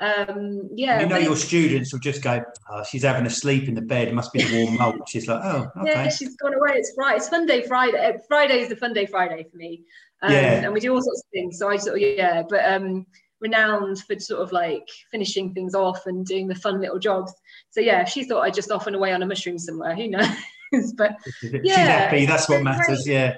Um, 0.00 0.68
yeah. 0.74 1.00
you 1.00 1.06
know 1.06 1.18
your 1.18 1.36
students 1.36 1.92
will 1.92 2.00
just 2.00 2.20
go, 2.22 2.42
oh, 2.70 2.82
she's 2.84 3.04
having 3.04 3.26
a 3.26 3.30
sleep 3.30 3.68
in 3.68 3.74
the 3.74 3.80
bed. 3.82 4.08
It 4.08 4.14
must 4.14 4.32
be 4.32 4.42
the 4.42 4.64
warm 4.64 4.76
mulch. 4.76 5.08
She's 5.08 5.28
like, 5.28 5.40
oh, 5.44 5.66
okay. 5.80 5.90
Yeah, 5.92 6.08
she's 6.08 6.36
gone 6.36 6.54
away. 6.54 6.72
It's 6.78 6.92
Friday. 6.94 7.16
It's 7.18 7.28
Fun 7.28 7.46
Day 7.46 7.62
Friday. 7.62 8.16
Friday 8.26 8.60
is 8.60 8.68
the 8.68 8.76
Fun 8.76 8.92
Day 8.92 9.06
Friday 9.06 9.46
for 9.50 9.56
me. 9.56 9.82
Um, 10.22 10.32
Yeah. 10.32 10.64
And 10.64 10.72
we 10.72 10.80
do 10.80 10.92
all 10.94 11.00
sorts 11.02 11.20
of 11.24 11.30
things. 11.32 11.58
So 11.58 11.68
I 11.70 11.76
sort 11.76 11.96
of, 11.96 12.02
yeah, 12.02 12.42
but 12.48 12.64
um, 12.64 13.06
renowned 13.40 14.00
for 14.00 14.18
sort 14.18 14.40
of 14.42 14.52
like 14.52 14.88
finishing 15.10 15.52
things 15.54 15.74
off 15.74 16.06
and 16.06 16.24
doing 16.26 16.48
the 16.48 16.54
fun 16.56 16.80
little 16.80 16.98
jobs. 16.98 17.32
So 17.70 17.80
yeah, 17.80 18.02
if 18.02 18.08
she 18.08 18.24
thought 18.24 18.40
I'd 18.40 18.54
just 18.54 18.70
off 18.72 18.86
and 18.86 18.96
away 18.96 19.12
on 19.12 19.22
a 19.22 19.26
mushroom 19.26 19.58
somewhere, 19.58 19.94
who 19.94 20.08
knows? 20.08 20.26
but 20.96 21.16
She's 21.40 21.74
happy. 21.76 22.26
That's 22.26 22.48
what 22.48 22.62
matters. 22.62 23.06
Yeah. 23.06 23.36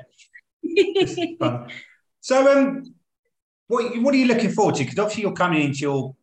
So, 2.20 2.50
um, 2.50 2.82
what 3.68 4.00
what 4.02 4.12
are 4.14 4.18
you 4.18 4.26
looking 4.26 4.50
forward 4.50 4.74
to? 4.76 4.82
Because 4.84 4.98
obviously 4.98 5.22
you're 5.22 5.32
coming 5.32 5.62
into 5.62 5.78
your, 5.80 6.16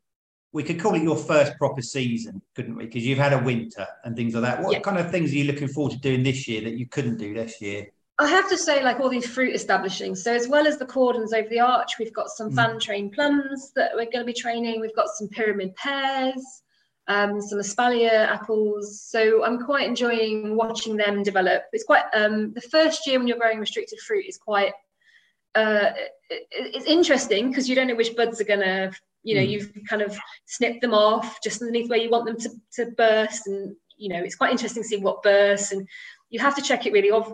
we 0.52 0.64
could 0.64 0.80
call 0.80 0.96
it 0.96 1.02
your 1.04 1.16
first 1.16 1.58
proper 1.58 1.82
season, 1.82 2.42
couldn't 2.56 2.76
we? 2.76 2.86
Because 2.86 3.06
you've 3.06 3.18
had 3.20 3.32
a 3.32 3.40
winter 3.40 3.88
and 4.04 4.14
things 4.16 4.34
like 4.34 4.44
that. 4.44 4.62
What 4.62 4.74
Yeah. 4.74 4.80
kind 4.82 4.98
of 4.98 5.12
things 5.12 5.32
are 5.32 5.36
you 5.36 5.46
looking 5.46 5.70
forward 5.70 5.94
to 5.94 6.00
doing 6.00 6.22
this 6.24 6.46
year 6.48 6.62
that 6.62 6.74
you 6.74 6.88
couldn't 6.90 7.18
do 7.18 7.34
this 7.34 7.62
year? 7.62 7.88
I 8.20 8.28
have 8.28 8.50
to 8.50 8.58
say, 8.58 8.84
like 8.84 9.00
all 9.00 9.10
these 9.10 9.26
fruit 9.28 9.56
establishings. 9.56 10.24
So 10.24 10.34
as 10.34 10.48
well 10.48 10.68
as 10.68 10.78
the 10.78 10.86
cordons 10.86 11.32
over 11.34 11.48
the 11.50 11.62
arch, 11.62 11.94
we've 12.00 12.14
got 12.14 12.30
some 12.30 12.52
Mm. 12.52 12.56
fan 12.56 12.80
trained 12.80 13.14
plums 13.14 13.72
that 13.76 13.92
we're 13.94 14.06
going 14.12 14.20
to 14.20 14.26
be 14.26 14.34
training. 14.34 14.82
We've 14.82 14.96
got 14.96 15.08
some 15.16 15.30
pyramid 15.30 15.74
pears, 15.78 16.63
um, 17.08 17.42
some 17.42 17.60
espalier 17.60 18.28
apples. 18.28 19.02
So 19.02 19.44
I'm 19.44 19.60
quite 19.64 19.88
enjoying 19.88 20.56
watching 20.56 20.96
them 20.96 21.24
develop. 21.24 21.64
It's 21.74 21.84
quite 21.84 22.04
um, 22.14 22.54
the 22.54 22.62
first 22.62 23.06
year 23.06 23.20
when 23.20 23.28
you're 23.28 23.38
growing 23.38 23.60
restricted 23.60 24.00
fruit 24.00 24.26
is 24.28 24.38
quite. 24.38 24.74
Uh, 25.56 25.92
it- 26.30 26.48
it's 26.50 26.86
interesting 26.86 27.50
because 27.50 27.70
you 27.70 27.76
don't 27.76 27.88
know 27.88 27.96
which 27.96 28.16
buds 28.16 28.40
are 28.42 28.46
gonna. 28.46 28.92
You 29.26 29.36
know, 29.36 29.42
Mm. 29.42 29.50
you've 29.50 29.72
kind 29.88 30.02
of 30.02 30.18
snipped 30.48 30.82
them 30.82 30.94
off 30.94 31.42
just 31.42 31.62
underneath 31.62 31.90
where 31.90 32.00
you 32.00 32.10
want 32.10 32.26
them 32.26 32.38
to, 32.38 32.50
to 32.76 32.92
burst, 32.92 33.48
and 33.48 33.76
you 33.98 34.10
know 34.10 34.22
it's 34.22 34.36
quite 34.36 34.52
interesting 34.52 34.84
seeing 34.84 35.04
what 35.04 35.24
bursts, 35.24 35.72
and 35.72 35.88
you 36.30 36.40
have 36.40 36.56
to 36.56 36.62
check 36.62 36.86
it 36.86 36.92
really 36.94 37.12
of, 37.12 37.34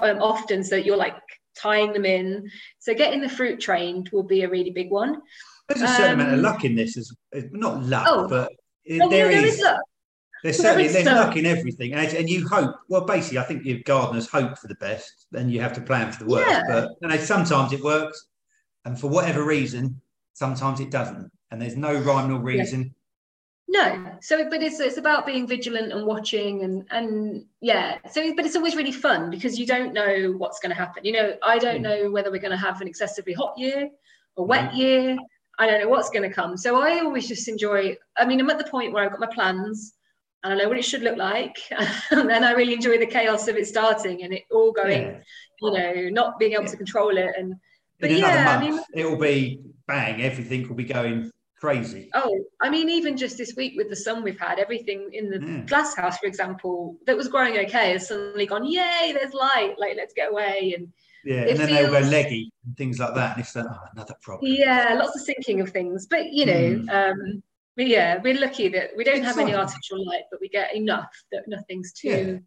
um, 0.00 0.22
often 0.22 0.62
so 0.64 0.76
that 0.76 0.86
you're 0.86 0.96
like 0.96 1.16
tying 1.56 1.92
them 1.92 2.04
in. 2.04 2.48
So 2.78 2.94
getting 2.94 3.20
the 3.20 3.28
fruit 3.28 3.60
trained 3.60 4.08
will 4.12 4.22
be 4.22 4.42
a 4.44 4.48
really 4.48 4.70
big 4.70 4.90
one. 4.90 5.20
There's 5.68 5.82
a 5.82 5.88
certain 5.88 6.12
amount 6.20 6.28
of 6.34 6.38
Um, 6.38 6.42
luck 6.42 6.64
in 6.64 6.74
this, 6.76 6.96
as 6.96 7.12
not 7.50 7.82
luck, 7.82 8.06
Oh. 8.08 8.28
but 8.28 8.52
there 8.88 9.08
there 9.08 9.30
is. 9.30 9.62
There's 10.42 10.58
certainly 10.58 10.88
there's 10.88 11.06
luck. 11.06 11.36
in 11.36 11.46
everything, 11.46 11.94
and, 11.94 12.08
and 12.14 12.28
you 12.28 12.46
hope. 12.46 12.76
Well, 12.88 13.04
basically, 13.04 13.38
I 13.38 13.44
think 13.44 13.64
your 13.64 13.78
gardeners 13.80 14.28
hope 14.28 14.58
for 14.58 14.68
the 14.68 14.74
best, 14.76 15.26
then 15.32 15.48
you 15.48 15.60
have 15.60 15.72
to 15.72 15.80
plan 15.80 16.12
for 16.12 16.24
the 16.24 16.30
worst. 16.30 16.48
Yeah. 16.48 16.62
But 16.68 16.90
you 17.00 17.08
know, 17.08 17.16
sometimes 17.16 17.72
it 17.72 17.82
works, 17.82 18.26
and 18.84 18.98
for 19.00 19.08
whatever 19.08 19.44
reason, 19.44 20.00
sometimes 20.34 20.78
it 20.80 20.90
doesn't, 20.90 21.32
and 21.50 21.60
there's 21.60 21.76
no 21.76 21.94
rhyme 21.94 22.28
nor 22.30 22.38
reason. 22.40 22.94
No, 23.68 24.16
so 24.20 24.48
but 24.48 24.62
it's 24.62 24.78
it's 24.78 24.98
about 24.98 25.26
being 25.26 25.46
vigilant 25.48 25.92
and 25.92 26.06
watching 26.06 26.62
and 26.62 26.86
and 26.92 27.44
yeah. 27.60 27.98
So 28.12 28.32
but 28.36 28.46
it's 28.46 28.54
always 28.54 28.76
really 28.76 28.92
fun 28.92 29.28
because 29.30 29.58
you 29.58 29.66
don't 29.66 29.92
know 29.92 30.34
what's 30.36 30.60
going 30.60 30.70
to 30.70 30.76
happen. 30.76 31.04
You 31.04 31.12
know, 31.12 31.36
I 31.42 31.58
don't 31.58 31.80
Mm. 31.80 31.82
know 31.82 32.10
whether 32.12 32.30
we're 32.30 32.40
going 32.40 32.52
to 32.52 32.56
have 32.56 32.80
an 32.80 32.86
excessively 32.86 33.32
hot 33.32 33.54
year, 33.58 33.90
a 34.36 34.42
wet 34.42 34.72
year. 34.74 35.16
I 35.58 35.66
don't 35.66 35.80
know 35.80 35.88
what's 35.88 36.10
going 36.10 36.28
to 36.28 36.34
come. 36.34 36.56
So 36.56 36.80
I 36.80 37.00
always 37.00 37.26
just 37.28 37.48
enjoy. 37.48 37.96
I 38.16 38.24
mean, 38.26 38.40
I'm 38.40 38.50
at 38.50 38.58
the 38.58 38.64
point 38.70 38.92
where 38.92 39.04
I've 39.04 39.10
got 39.10 39.20
my 39.20 39.26
plans 39.26 39.94
and 40.44 40.52
I 40.52 40.56
know 40.56 40.68
what 40.68 40.78
it 40.78 40.84
should 40.84 41.02
look 41.02 41.16
like, 41.16 41.56
and 42.10 42.28
then 42.28 42.44
I 42.44 42.52
really 42.52 42.74
enjoy 42.74 42.98
the 42.98 43.06
chaos 43.06 43.48
of 43.48 43.56
it 43.56 43.66
starting 43.66 44.22
and 44.22 44.32
it 44.34 44.42
all 44.50 44.72
going. 44.72 45.02
Yeah. 45.02 45.20
You 45.62 45.72
know, 45.72 46.08
not 46.10 46.38
being 46.38 46.52
able 46.52 46.64
Yeah. 46.64 46.70
to 46.70 46.76
control 46.76 47.16
it 47.16 47.34
and. 47.38 47.54
But 47.98 48.10
yeah, 48.10 48.58
I 48.58 48.60
mean, 48.60 48.78
it 48.92 49.06
will 49.06 49.16
be 49.16 49.58
bang. 49.86 50.20
Everything 50.20 50.68
will 50.68 50.76
be 50.76 50.84
going 50.84 51.30
crazy. 51.58 52.10
Oh, 52.12 52.44
I 52.60 52.68
mean, 52.68 52.90
even 52.90 53.16
just 53.16 53.38
this 53.38 53.54
week 53.56 53.72
with 53.74 53.88
the 53.88 53.96
sun 53.96 54.22
we've 54.22 54.38
had, 54.38 54.58
everything 54.58 55.08
in 55.14 55.30
the 55.30 55.38
Mm. 55.38 55.66
glass 55.66 55.96
house, 55.96 56.18
for 56.18 56.26
example, 56.26 56.98
that 57.06 57.16
was 57.16 57.28
growing 57.28 57.56
okay 57.60 57.92
has 57.92 58.08
suddenly 58.08 58.44
gone, 58.44 58.66
yay, 58.66 59.12
there's 59.14 59.32
light, 59.32 59.76
like 59.78 59.96
let's 59.96 60.12
get 60.12 60.30
away. 60.30 60.74
And 60.76 60.92
Yeah, 61.26 61.40
It 61.42 61.50
and 61.50 61.58
then 61.58 61.70
they'll 61.70 61.90
go 61.90 61.98
leggy 62.06 62.52
and 62.64 62.76
things 62.76 62.98
like 63.00 63.14
that, 63.14 63.36
and 63.36 63.44
it's 63.44 63.56
like, 63.56 63.66
oh, 63.68 63.78
another 63.94 64.14
problem. 64.22 64.52
yeah, 64.52 64.94
lots 64.96 65.18
of 65.20 65.26
thinking 65.26 65.60
of 65.60 65.70
things. 65.70 66.06
But 66.06 66.32
you 66.32 66.46
know, 66.46 66.52
Mm. 66.52 66.88
um, 67.10 67.42
but 67.76 67.88
yeah, 67.88 68.20
we're 68.22 68.38
lucky 68.40 68.68
that 68.68 68.90
we 68.96 69.02
don't 69.04 69.24
have 69.24 69.36
any 69.38 69.52
artificial 69.54 70.06
light, 70.06 70.22
but 70.30 70.40
we 70.40 70.48
get 70.48 70.74
enough 70.74 71.10
that 71.32 71.48
nothing's 71.48 71.92
too 71.92 72.40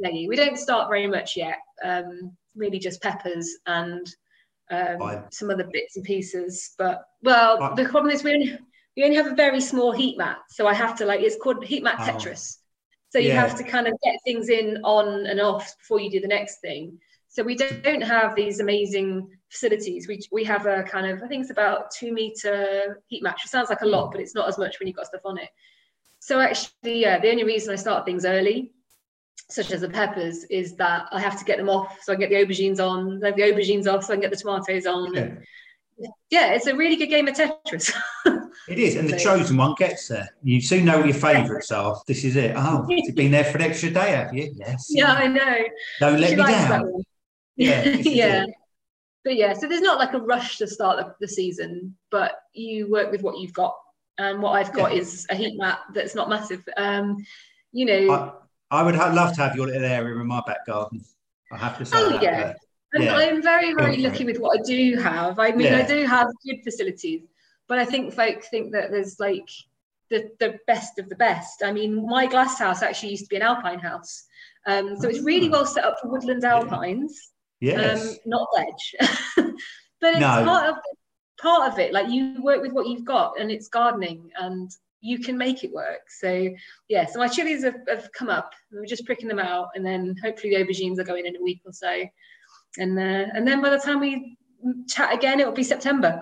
leggy. 0.00 0.26
We 0.28 0.36
don't 0.36 0.58
start 0.58 0.88
very 0.90 1.06
much 1.06 1.36
yet. 1.36 1.58
Um, 1.82 2.36
really 2.56 2.78
just 2.80 3.00
peppers 3.00 3.48
and 3.66 4.04
um, 4.70 5.00
I- 5.00 5.22
some 5.30 5.48
other 5.50 5.68
bits 5.72 5.96
and 5.96 6.04
pieces. 6.04 6.74
But 6.76 7.04
well, 7.22 7.62
I- 7.62 7.74
the 7.76 7.88
problem 7.88 8.12
is 8.12 8.24
we 8.24 8.34
only 8.34 8.58
we 8.96 9.04
only 9.04 9.16
have 9.16 9.28
a 9.28 9.34
very 9.36 9.60
small 9.60 9.92
heat 9.92 10.18
mat, 10.18 10.38
so 10.50 10.66
I 10.66 10.74
have 10.74 10.96
to 10.98 11.04
like 11.06 11.20
it's 11.20 11.36
called 11.40 11.64
heat 11.64 11.84
mat 11.84 11.96
Oh. 12.00 12.04
Tetris. 12.04 12.56
So 13.10 13.18
you 13.20 13.28
Yeah. 13.28 13.40
have 13.40 13.56
to 13.56 13.62
kind 13.64 13.86
of 13.86 13.94
get 14.04 14.16
things 14.24 14.48
in 14.50 14.78
on 14.82 15.24
and 15.26 15.40
off 15.40 15.78
before 15.78 16.00
you 16.00 16.10
do 16.10 16.20
the 16.20 16.26
next 16.28 16.60
thing. 16.60 16.98
So 17.28 17.42
we 17.42 17.56
don't, 17.56 18.02
have 18.02 18.34
these 18.34 18.60
amazing 18.60 19.28
facilities. 19.50 20.08
We, 20.08 20.20
we 20.32 20.44
have 20.44 20.66
a 20.66 20.82
kind 20.82 21.06
of 21.06 21.22
I 21.22 21.28
think 21.28 21.42
it's 21.42 21.50
about 21.50 21.90
two 21.90 22.12
meter 22.12 23.02
heat 23.08 23.22
mat. 23.22 23.38
It 23.44 23.48
sounds 23.48 23.68
like 23.68 23.82
a 23.82 23.86
lot, 23.86 24.12
but 24.12 24.20
it's 24.20 24.34
not 24.34 24.48
as 24.48 24.58
much 24.58 24.78
when 24.78 24.86
you've 24.86 24.96
got 24.96 25.06
stuff 25.06 25.20
on 25.24 25.38
it. 25.38 25.50
So 26.20 26.40
actually, 26.40 27.00
yeah, 27.00 27.18
the 27.18 27.30
only 27.30 27.44
reason 27.44 27.72
I 27.72 27.76
start 27.76 28.04
things 28.04 28.24
early, 28.24 28.72
such 29.48 29.70
as 29.70 29.82
the 29.82 29.88
peppers, 29.88 30.44
is 30.44 30.74
that 30.76 31.06
I 31.12 31.20
have 31.20 31.38
to 31.38 31.44
get 31.44 31.58
them 31.58 31.68
off 31.68 31.98
so 32.02 32.12
I 32.12 32.16
can 32.16 32.28
get 32.28 32.30
the 32.30 32.44
aubergines 32.44 32.80
on, 32.80 33.20
then 33.20 33.34
the 33.36 33.42
aubergines 33.42 33.86
off 33.86 34.04
so 34.04 34.12
I 34.12 34.16
can 34.16 34.22
get 34.22 34.30
the 34.30 34.36
tomatoes 34.36 34.86
on. 34.86 35.14
Yeah, 35.14 35.28
yeah, 36.30 36.52
it's 36.52 36.66
a 36.66 36.76
really 36.76 36.96
good 36.96 37.08
game 37.08 37.28
of 37.28 37.34
Tetris. 37.34 37.92
it 38.68 38.78
is, 38.78 38.96
and 38.96 39.08
the 39.08 39.18
chosen 39.18 39.56
one 39.56 39.74
gets 39.76 40.08
there. 40.08 40.28
You 40.42 40.60
soon 40.60 40.84
know 40.84 40.98
what 40.98 41.06
your 41.06 41.14
favourites 41.14 41.72
are. 41.72 42.00
This 42.06 42.24
is 42.24 42.36
it. 42.36 42.54
Oh, 42.56 42.86
you've 42.88 43.16
been 43.16 43.32
there 43.32 43.44
for 43.44 43.58
an 43.58 43.62
extra 43.62 43.90
day, 43.90 44.10
have 44.10 44.32
you? 44.32 44.52
Yes. 44.56 44.86
yeah, 44.90 45.12
I 45.12 45.26
know. 45.26 45.58
Don't 46.00 46.20
let 46.20 46.30
She 46.30 46.36
me 46.36 46.42
down. 46.44 47.04
Yeah, 47.58 47.84
yeah. 48.00 48.44
it. 48.44 48.50
But 49.24 49.36
yeah, 49.36 49.52
so 49.52 49.68
there's 49.68 49.82
not 49.82 49.98
like 49.98 50.14
a 50.14 50.20
rush 50.20 50.58
to 50.58 50.66
start 50.66 50.96
the, 50.98 51.14
the 51.20 51.28
season, 51.28 51.96
but 52.10 52.32
you 52.54 52.90
work 52.90 53.10
with 53.10 53.22
what 53.22 53.38
you've 53.38 53.52
got. 53.52 53.74
And 54.16 54.40
what 54.42 54.52
I've 54.52 54.72
got 54.72 54.94
Yeah. 54.94 55.00
is 55.02 55.26
a 55.30 55.34
heat 55.34 55.58
mat 55.58 55.80
that's 55.94 56.14
not 56.14 56.28
massive. 56.28 56.66
Um, 56.76 57.16
you 57.72 57.84
know, 57.84 58.32
I, 58.70 58.78
I 58.80 58.82
would 58.82 58.94
ha- 58.94 59.12
love 59.12 59.34
to 59.36 59.42
have 59.42 59.54
your 59.54 59.66
little 59.66 59.84
area 59.84 60.18
in 60.18 60.26
my 60.26 60.40
back 60.46 60.64
garden. 60.66 61.04
I 61.52 61.56
have 61.58 61.76
to 61.78 61.84
say 61.84 61.96
Oh, 61.98 62.10
that. 62.10 62.22
yeah. 62.22 62.54
And 62.94 63.04
Yeah. 63.04 63.14
I'm 63.16 63.42
very, 63.42 63.74
very 63.74 63.98
lucky 63.98 64.24
with 64.24 64.38
what 64.38 64.58
I 64.58 64.62
do 64.62 64.96
have. 64.96 65.38
I 65.38 65.50
mean, 65.52 65.72
I 65.74 65.86
do 65.86 66.06
have 66.06 66.28
good 66.46 66.62
facilities, 66.64 67.22
but 67.68 67.78
I 67.78 67.84
think 67.84 68.14
folk 68.14 68.42
think 68.44 68.72
that 68.72 68.90
there's 68.90 69.20
like 69.20 69.48
the, 70.10 70.30
the 70.40 70.58
best 70.66 70.98
of 70.98 71.08
the 71.10 71.16
best. 71.16 71.62
I 71.62 71.70
mean, 71.70 72.06
my 72.08 72.26
glass 72.26 72.58
house 72.58 72.82
actually 72.82 73.10
used 73.10 73.24
to 73.24 73.28
be 73.28 73.36
an 73.36 73.42
alpine 73.42 73.78
house. 73.78 74.24
Um, 74.66 74.96
so 74.96 75.08
it's 75.08 75.20
really 75.20 75.48
Ah. 75.48 75.52
well 75.52 75.66
set 75.66 75.84
up 75.84 75.96
for 76.00 76.08
woodland 76.08 76.44
alpines, 76.44 77.32
Yes. 77.60 78.12
um, 78.12 78.16
not 78.26 78.48
veg. 78.56 78.66
but 80.00 80.10
it's 80.10 80.20
No. 80.20 80.44
part 80.44 80.68
of 80.70 80.76
part 81.40 81.72
of 81.72 81.78
it. 81.78 81.92
Like 81.92 82.08
you 82.08 82.42
work 82.42 82.62
with 82.62 82.72
what 82.72 82.86
you've 82.86 83.04
got, 83.04 83.40
and 83.40 83.50
it's 83.50 83.68
gardening, 83.68 84.30
and 84.38 84.70
you 85.00 85.18
can 85.18 85.38
make 85.38 85.64
it 85.64 85.72
work. 85.72 86.02
So 86.08 86.48
yeah, 86.88 87.06
so 87.06 87.18
my 87.18 87.28
chilies 87.28 87.64
have, 87.64 87.76
have 87.88 88.10
come 88.12 88.28
up. 88.28 88.52
We're 88.72 88.86
just 88.86 89.06
pricking 89.06 89.28
them 89.28 89.38
out, 89.38 89.68
and 89.74 89.84
then 89.84 90.14
hopefully 90.22 90.54
the 90.54 90.64
aubergines 90.64 90.98
are 90.98 91.04
going 91.04 91.26
in 91.26 91.36
a 91.36 91.42
week 91.42 91.60
or 91.64 91.72
so, 91.72 92.04
and 92.78 92.98
uh, 92.98 93.26
and 93.34 93.46
then 93.46 93.62
by 93.62 93.70
the 93.70 93.78
time 93.78 94.00
we 94.00 94.36
chat 94.88 95.14
again, 95.14 95.40
it'll 95.40 95.52
be 95.52 95.62
September. 95.62 96.20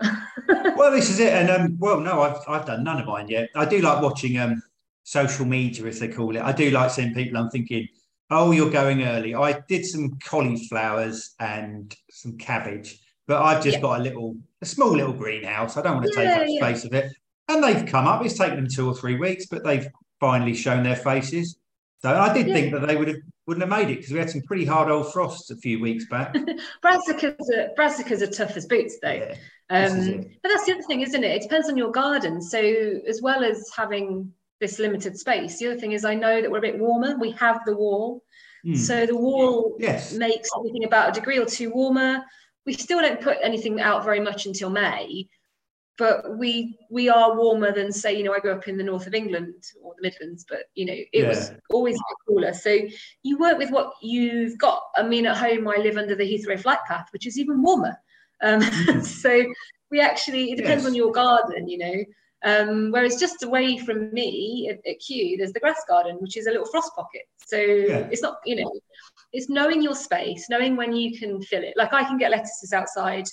well, 0.76 0.90
this 0.90 1.08
is 1.10 1.20
it. 1.20 1.32
And 1.32 1.50
um, 1.50 1.76
well, 1.78 2.00
no, 2.00 2.22
I've 2.22 2.40
I've 2.48 2.66
done 2.66 2.84
none 2.84 3.00
of 3.00 3.06
mine 3.06 3.28
yet. 3.28 3.48
I 3.54 3.64
do 3.64 3.80
like 3.80 4.02
watching 4.02 4.38
um 4.38 4.62
social 5.04 5.46
media, 5.46 5.86
as 5.86 6.00
they 6.00 6.08
call 6.08 6.36
it. 6.36 6.42
I 6.42 6.52
do 6.52 6.70
like 6.70 6.90
seeing 6.90 7.14
people. 7.14 7.38
I'm 7.38 7.50
thinking, 7.50 7.86
oh, 8.30 8.50
you're 8.50 8.70
going 8.70 9.02
early. 9.02 9.34
I 9.34 9.60
did 9.68 9.84
some 9.84 10.18
cauliflowers 10.24 11.34
and 11.38 11.94
some 12.10 12.36
cabbage, 12.38 12.98
but 13.26 13.40
I've 13.42 13.62
just 13.62 13.76
Yeah. 13.76 13.82
got 13.82 14.00
a 14.00 14.02
little, 14.02 14.36
a 14.62 14.66
small 14.66 14.90
little 14.90 15.12
greenhouse. 15.12 15.76
I 15.76 15.82
don't 15.82 15.94
want 15.96 16.06
to 16.06 16.12
Yeah, 16.22 16.28
take 16.28 16.36
up 16.42 16.46
yeah. 16.48 16.60
space 16.60 16.84
of 16.84 16.92
it. 16.94 17.12
And 17.48 17.62
they've 17.62 17.86
come 17.86 18.06
up. 18.06 18.24
It's 18.24 18.36
taken 18.36 18.56
them 18.56 18.68
two 18.68 18.88
or 18.88 18.94
three 18.94 19.16
weeks, 19.16 19.46
but 19.46 19.62
they've 19.62 19.88
finally 20.18 20.54
shown 20.54 20.82
their 20.82 20.96
faces. 20.96 21.56
So 22.02 22.10
I 22.14 22.32
did 22.32 22.46
think 22.46 22.72
that 22.72 22.86
they 22.86 22.96
would 22.96 23.08
have 23.08 23.16
wouldn't 23.46 23.62
have 23.62 23.70
made 23.70 23.90
it 23.92 23.98
because 23.98 24.12
we 24.12 24.18
had 24.18 24.28
some 24.28 24.42
pretty 24.42 24.64
hard 24.64 24.90
old 24.90 25.12
frosts 25.12 25.50
a 25.50 25.56
few 25.56 25.80
weeks 25.80 26.04
back. 26.08 26.34
brassicas, 26.84 27.36
are, 27.56 27.68
brassicas 27.78 28.20
are 28.20 28.26
tough 28.26 28.56
as 28.56 28.66
boots, 28.66 28.98
though. 29.00 29.30
Um, 29.70 30.22
but 30.42 30.48
that's 30.48 30.66
the 30.66 30.72
other 30.72 30.82
thing, 30.82 31.02
isn't 31.02 31.22
it? 31.22 31.30
It 31.36 31.42
depends 31.42 31.68
on 31.68 31.76
your 31.76 31.92
garden. 31.92 32.42
So 32.42 32.58
as 32.58 33.22
well 33.22 33.44
as 33.44 33.70
having 33.76 34.32
this 34.60 34.78
limited 34.78 35.18
space, 35.18 35.58
the 35.58 35.68
other 35.68 35.80
thing 35.80 35.92
is 35.92 36.04
I 36.04 36.14
know 36.14 36.40
that 36.40 36.50
we're 36.50 36.58
a 36.58 36.62
bit 36.62 36.78
warmer. 36.78 37.16
We 37.18 37.32
have 37.32 37.60
the 37.66 37.76
wall, 37.76 38.22
Hmm. 38.64 38.74
so 38.74 39.06
the 39.06 39.16
wall 39.16 39.76
Yes. 39.78 40.12
makes 40.12 40.48
everything 40.58 40.84
about 40.84 41.10
a 41.10 41.12
degree 41.20 41.38
or 41.38 41.46
two 41.46 41.70
warmer. 41.70 42.24
We 42.64 42.72
still 42.72 43.00
don't 43.00 43.20
put 43.20 43.38
anything 43.42 43.80
out 43.80 44.04
very 44.04 44.18
much 44.20 44.46
until 44.46 44.70
May, 44.70 45.28
but 45.98 46.36
we 46.36 46.78
we 46.90 47.08
are 47.08 47.36
warmer 47.36 47.70
than 47.72 47.92
say 47.92 48.16
you 48.16 48.24
know 48.24 48.34
I 48.34 48.40
grew 48.40 48.52
up 48.52 48.66
in 48.66 48.76
the 48.76 48.82
north 48.84 49.06
of 49.06 49.14
England 49.14 49.62
or 49.82 49.94
the 49.96 50.02
Midlands, 50.02 50.44
but 50.48 50.64
you 50.74 50.86
know 50.86 50.96
it 51.12 51.26
was 51.28 51.52
always 51.70 51.96
cooler. 52.26 52.52
So 52.54 52.76
you 53.22 53.38
work 53.38 53.58
with 53.58 53.70
what 53.70 53.92
you've 54.02 54.58
got. 54.58 54.82
I 54.96 55.02
mean, 55.02 55.26
at 55.26 55.36
home 55.36 55.68
I 55.68 55.76
live 55.76 55.96
under 55.96 56.16
the 56.16 56.24
Heathrow 56.24 56.58
flight 56.58 56.80
path, 56.88 57.08
which 57.12 57.26
is 57.26 57.38
even 57.38 57.62
warmer. 57.62 57.96
Um, 58.42 58.60
so 59.02 59.44
we 59.90 60.00
actually 60.00 60.50
it 60.52 60.56
depends 60.56 60.82
Yes. 60.84 60.90
on 60.90 60.94
your 60.96 61.12
garden, 61.12 61.68
you 61.68 61.78
know. 61.78 62.04
Um, 62.46 62.92
whereas 62.92 63.16
just 63.16 63.42
away 63.42 63.76
from 63.76 64.14
me 64.14 64.70
at, 64.70 64.78
at 64.88 65.00
Kew, 65.00 65.36
there's 65.36 65.52
the 65.52 65.58
grass 65.60 65.82
garden, 65.88 66.16
which 66.20 66.36
is 66.36 66.46
a 66.46 66.50
little 66.50 66.66
frost 66.66 66.92
pocket. 66.94 67.22
So 67.44 67.56
it's 67.58 68.22
not, 68.22 68.36
you 68.46 68.56
know, 68.62 68.72
it's 69.32 69.48
knowing 69.48 69.82
your 69.82 69.96
space, 69.96 70.46
knowing 70.48 70.76
when 70.76 70.94
you 70.94 71.18
can 71.18 71.42
fill 71.42 71.64
it. 71.64 71.74
Like 71.76 71.92
I 71.92 72.04
can 72.04 72.18
get 72.18 72.30
lettuces 72.30 72.72
outside 72.72 73.24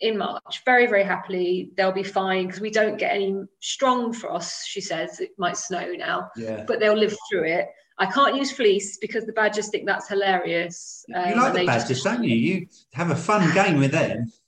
in 0.00 0.18
March 0.18 0.62
very, 0.64 0.88
very 0.88 1.04
happily. 1.04 1.70
They'll 1.76 1.92
be 1.92 2.02
fine 2.02 2.46
because 2.46 2.60
we 2.60 2.70
don't 2.70 2.98
get 2.98 3.14
any 3.14 3.44
strong 3.60 4.12
frost. 4.12 4.66
She 4.68 4.80
says 4.80 5.20
it 5.20 5.30
might 5.38 5.56
snow 5.56 5.92
now, 5.96 6.28
Yeah. 6.36 6.64
but 6.66 6.80
they'll 6.80 6.98
live 6.98 7.16
through 7.30 7.44
it. 7.44 7.68
I 7.98 8.06
can't 8.06 8.34
use 8.34 8.50
fleece 8.50 8.98
because 9.00 9.24
the 9.24 9.32
badgers 9.32 9.68
think 9.68 9.86
that's 9.86 10.08
hilarious. 10.08 11.04
You 11.06 11.14
um, 11.14 11.38
like 11.38 11.52
the 11.52 11.58
they 11.60 11.66
just- 11.66 11.78
badgers, 11.86 12.02
don't 12.02 12.24
you? 12.24 12.34
You 12.34 12.66
have 12.94 13.12
a 13.12 13.16
fun 13.16 13.54
game 13.54 13.78
with 13.78 13.92
them. 13.92 14.32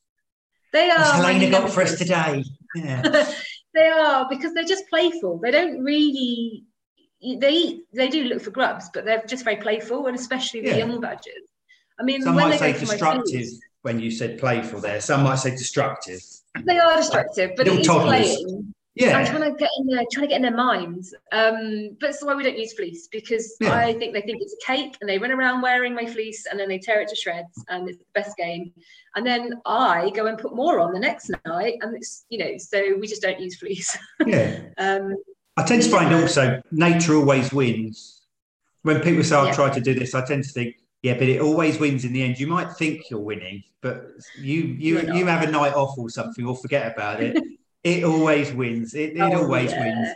They 0.72 0.90
are. 0.90 0.98
What's 0.98 1.12
Helena 1.12 1.50
got 1.52 1.70
for 1.70 1.82
us 1.82 1.96
today? 1.96 2.42
Yeah. 2.74 3.30
they 3.74 3.88
are 3.88 4.26
because 4.28 4.54
they're 4.54 4.64
just 4.64 4.88
playful. 4.88 5.38
They 5.38 5.50
don't 5.50 5.82
really. 5.82 6.64
They 7.22 7.50
eat. 7.52 7.84
They 7.92 8.08
do 8.08 8.24
look 8.24 8.42
for 8.42 8.50
grubs, 8.50 8.90
but 8.92 9.04
they're 9.04 9.22
just 9.26 9.44
very 9.44 9.56
playful, 9.56 10.06
and 10.06 10.16
especially 10.16 10.60
the 10.60 10.68
Yeah. 10.68 10.76
young 10.78 11.00
badgers. 11.00 11.32
I 11.98 12.02
mean, 12.02 12.22
Some 12.22 12.34
when 12.34 12.44
might 12.48 12.58
they 12.58 12.58
say 12.58 12.72
go 12.72 12.78
for 12.80 12.86
my 12.86 12.92
destructive 12.92 13.46
when 13.82 14.00
you 14.00 14.10
said 14.10 14.38
playful 14.38 14.80
there. 14.80 15.00
Some 15.00 15.22
might 15.22 15.36
say 15.36 15.50
destructive. 15.50 16.20
they 16.64 16.78
are 16.78 16.96
destructive, 16.96 17.52
but 17.56 17.66
it 17.66 17.80
is 17.80 17.86
toddlers. 17.86 18.36
Playing. 18.98 19.14
I'm 19.14 19.26
trying 19.26 19.52
to 19.52 19.58
get 19.58 19.70
in 19.80 19.86
there, 19.86 20.04
trying 20.12 20.24
to 20.24 20.28
get 20.28 20.36
in 20.36 20.42
their 20.42 20.56
minds. 20.56 21.14
Um, 21.32 21.96
but 22.00 22.08
that's 22.08 22.24
why 22.24 22.34
we 22.34 22.42
don't 22.44 22.58
use 22.58 22.72
fleece 22.72 23.08
because 23.10 23.56
Yeah. 23.60 23.72
I 23.74 23.92
think 23.94 24.14
they 24.14 24.20
think 24.22 24.38
it's 24.40 24.54
a 24.62 24.66
cake 24.72 24.96
and 25.00 25.08
they 25.08 25.18
run 25.18 25.32
around 25.32 25.62
wearing 25.62 25.94
my 25.94 26.06
fleece 26.06 26.46
and 26.50 26.58
then 26.58 26.68
they 26.68 26.78
tear 26.78 27.00
it 27.00 27.08
to 27.08 27.16
shreds 27.16 27.64
and 27.68 27.88
it's 27.88 27.98
the 27.98 28.04
best 28.14 28.36
game. 28.36 28.72
And 29.16 29.26
then 29.26 29.54
I 29.66 30.10
go 30.14 30.26
and 30.26 30.38
put 30.38 30.54
more 30.54 30.78
on 30.80 30.92
the 30.92 31.00
next 31.00 31.30
night 31.46 31.74
and 31.80 31.96
it's 31.96 32.24
you 32.28 32.38
know 32.38 32.56
so 32.58 32.96
we 32.98 33.06
just 33.06 33.22
don't 33.22 33.40
use 33.40 33.56
fleece. 33.58 33.96
Yeah. 34.26 34.60
um, 34.78 35.14
I 35.56 35.62
tend 35.64 35.82
to 35.82 35.88
find 35.90 36.10
Yeah. 36.10 36.20
also 36.22 36.60
nature 36.72 37.14
always 37.14 37.52
wins. 37.52 38.22
When 38.82 39.00
people 39.00 39.22
say 39.24 39.36
I've 39.36 39.46
Yeah. 39.48 39.54
tried 39.54 39.72
to 39.74 39.80
do 39.80 39.94
this, 39.94 40.14
I 40.14 40.24
tend 40.24 40.44
to 40.44 40.50
think, 40.50 40.76
yeah, 41.02 41.14
but 41.14 41.28
it 41.28 41.40
always 41.40 41.78
wins 41.78 42.04
in 42.04 42.12
the 42.12 42.22
end. 42.22 42.38
You 42.38 42.46
might 42.48 42.72
think 42.72 43.08
you're 43.10 43.20
winning, 43.20 43.62
but 43.80 44.06
you 44.38 44.60
you 44.78 45.00
you 45.14 45.26
have 45.26 45.46
a 45.46 45.50
night 45.50 45.74
off 45.74 45.96
or 45.98 46.08
something 46.10 46.46
or 46.46 46.56
forget 46.56 46.92
about 46.92 47.22
it. 47.22 47.36
It 47.84 48.02
always 48.02 48.52
wins. 48.52 48.94
It, 48.94 49.16
it 49.16 49.20
Oh, 49.20 49.42
always 49.44 49.70
yeah. 49.70 49.80
wins. 49.80 50.08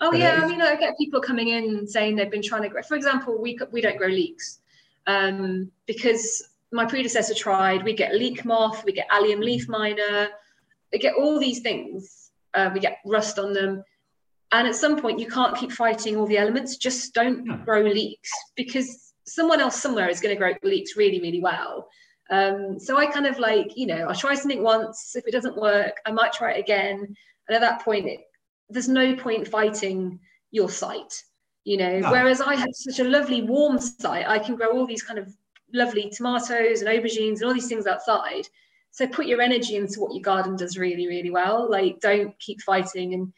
Oh 0.00 0.10
But 0.10 0.20
yeah, 0.20 0.40
I 0.42 0.46
mean, 0.46 0.60
I 0.60 0.76
get 0.76 0.96
people 0.98 1.20
coming 1.20 1.48
in 1.48 1.86
saying 1.86 2.16
they've 2.16 2.30
been 2.30 2.42
trying 2.42 2.62
to 2.62 2.68
grow. 2.68 2.82
For 2.82 2.96
example, 2.96 3.40
we 3.40 3.58
we 3.72 3.80
don't 3.80 3.96
grow 3.96 4.08
leeks 4.08 4.60
um, 5.06 5.70
because 5.86 6.48
my 6.72 6.84
predecessor 6.84 7.34
tried. 7.34 7.84
We 7.84 7.94
get 7.94 8.14
leek 8.14 8.44
moth, 8.44 8.84
we 8.84 8.92
get 8.92 9.06
allium 9.10 9.40
leaf 9.40 9.68
miner, 9.68 10.28
we 10.92 10.98
get 10.98 11.14
all 11.14 11.38
these 11.40 11.60
things. 11.60 12.30
Uh, 12.54 12.70
we 12.72 12.80
get 12.80 12.98
rust 13.04 13.38
on 13.38 13.52
them, 13.52 13.84
and 14.52 14.66
at 14.66 14.74
some 14.74 15.00
point, 15.00 15.18
you 15.20 15.26
can't 15.26 15.56
keep 15.56 15.70
fighting 15.70 16.16
all 16.16 16.26
the 16.26 16.38
elements. 16.38 16.76
Just 16.76 17.12
don't 17.14 17.44
No. 17.44 17.56
grow 17.58 17.82
leeks 17.82 18.30
because 18.56 19.12
someone 19.24 19.60
else 19.60 19.80
somewhere 19.80 20.08
is 20.08 20.20
going 20.20 20.34
to 20.34 20.38
grow 20.38 20.54
leeks 20.62 20.96
really, 20.96 21.20
really 21.20 21.40
well. 21.40 21.88
Um, 22.30 22.78
so 22.78 22.98
I 22.98 23.06
kind 23.06 23.26
of 23.26 23.38
like, 23.38 23.76
you 23.76 23.86
know, 23.86 24.06
I'll 24.08 24.14
try 24.14 24.34
something 24.34 24.62
once. 24.62 25.16
If 25.16 25.26
it 25.26 25.32
doesn't 25.32 25.56
work, 25.56 25.96
I 26.06 26.12
might 26.12 26.32
try 26.32 26.52
it 26.52 26.60
again. 26.60 27.16
And 27.48 27.54
at 27.54 27.60
that 27.60 27.82
point, 27.82 28.06
it, 28.06 28.20
there's 28.68 28.88
no 28.88 29.16
point 29.16 29.48
fighting 29.48 30.20
your 30.50 30.68
site, 30.68 31.22
you 31.64 31.76
know. 31.76 32.00
No. 32.00 32.10
Whereas 32.10 32.40
I 32.40 32.54
have 32.54 32.70
such 32.72 32.98
a 32.98 33.08
lovely 33.08 33.42
warm 33.42 33.78
site, 33.78 34.28
I 34.28 34.38
can 34.38 34.56
grow 34.56 34.72
all 34.72 34.86
these 34.86 35.02
kind 35.02 35.18
of 35.18 35.34
lovely 35.72 36.10
tomatoes 36.10 36.82
and 36.82 36.88
aubergines 36.88 37.36
and 37.36 37.44
all 37.44 37.54
these 37.54 37.68
things 37.68 37.86
outside. 37.86 38.46
So 38.90 39.06
put 39.06 39.26
your 39.26 39.40
energy 39.40 39.76
into 39.76 40.00
what 40.00 40.12
your 40.12 40.22
garden 40.22 40.56
does 40.56 40.78
really, 40.78 41.06
really 41.06 41.30
well. 41.30 41.70
Like, 41.70 42.00
don't 42.00 42.38
keep 42.40 42.60
fighting. 42.62 43.14
And 43.14 43.32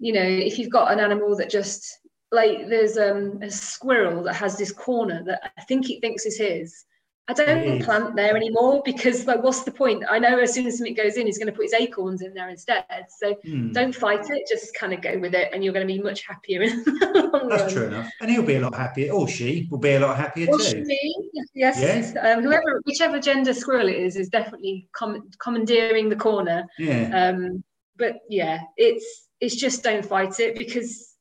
you 0.00 0.12
know, 0.12 0.22
if 0.22 0.58
you've 0.58 0.70
got 0.70 0.92
an 0.92 1.00
animal 1.00 1.36
that 1.36 1.50
just 1.50 2.00
like 2.30 2.68
there's 2.68 2.98
um, 2.98 3.40
a 3.42 3.50
squirrel 3.50 4.22
that 4.22 4.34
has 4.34 4.56
this 4.56 4.72
corner 4.72 5.22
that 5.24 5.52
I 5.56 5.62
think 5.62 5.90
it 5.90 6.00
thinks 6.00 6.26
is 6.26 6.38
his. 6.38 6.84
I 7.30 7.34
don't 7.34 7.58
is. 7.80 7.84
plant 7.84 8.16
there 8.16 8.34
anymore 8.36 8.80
because 8.86 9.26
like 9.26 9.42
what's 9.42 9.62
the 9.62 9.70
point? 9.70 10.02
I 10.08 10.18
know 10.18 10.38
as 10.38 10.54
soon 10.54 10.66
as 10.66 10.78
something 10.78 10.94
goes 10.94 11.16
in, 11.18 11.26
he's 11.26 11.36
going 11.36 11.46
to 11.48 11.52
put 11.52 11.64
his 11.64 11.74
acorns 11.74 12.22
in 12.22 12.32
there 12.32 12.48
instead. 12.48 12.84
So 13.18 13.34
Hmm. 13.44 13.72
don't 13.72 13.94
fight 13.94 14.28
it, 14.30 14.48
just 14.48 14.74
kind 14.74 14.94
of 14.94 15.02
go 15.02 15.18
with 15.18 15.34
it, 15.34 15.50
and 15.52 15.62
you're 15.62 15.74
going 15.74 15.86
to 15.86 15.92
be 15.92 16.00
much 16.02 16.22
happier 16.26 16.62
in 16.68 16.82
the 16.84 17.30
long 17.32 17.48
That's 17.50 17.62
run. 17.64 17.70
true 17.72 17.86
enough. 17.88 18.10
And 18.22 18.30
he'll 18.30 18.42
be 18.42 18.54
a 18.54 18.60
lot 18.60 18.74
happier, 18.74 19.12
or 19.12 19.28
she 19.28 19.68
will 19.70 19.78
be 19.78 19.92
a 19.92 20.00
lot 20.00 20.16
happier 20.16 20.48
Or 20.50 20.58
too. 20.58 20.64
she, 20.86 21.14
yes, 21.54 22.14
um, 22.22 22.42
whoever, 22.42 22.80
whichever 22.86 23.18
gender 23.20 23.52
squirrel 23.52 23.88
it 23.88 23.96
is, 23.96 24.16
is 24.16 24.28
definitely 24.30 24.88
com- 24.92 25.28
commandeering 25.38 26.08
the 26.08 26.16
corner. 26.16 26.64
Yeah. 26.78 27.28
Um, 27.30 27.62
but 27.96 28.14
yeah, 28.30 28.60
it's 28.76 29.26
it's 29.40 29.56
just 29.56 29.82
don't 29.84 30.04
fight 30.04 30.40
it 30.40 30.56
because, 30.56 31.14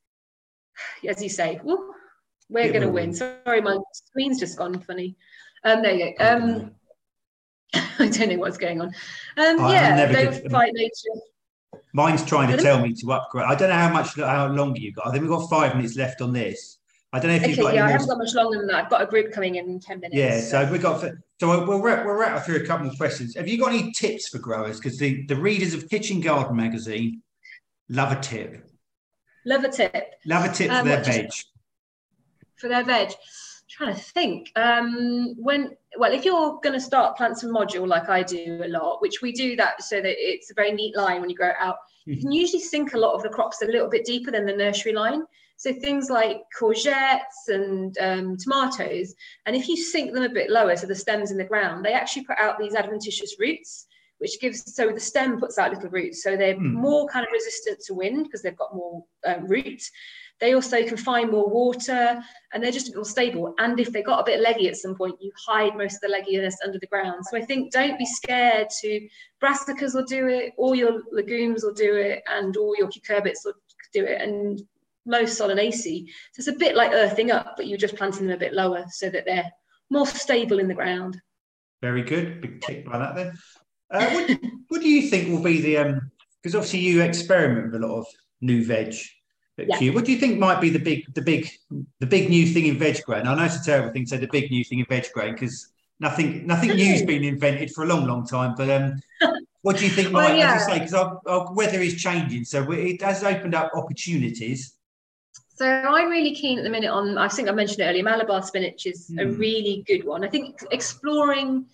as 1.08 1.22
you 1.22 1.30
say, 1.30 1.60
we're 2.50 2.70
going 2.72 2.82
to 2.82 2.88
win. 2.88 3.10
win. 3.10 3.14
Sorry, 3.14 3.62
my 3.62 3.78
screen's 3.94 4.40
just 4.40 4.58
gone 4.58 4.80
funny. 4.80 5.16
Um, 5.68 5.82
there 5.82 5.94
you 5.96 6.16
go. 6.18 6.26
Um, 6.26 6.72
I 8.00 8.08
don't 8.08 8.30
know 8.30 8.38
what's 8.38 8.58
going 8.58 8.80
on. 8.80 8.88
Um, 9.38 9.60
I'm 9.60 9.72
yeah, 9.72 10.12
don't 10.12 10.50
fight 10.52 10.72
nature. 10.74 11.82
Mine's 11.94 12.24
trying 12.24 12.56
to 12.56 12.62
tell 12.62 12.80
me 12.82 12.94
to 12.94 13.12
upgrade. 13.12 13.46
I 13.46 13.56
don't 13.56 13.70
know 13.70 13.76
how 13.76 13.92
much, 13.92 14.16
how 14.16 14.48
longer 14.48 14.80
you 14.80 14.94
got. 14.94 15.08
I 15.08 15.12
think 15.12 15.24
we've 15.24 15.32
got 15.32 15.50
five 15.50 15.76
minutes 15.76 15.96
left 15.98 16.22
on 16.22 16.32
this. 16.32 16.78
I 17.12 17.20
don't 17.20 17.30
know 17.32 17.36
if 17.36 17.42
you've 17.48 17.54
Okay, 17.60 17.62
got 17.64 17.74
yeah, 17.74 17.86
I 17.86 17.92
haven't 17.92 18.08
got 18.08 18.18
much 18.18 18.34
longer 18.34 18.58
than 18.60 18.68
that. 18.68 18.86
I've 18.86 18.90
got 18.90 19.02
a 19.02 19.06
group 19.08 19.32
coming 19.34 19.56
in 19.56 19.66
in 19.66 19.80
ten 19.80 20.00
minutes. 20.00 20.16
Yeah, 20.16 20.40
so 20.40 20.72
we 20.72 20.78
got. 20.78 21.02
So 21.40 21.66
we'll 21.68 21.82
wrap, 21.82 22.06
we'll 22.06 22.16
rattle 22.16 22.40
through 22.40 22.58
a 22.64 22.66
couple 22.66 22.88
of 22.88 22.98
questions. 22.98 23.36
Have 23.36 23.48
you 23.48 23.58
got 23.60 23.72
any 23.74 23.92
tips 23.92 24.28
for 24.30 24.40
growers? 24.40 24.80
Because 24.80 24.98
the, 24.98 25.24
the 25.26 25.36
readers 25.36 25.74
of 25.74 25.88
Kitchen 25.90 26.20
Garden 26.22 26.56
magazine 26.56 27.22
love 27.90 28.12
a 28.12 28.20
tip. 28.20 28.66
love 29.46 29.64
a 29.64 29.70
tip. 29.70 30.14
Love 30.26 30.46
a 30.50 30.54
tip 30.54 30.70
for 30.70 30.78
Um, 30.78 30.88
their 30.88 31.04
do 31.04 31.12
you- 31.12 31.18
veg. 31.24 31.32
for 32.58 32.68
their 32.70 32.84
veg. 32.84 33.12
Trying 33.70 33.94
to 33.94 34.02
think. 34.02 34.52
Um, 34.56 35.36
when 35.38 35.76
well, 35.98 36.14
if 36.14 36.26
you're 36.26 36.60
going 36.62 36.74
to 36.74 36.82
start 36.82 37.18
plant 37.18 37.38
some 37.38 37.52
module 37.54 37.88
like 37.88 38.10
I 38.10 38.24
do 38.24 38.62
a 38.64 38.68
lot, 38.68 39.02
which 39.02 39.22
we 39.22 39.32
do 39.32 39.56
that 39.56 39.82
so 39.84 40.02
that 40.02 40.16
it's 40.18 40.52
a 40.52 40.54
very 40.54 40.72
neat 40.72 40.96
line 40.96 41.22
when 41.22 41.30
you 41.30 41.36
grow 41.36 41.50
it 41.50 41.56
out. 41.60 41.78
You 42.06 42.18
can 42.18 42.32
usually 42.32 42.62
sink 42.62 42.94
a 42.94 42.98
lot 42.98 43.16
of 43.16 43.24
the 43.24 43.30
crops 43.30 43.62
a 43.62 43.66
little 43.66 43.90
bit 43.90 44.06
deeper 44.06 44.32
than 44.32 44.46
the 44.46 44.56
nursery 44.56 44.94
line. 44.94 45.24
So 45.58 45.74
things 45.74 46.10
like 46.10 46.44
courgettes 46.58 47.48
and 47.50 47.98
um, 48.00 48.38
tomatoes, 48.38 49.14
and 49.46 49.56
if 49.56 49.68
you 49.68 49.76
sink 49.76 50.14
them 50.14 50.24
a 50.24 50.30
bit 50.30 50.50
lower 50.52 50.76
so 50.78 50.86
the 50.88 50.96
stems 50.96 51.32
in 51.32 51.38
the 51.38 51.44
ground, 51.44 51.84
they 51.84 51.94
actually 51.94 52.26
put 52.26 52.38
out 52.38 52.60
these 52.60 52.76
adventitious 52.76 53.36
roots, 53.40 53.88
which 54.20 54.40
gives 54.40 54.74
so 54.74 54.92
the 54.92 55.00
stem 55.00 55.40
puts 55.40 55.58
out 55.58 55.74
little 55.74 55.90
roots, 55.90 56.24
so 56.24 56.38
they're 56.38 56.56
Hmm. 56.56 56.74
more 56.76 57.08
kind 57.10 57.26
of 57.26 57.32
resistant 57.34 57.80
to 57.88 57.94
wind 57.96 58.24
because 58.26 58.42
they've 58.44 58.56
got 58.56 58.76
more 58.76 59.04
um, 59.26 59.48
roots. 59.48 59.92
They 60.40 60.54
also 60.54 60.84
can 60.84 60.98
find 60.98 61.32
more 61.32 61.50
water, 61.50 62.22
and 62.54 62.64
they're 62.64 62.72
just 62.72 62.88
a 62.88 62.92
bit 62.92 62.98
more 62.98 63.06
stable. 63.06 63.56
And 63.58 63.80
if 63.80 63.92
they 63.92 64.04
got 64.04 64.20
a 64.20 64.24
bit 64.24 64.40
leggy 64.40 64.68
at 64.68 64.78
some 64.78 64.96
point, 64.96 65.16
you 65.20 65.32
hide 65.48 65.76
most 65.76 65.96
of 65.96 66.02
the 66.02 66.16
legginess 66.16 66.54
under 66.64 66.78
the 66.78 66.88
ground. 66.88 67.26
So 67.30 67.38
I 67.38 67.42
think 67.42 67.72
don't 67.72 67.98
be 67.98 68.06
scared 68.06 68.68
to 68.82 69.08
brassicas 69.44 69.96
will 69.96 70.06
do 70.06 70.28
it, 70.28 70.54
all 70.58 70.76
your 70.76 71.02
legumes 71.12 71.64
will 71.64 71.74
do 71.74 71.96
it, 71.96 72.24
and 72.28 72.56
all 72.56 72.76
your 72.78 72.88
cucurbits 72.88 73.46
will 73.46 73.54
do 73.94 74.06
it, 74.06 74.22
and 74.22 74.62
most 75.08 75.40
solanaceae. 75.40 76.06
So 76.34 76.40
it's 76.40 76.48
a 76.48 76.54
bit 76.54 76.76
like 76.76 76.92
earthing 76.92 77.32
up, 77.32 77.56
but 77.58 77.68
you're 77.68 77.78
just 77.78 77.96
planting 77.96 78.28
them 78.28 78.36
a 78.36 78.40
bit 78.40 78.54
lower 78.54 78.86
so 78.92 79.10
that 79.10 79.26
they're 79.26 79.52
more 79.90 80.06
stable 80.06 80.60
in 80.60 80.68
the 80.68 80.76
ground. 80.76 81.20
Very 81.82 82.04
good. 82.04 82.42
Big 82.42 82.62
tick 82.62 82.86
by 82.86 82.98
that 83.00 83.16
then. 83.16 83.38
Uh, 83.90 84.10
what, 84.10 84.40
what 84.68 84.82
do 84.82 84.90
you 84.90 85.10
think 85.10 85.30
will 85.30 85.44
be 85.44 85.62
the 85.62 85.78
um? 85.78 86.12
Because 86.42 86.56
obviously 86.56 86.80
you 86.80 87.02
experiment 87.02 87.72
with 87.72 87.82
a 87.82 87.88
lot 87.88 88.00
of 88.00 88.06
new 88.42 88.64
veg 88.64 88.94
at 89.60 89.82
Yeah. 89.82 89.92
What 89.92 90.06
do 90.06 90.12
you 90.12 90.18
think 90.20 90.38
might 90.40 90.62
be 90.62 90.70
the 90.70 90.80
big, 90.80 91.14
the 91.14 91.22
big, 91.22 91.50
the 92.00 92.06
big 92.06 92.30
new 92.30 92.46
thing 92.48 92.68
in 92.68 92.78
veg 92.78 93.04
grain? 93.04 93.28
I 93.28 93.36
know 93.36 93.44
it's 93.44 93.56
a 93.62 93.64
terrible 93.64 93.92
thing 93.92 94.04
to 94.06 94.10
say 94.10 94.18
the 94.18 94.28
big 94.32 94.52
new 94.52 94.64
thing 94.64 94.80
in 94.80 94.86
veg 94.86 95.06
grain 95.14 95.34
because 95.34 95.70
nothing, 96.00 96.46
nothing 96.46 96.76
new's 96.76 97.04
been 97.04 97.24
invented 97.24 97.72
for 97.72 97.84
a 97.84 97.88
long, 97.88 98.06
long 98.06 98.26
time. 98.26 98.54
But 98.56 98.70
um, 98.70 99.02
what 99.62 99.78
do 99.78 99.86
you 99.86 99.92
think 99.92 100.14
Well, 100.14 100.30
might, 100.30 100.38
yeah. 100.38 100.54
as 100.56 100.68
you 100.68 100.74
say, 100.74 100.80
because 100.80 100.94
our, 100.94 101.20
our 101.28 101.54
weather 101.54 101.80
is 101.82 101.96
changing, 101.96 102.46
so 102.46 102.72
it 102.72 103.02
has 103.02 103.24
opened 103.24 103.56
up 103.56 103.72
opportunities. 103.74 104.74
So 105.56 105.66
I'm 105.66 106.10
really 106.10 106.36
keen 106.36 106.60
at 106.60 106.64
the 106.64 106.70
minute 106.70 106.92
on, 106.92 107.18
I 107.18 107.28
think 107.28 107.50
I 107.50 107.52
mentioned 107.52 107.80
it 107.80 107.86
earlier, 107.86 108.04
Malabar 108.04 108.44
spinach 108.44 108.86
is 108.86 109.12
a 109.18 109.24
Hmm. 109.26 109.38
really 109.40 109.84
good 109.88 110.04
one. 110.04 110.24
I 110.24 110.28
think 110.28 110.60
exploring 110.72 111.66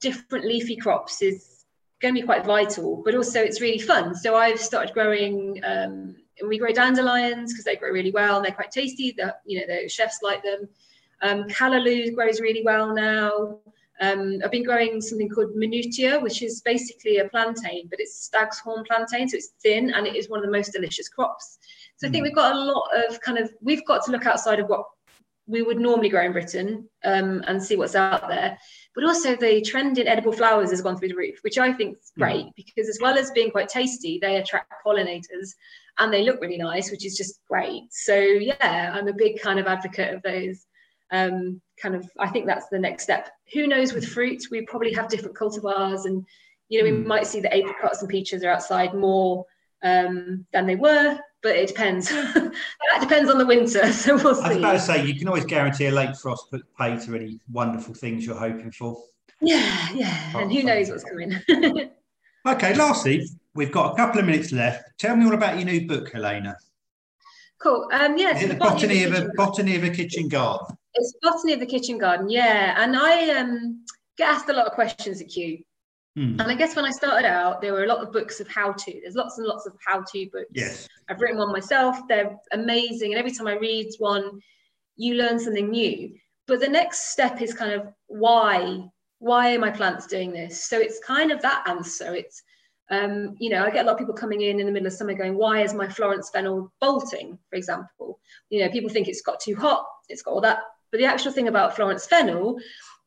different 0.00 0.44
leafy 0.44 0.76
crops 0.76 1.22
is 1.22 1.64
going 2.00 2.14
to 2.14 2.20
be 2.20 2.24
quite 2.26 2.44
vital, 2.44 3.02
but 3.04 3.14
also 3.16 3.40
it's 3.40 3.60
really 3.60 3.78
fun. 3.80 4.14
So 4.14 4.36
I've 4.36 4.60
started 4.60 4.94
growing, 4.94 5.60
um, 5.64 6.16
and 6.40 6.48
we 6.48 6.58
grow 6.58 6.72
dandelions 6.72 7.52
because 7.52 7.64
they 7.64 7.76
grow 7.76 7.90
really 7.90 8.10
well 8.10 8.36
and 8.36 8.44
they're 8.44 8.52
quite 8.52 8.70
tasty. 8.70 9.14
The, 9.16 9.34
you 9.44 9.60
know, 9.60 9.66
the 9.66 9.88
chefs 9.88 10.20
like 10.22 10.42
them. 10.42 10.68
Um, 11.20 11.44
callaloo 11.44 12.14
grows 12.14 12.40
really 12.40 12.62
well 12.64 12.92
now. 12.94 13.58
Um, 14.00 14.40
I've 14.44 14.50
been 14.50 14.64
growing 14.64 15.00
something 15.00 15.28
called 15.28 15.54
minutina, 15.54 16.18
which 16.18 16.42
is 16.42 16.60
basically 16.62 17.18
a 17.18 17.28
plantain, 17.28 17.86
but 17.88 18.00
it's 18.00 18.24
stag's 18.24 18.58
horn 18.58 18.82
plantain, 18.84 19.28
so 19.28 19.36
it's 19.36 19.52
thin 19.62 19.92
and 19.94 20.06
it 20.06 20.16
is 20.16 20.28
one 20.28 20.40
of 20.40 20.44
the 20.46 20.50
most 20.50 20.72
delicious 20.72 21.08
crops. 21.08 21.58
So 21.96 22.08
I 22.08 22.10
think 22.10 22.22
Mm. 22.22 22.28
we've 22.28 22.34
got 22.34 22.56
a 22.56 22.58
lot 22.58 22.88
of 23.06 23.20
kind 23.20 23.38
of 23.38 23.52
we've 23.60 23.84
got 23.86 24.04
to 24.06 24.10
look 24.10 24.26
outside 24.26 24.58
of 24.58 24.68
what 24.68 24.84
we 25.46 25.62
would 25.62 25.78
normally 25.78 26.08
grow 26.08 26.24
in 26.24 26.32
Britain 26.32 26.88
um, 27.04 27.44
and 27.46 27.62
see 27.62 27.76
what's 27.76 27.94
out 27.94 28.28
there. 28.28 28.58
But 28.94 29.04
also 29.04 29.36
the 29.36 29.62
trend 29.62 29.98
in 29.98 30.06
edible 30.06 30.32
flowers 30.32 30.70
has 30.70 30.82
gone 30.82 30.98
through 30.98 31.08
the 31.08 31.16
roof, 31.16 31.38
which 31.42 31.56
I 31.58 31.72
think 31.72 31.98
is 31.98 32.12
great 32.18 32.46
because 32.56 32.88
as 32.88 32.98
well 33.00 33.16
as 33.16 33.30
being 33.30 33.50
quite 33.50 33.68
tasty, 33.68 34.18
they 34.20 34.36
attract 34.36 34.72
pollinators 34.84 35.54
and 35.98 36.12
they 36.12 36.22
look 36.24 36.40
really 36.40 36.58
nice, 36.58 36.90
which 36.90 37.06
is 37.06 37.16
just 37.16 37.40
great. 37.48 37.84
So 37.90 38.14
yeah, 38.14 38.92
I'm 38.94 39.08
a 39.08 39.14
big 39.14 39.40
kind 39.40 39.58
of 39.58 39.66
advocate 39.66 40.14
of 40.14 40.22
those. 40.22 40.66
Um, 41.10 41.60
kind 41.80 41.94
of, 41.94 42.10
I 42.18 42.28
think 42.28 42.46
that's 42.46 42.68
the 42.68 42.78
next 42.78 43.02
step. 43.04 43.30
Who 43.52 43.66
knows 43.66 43.92
with 43.92 44.08
fruit? 44.08 44.42
We 44.50 44.62
probably 44.66 44.92
have 44.94 45.08
different 45.08 45.36
cultivars, 45.36 46.06
and 46.06 46.24
you 46.68 46.78
know, 46.78 46.90
we 46.90 46.96
Mm. 46.96 47.06
might 47.06 47.26
see 47.26 47.40
the 47.40 47.54
apricots 47.54 48.00
and 48.00 48.08
peaches 48.08 48.42
are 48.42 48.50
outside 48.50 48.94
more 48.94 49.44
um, 49.82 50.46
than 50.52 50.66
they 50.66 50.76
were, 50.76 51.18
but 51.42 51.56
it 51.56 51.68
depends. 51.68 52.08
that 52.10 52.98
depends 53.00 53.30
on 53.30 53.38
the 53.38 53.46
winter, 53.46 53.92
so 53.92 54.16
we'll 54.16 54.34
see. 54.34 54.42
I 54.42 54.48
was 54.48 54.56
about 54.58 54.72
to 54.72 54.80
say 54.80 55.04
you 55.04 55.18
can 55.18 55.28
always 55.28 55.44
guarantee 55.44 55.86
a 55.86 55.90
late 55.90 56.16
frost 56.16 56.46
but 56.50 56.62
pay 56.78 56.96
to 56.98 57.14
any 57.14 57.40
wonderful 57.50 57.94
things 57.94 58.24
you're 58.24 58.36
hoping 58.36 58.70
for. 58.70 58.96
Yeah, 59.40 59.88
yeah, 59.92 60.38
and 60.38 60.52
who 60.52 60.62
knows 60.62 60.88
what's 60.88 61.04
coming. 61.04 61.40
Okay, 62.44 62.74
lastly, 62.74 63.24
we've 63.54 63.70
got 63.70 63.92
a 63.92 63.96
couple 63.96 64.18
of 64.18 64.26
minutes 64.26 64.50
left. 64.50 64.98
Tell 64.98 65.14
me 65.14 65.24
all 65.24 65.34
about 65.34 65.58
your 65.58 65.64
new 65.64 65.86
book, 65.86 66.10
Helena. 66.10 66.56
cool. 67.60 67.88
Um, 67.92 68.18
yeah, 68.18 68.36
so 68.36 68.46
it 68.46 68.48
the 68.48 68.54
botany 68.56 69.04
of 69.04 69.12
a 69.12 69.20
kitchen- 69.20 69.30
botany 69.36 69.76
of 69.76 69.84
a 69.84 69.90
kitchen 69.90 70.28
garden? 70.28 70.76
It's 70.94 71.14
botany 71.22 71.52
of 71.52 71.60
the 71.60 71.66
kitchen 71.66 71.98
garden, 71.98 72.28
yeah. 72.28 72.82
And 72.82 72.96
I 72.96 73.30
um, 73.30 73.84
get 74.18 74.28
asked 74.28 74.48
a 74.48 74.52
lot 74.52 74.66
of 74.66 74.72
questions 74.72 75.20
at 75.20 75.28
Kew. 75.28 75.62
Hmm. 76.16 76.38
And 76.38 76.42
I 76.42 76.54
guess 76.54 76.76
when 76.76 76.84
I 76.84 76.90
started 76.90 77.26
out, 77.26 77.62
there 77.62 77.72
were 77.72 77.84
a 77.84 77.88
lot 77.88 78.02
of 78.02 78.12
books 78.12 78.40
of 78.40 78.48
how 78.48 78.72
to. 78.72 79.00
There's 79.00 79.14
lots 79.14 79.38
and 79.38 79.46
lots 79.46 79.66
of 79.66 79.72
how 79.84 80.02
to 80.02 80.30
books. 80.30 80.50
Yes. 80.52 80.88
I've 81.08 81.20
written 81.20 81.38
one 81.38 81.52
myself. 81.52 81.96
They're 82.08 82.36
amazing. 82.52 83.12
And 83.12 83.18
every 83.18 83.32
time 83.32 83.46
I 83.46 83.54
read 83.54 83.88
one, 83.98 84.40
you 84.96 85.14
learn 85.14 85.38
something 85.38 85.70
new. 85.70 86.14
But 86.46 86.60
the 86.60 86.68
next 86.68 87.12
step 87.12 87.40
is 87.40 87.54
kind 87.54 87.72
of 87.72 87.88
why? 88.08 88.84
Why 89.20 89.54
are 89.54 89.58
my 89.58 89.70
plants 89.70 90.06
doing 90.06 90.32
this? 90.32 90.66
So 90.66 90.78
it's 90.78 91.00
kind 91.00 91.32
of 91.32 91.40
that 91.42 91.64
answer. 91.66 92.14
It's, 92.14 92.42
um, 92.90 93.34
you 93.38 93.48
know, 93.48 93.64
I 93.64 93.70
get 93.70 93.84
a 93.84 93.86
lot 93.86 93.94
of 93.94 93.98
people 93.98 94.14
coming 94.14 94.42
in 94.42 94.60
in 94.60 94.66
the 94.66 94.72
middle 94.72 94.88
of 94.88 94.92
summer 94.92 95.14
going, 95.14 95.38
why 95.38 95.62
is 95.62 95.72
my 95.72 95.88
Florence 95.88 96.28
fennel 96.28 96.70
bolting, 96.80 97.38
for 97.48 97.56
example? 97.56 98.20
You 98.50 98.60
know, 98.60 98.70
people 98.70 98.90
think 98.90 99.08
it's 99.08 99.22
got 99.22 99.40
too 99.40 99.56
hot, 99.56 99.86
it's 100.10 100.20
got 100.20 100.32
all 100.32 100.40
that. 100.42 100.58
But 100.90 100.98
the 100.98 101.06
actual 101.06 101.32
thing 101.32 101.48
about 101.48 101.74
Florence 101.74 102.04
fennel 102.06 102.58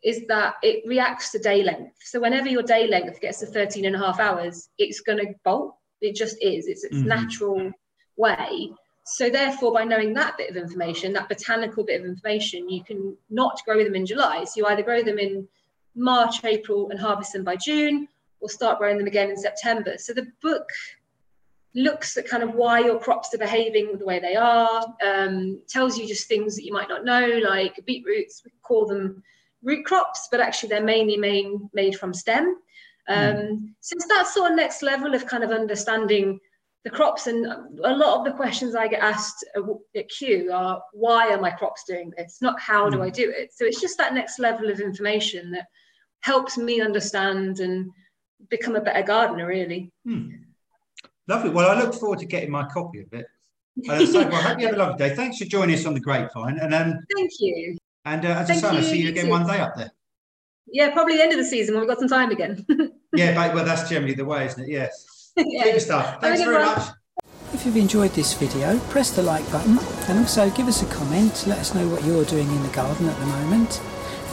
is 0.05 0.21
that 0.27 0.53
it 0.61 0.83
reacts 0.85 1.31
to 1.31 1.39
day 1.39 1.63
length. 1.63 1.97
So 2.03 2.19
whenever 2.19 2.47
your 2.47 2.61
day 2.61 2.87
length 2.87 3.19
gets 3.19 3.39
to 3.39 3.47
13 3.47 3.85
and 3.85 3.95
a 3.95 3.99
half 3.99 4.19
hours, 4.19 4.69
it's 4.77 5.01
going 5.01 5.17
to 5.17 5.33
bolt 5.43 5.75
It 6.01 6.13
just 6.13 6.37
is. 6.41 6.67
It's 6.67 6.83
its 6.83 6.97
Mhm. 6.97 7.05
natural 7.05 7.71
way. 8.17 8.69
So 9.05 9.29
therefore, 9.29 9.71
by 9.73 9.85
knowing 9.85 10.13
that 10.13 10.37
bit 10.37 10.49
of 10.51 10.57
information, 10.57 11.13
that 11.13 11.29
botanical 11.29 11.83
bit 11.83 12.01
of 12.01 12.05
information, 12.05 12.69
you 12.69 12.83
can 12.83 13.17
not 13.29 13.61
grow 13.65 13.83
them 13.83 13.95
in 13.95 14.05
July. 14.05 14.43
So 14.43 14.53
you 14.57 14.65
either 14.67 14.83
grow 14.83 15.01
them 15.01 15.17
in 15.17 15.47
March, 15.95 16.43
April, 16.43 16.89
and 16.91 16.99
harvest 16.99 17.33
them 17.33 17.43
by 17.43 17.55
June, 17.55 18.07
or 18.41 18.49
start 18.49 18.77
growing 18.77 18.97
them 18.97 19.07
again 19.07 19.29
in 19.29 19.37
September. 19.37 19.97
So 19.97 20.13
the 20.13 20.27
book 20.41 20.69
looks 21.73 22.15
at 22.17 22.27
kind 22.27 22.43
of 22.43 22.53
why 22.55 22.79
your 22.79 22.99
crops 22.99 23.33
are 23.33 23.37
behaving 23.39 23.97
the 23.97 24.05
way 24.05 24.19
they 24.19 24.35
are, 24.35 24.85
um, 25.03 25.61
tells 25.67 25.97
you 25.97 26.05
just 26.07 26.27
things 26.27 26.55
that 26.55 26.65
you 26.65 26.73
might 26.73 26.89
not 26.89 27.05
know, 27.05 27.39
like 27.43 27.83
beetroots, 27.85 28.43
we 28.43 28.51
call 28.61 28.85
them 28.85 29.23
root 29.63 29.85
crops, 29.85 30.27
but 30.31 30.39
actually 30.39 30.69
they're 30.69 30.83
mainly 30.83 31.17
main, 31.17 31.69
made 31.73 31.97
from 31.97 32.13
stem. 32.13 32.57
Um, 33.07 33.75
So 33.81 33.95
it's 33.95 34.07
that 34.07 34.27
sort 34.27 34.51
of 34.51 34.57
next 34.57 34.81
level 34.81 35.13
of 35.13 35.27
kind 35.27 35.43
of 35.43 35.51
understanding 35.51 36.39
the 36.83 36.89
crops. 36.89 37.27
And 37.27 37.45
a 37.45 37.95
lot 37.95 38.19
of 38.19 38.25
the 38.25 38.31
questions 38.31 38.75
I 38.75 38.87
get 38.87 39.01
asked 39.01 39.45
at 39.95 40.09
Kew 40.09 40.51
are, 40.53 40.81
why 40.93 41.31
are 41.31 41.41
my 41.41 41.51
crops 41.51 41.83
doing 41.87 42.11
this? 42.17 42.39
Not 42.41 42.59
how 42.59 42.89
do 42.89 43.01
I 43.01 43.09
do 43.09 43.29
it? 43.35 43.51
So 43.53 43.65
it's 43.65 43.81
just 43.81 43.97
that 43.97 44.13
next 44.13 44.39
level 44.39 44.69
of 44.69 44.79
information 44.79 45.51
that 45.51 45.67
helps 46.21 46.57
me 46.57 46.81
understand 46.81 47.59
and 47.59 47.89
become 48.49 48.75
a 48.75 48.81
better 48.81 49.03
gardener, 49.03 49.47
really. 49.47 49.91
Hmm. 50.05 50.29
Lovely. 51.27 51.49
Well, 51.49 51.69
I 51.69 51.81
look 51.81 51.95
forward 51.95 52.19
to 52.19 52.25
getting 52.25 52.51
my 52.51 52.65
copy 52.65 53.01
of 53.01 53.13
it. 53.13 53.25
Uh, 53.89 54.05
so, 54.05 54.27
well, 54.27 54.35
I 54.35 54.41
hope 54.41 54.59
you 54.59 54.67
have 54.67 54.75
a 54.75 54.79
lovely 54.79 54.97
day. 54.97 55.15
Thanks 55.15 55.37
for 55.37 55.45
joining 55.45 55.75
us 55.75 55.85
on 55.85 55.93
the 55.93 55.99
Grapevine. 55.99 56.59
And 56.59 56.73
um, 56.73 56.99
Thank 57.15 57.31
you. 57.39 57.75
And 58.05 58.25
uh, 58.25 58.29
as 58.29 58.47
Thank 58.47 58.63
I 58.63 58.71
say, 58.71 58.77
I'll 58.77 58.83
see 58.83 58.97
you 58.97 59.03
you 59.05 59.09
again 59.09 59.25
too. 59.25 59.31
one 59.31 59.45
day 59.47 59.59
up 59.59 59.75
there. 59.75 59.91
Yeah, 60.67 60.91
probably 60.91 61.17
the 61.17 61.23
end 61.23 61.31
of 61.31 61.37
the 61.37 61.45
season 61.45 61.75
when 61.75 61.81
we've 61.81 61.89
got 61.89 61.99
some 61.99 62.09
time 62.09 62.31
again. 62.31 62.65
Yeah, 63.17 63.33
but, 63.33 63.55
well, 63.55 63.63
that's 63.63 63.87
generally 63.87 64.13
the 64.13 64.25
way, 64.25 64.45
isn't 64.45 64.61
it? 64.61 64.69
Yes. 64.69 65.31
Yeah. 65.37 65.63
Super 65.63 65.79
stuff. 65.79 66.21
Thanks 66.21 66.41
very 66.41 66.57
good 66.57 66.65
much. 66.65 66.89
If 67.53 67.65
you've 67.65 67.77
enjoyed 67.77 68.11
this 68.11 68.33
video, 68.33 68.77
press 68.89 69.11
the 69.11 69.21
like 69.21 69.49
button 69.51 69.79
and 70.09 70.19
also 70.19 70.49
give 70.49 70.67
us 70.67 70.81
a 70.81 70.85
comment, 70.87 71.45
let 71.47 71.59
us 71.59 71.73
know 71.73 71.87
what 71.87 72.03
you're 72.03 72.25
doing 72.25 72.47
in 72.47 72.63
the 72.63 72.69
garden 72.69 73.07
at 73.07 73.17
the 73.19 73.25
moment. 73.25 73.81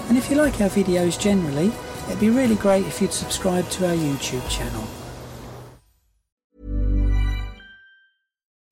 And 0.09 0.19
if 0.19 0.29
you 0.31 0.37
like 0.37 0.61
our 0.61 0.69
videos 0.69 1.17
generally, 1.17 1.71
it'd 2.09 2.19
be 2.19 2.31
really 2.31 2.57
great 2.57 2.87
if 2.87 3.01
you'd 3.01 3.13
subscribe 3.13 3.69
to 3.71 3.89
our 3.89 3.95
YouTube 3.95 4.49
channel. 4.51 4.85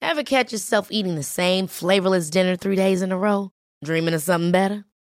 Ever 0.01 0.23
catch 0.23 0.51
yourself 0.51 0.89
eating 0.91 1.15
the 1.15 1.23
same 1.23 1.67
flavorless 1.67 2.29
dinner 2.29 2.57
three 2.57 2.75
days 2.75 3.01
in 3.01 3.13
a 3.13 3.17
row? 3.17 3.51
Dreaming 3.83 4.13
of 4.13 4.21
something 4.21 4.51
better? 4.51 4.83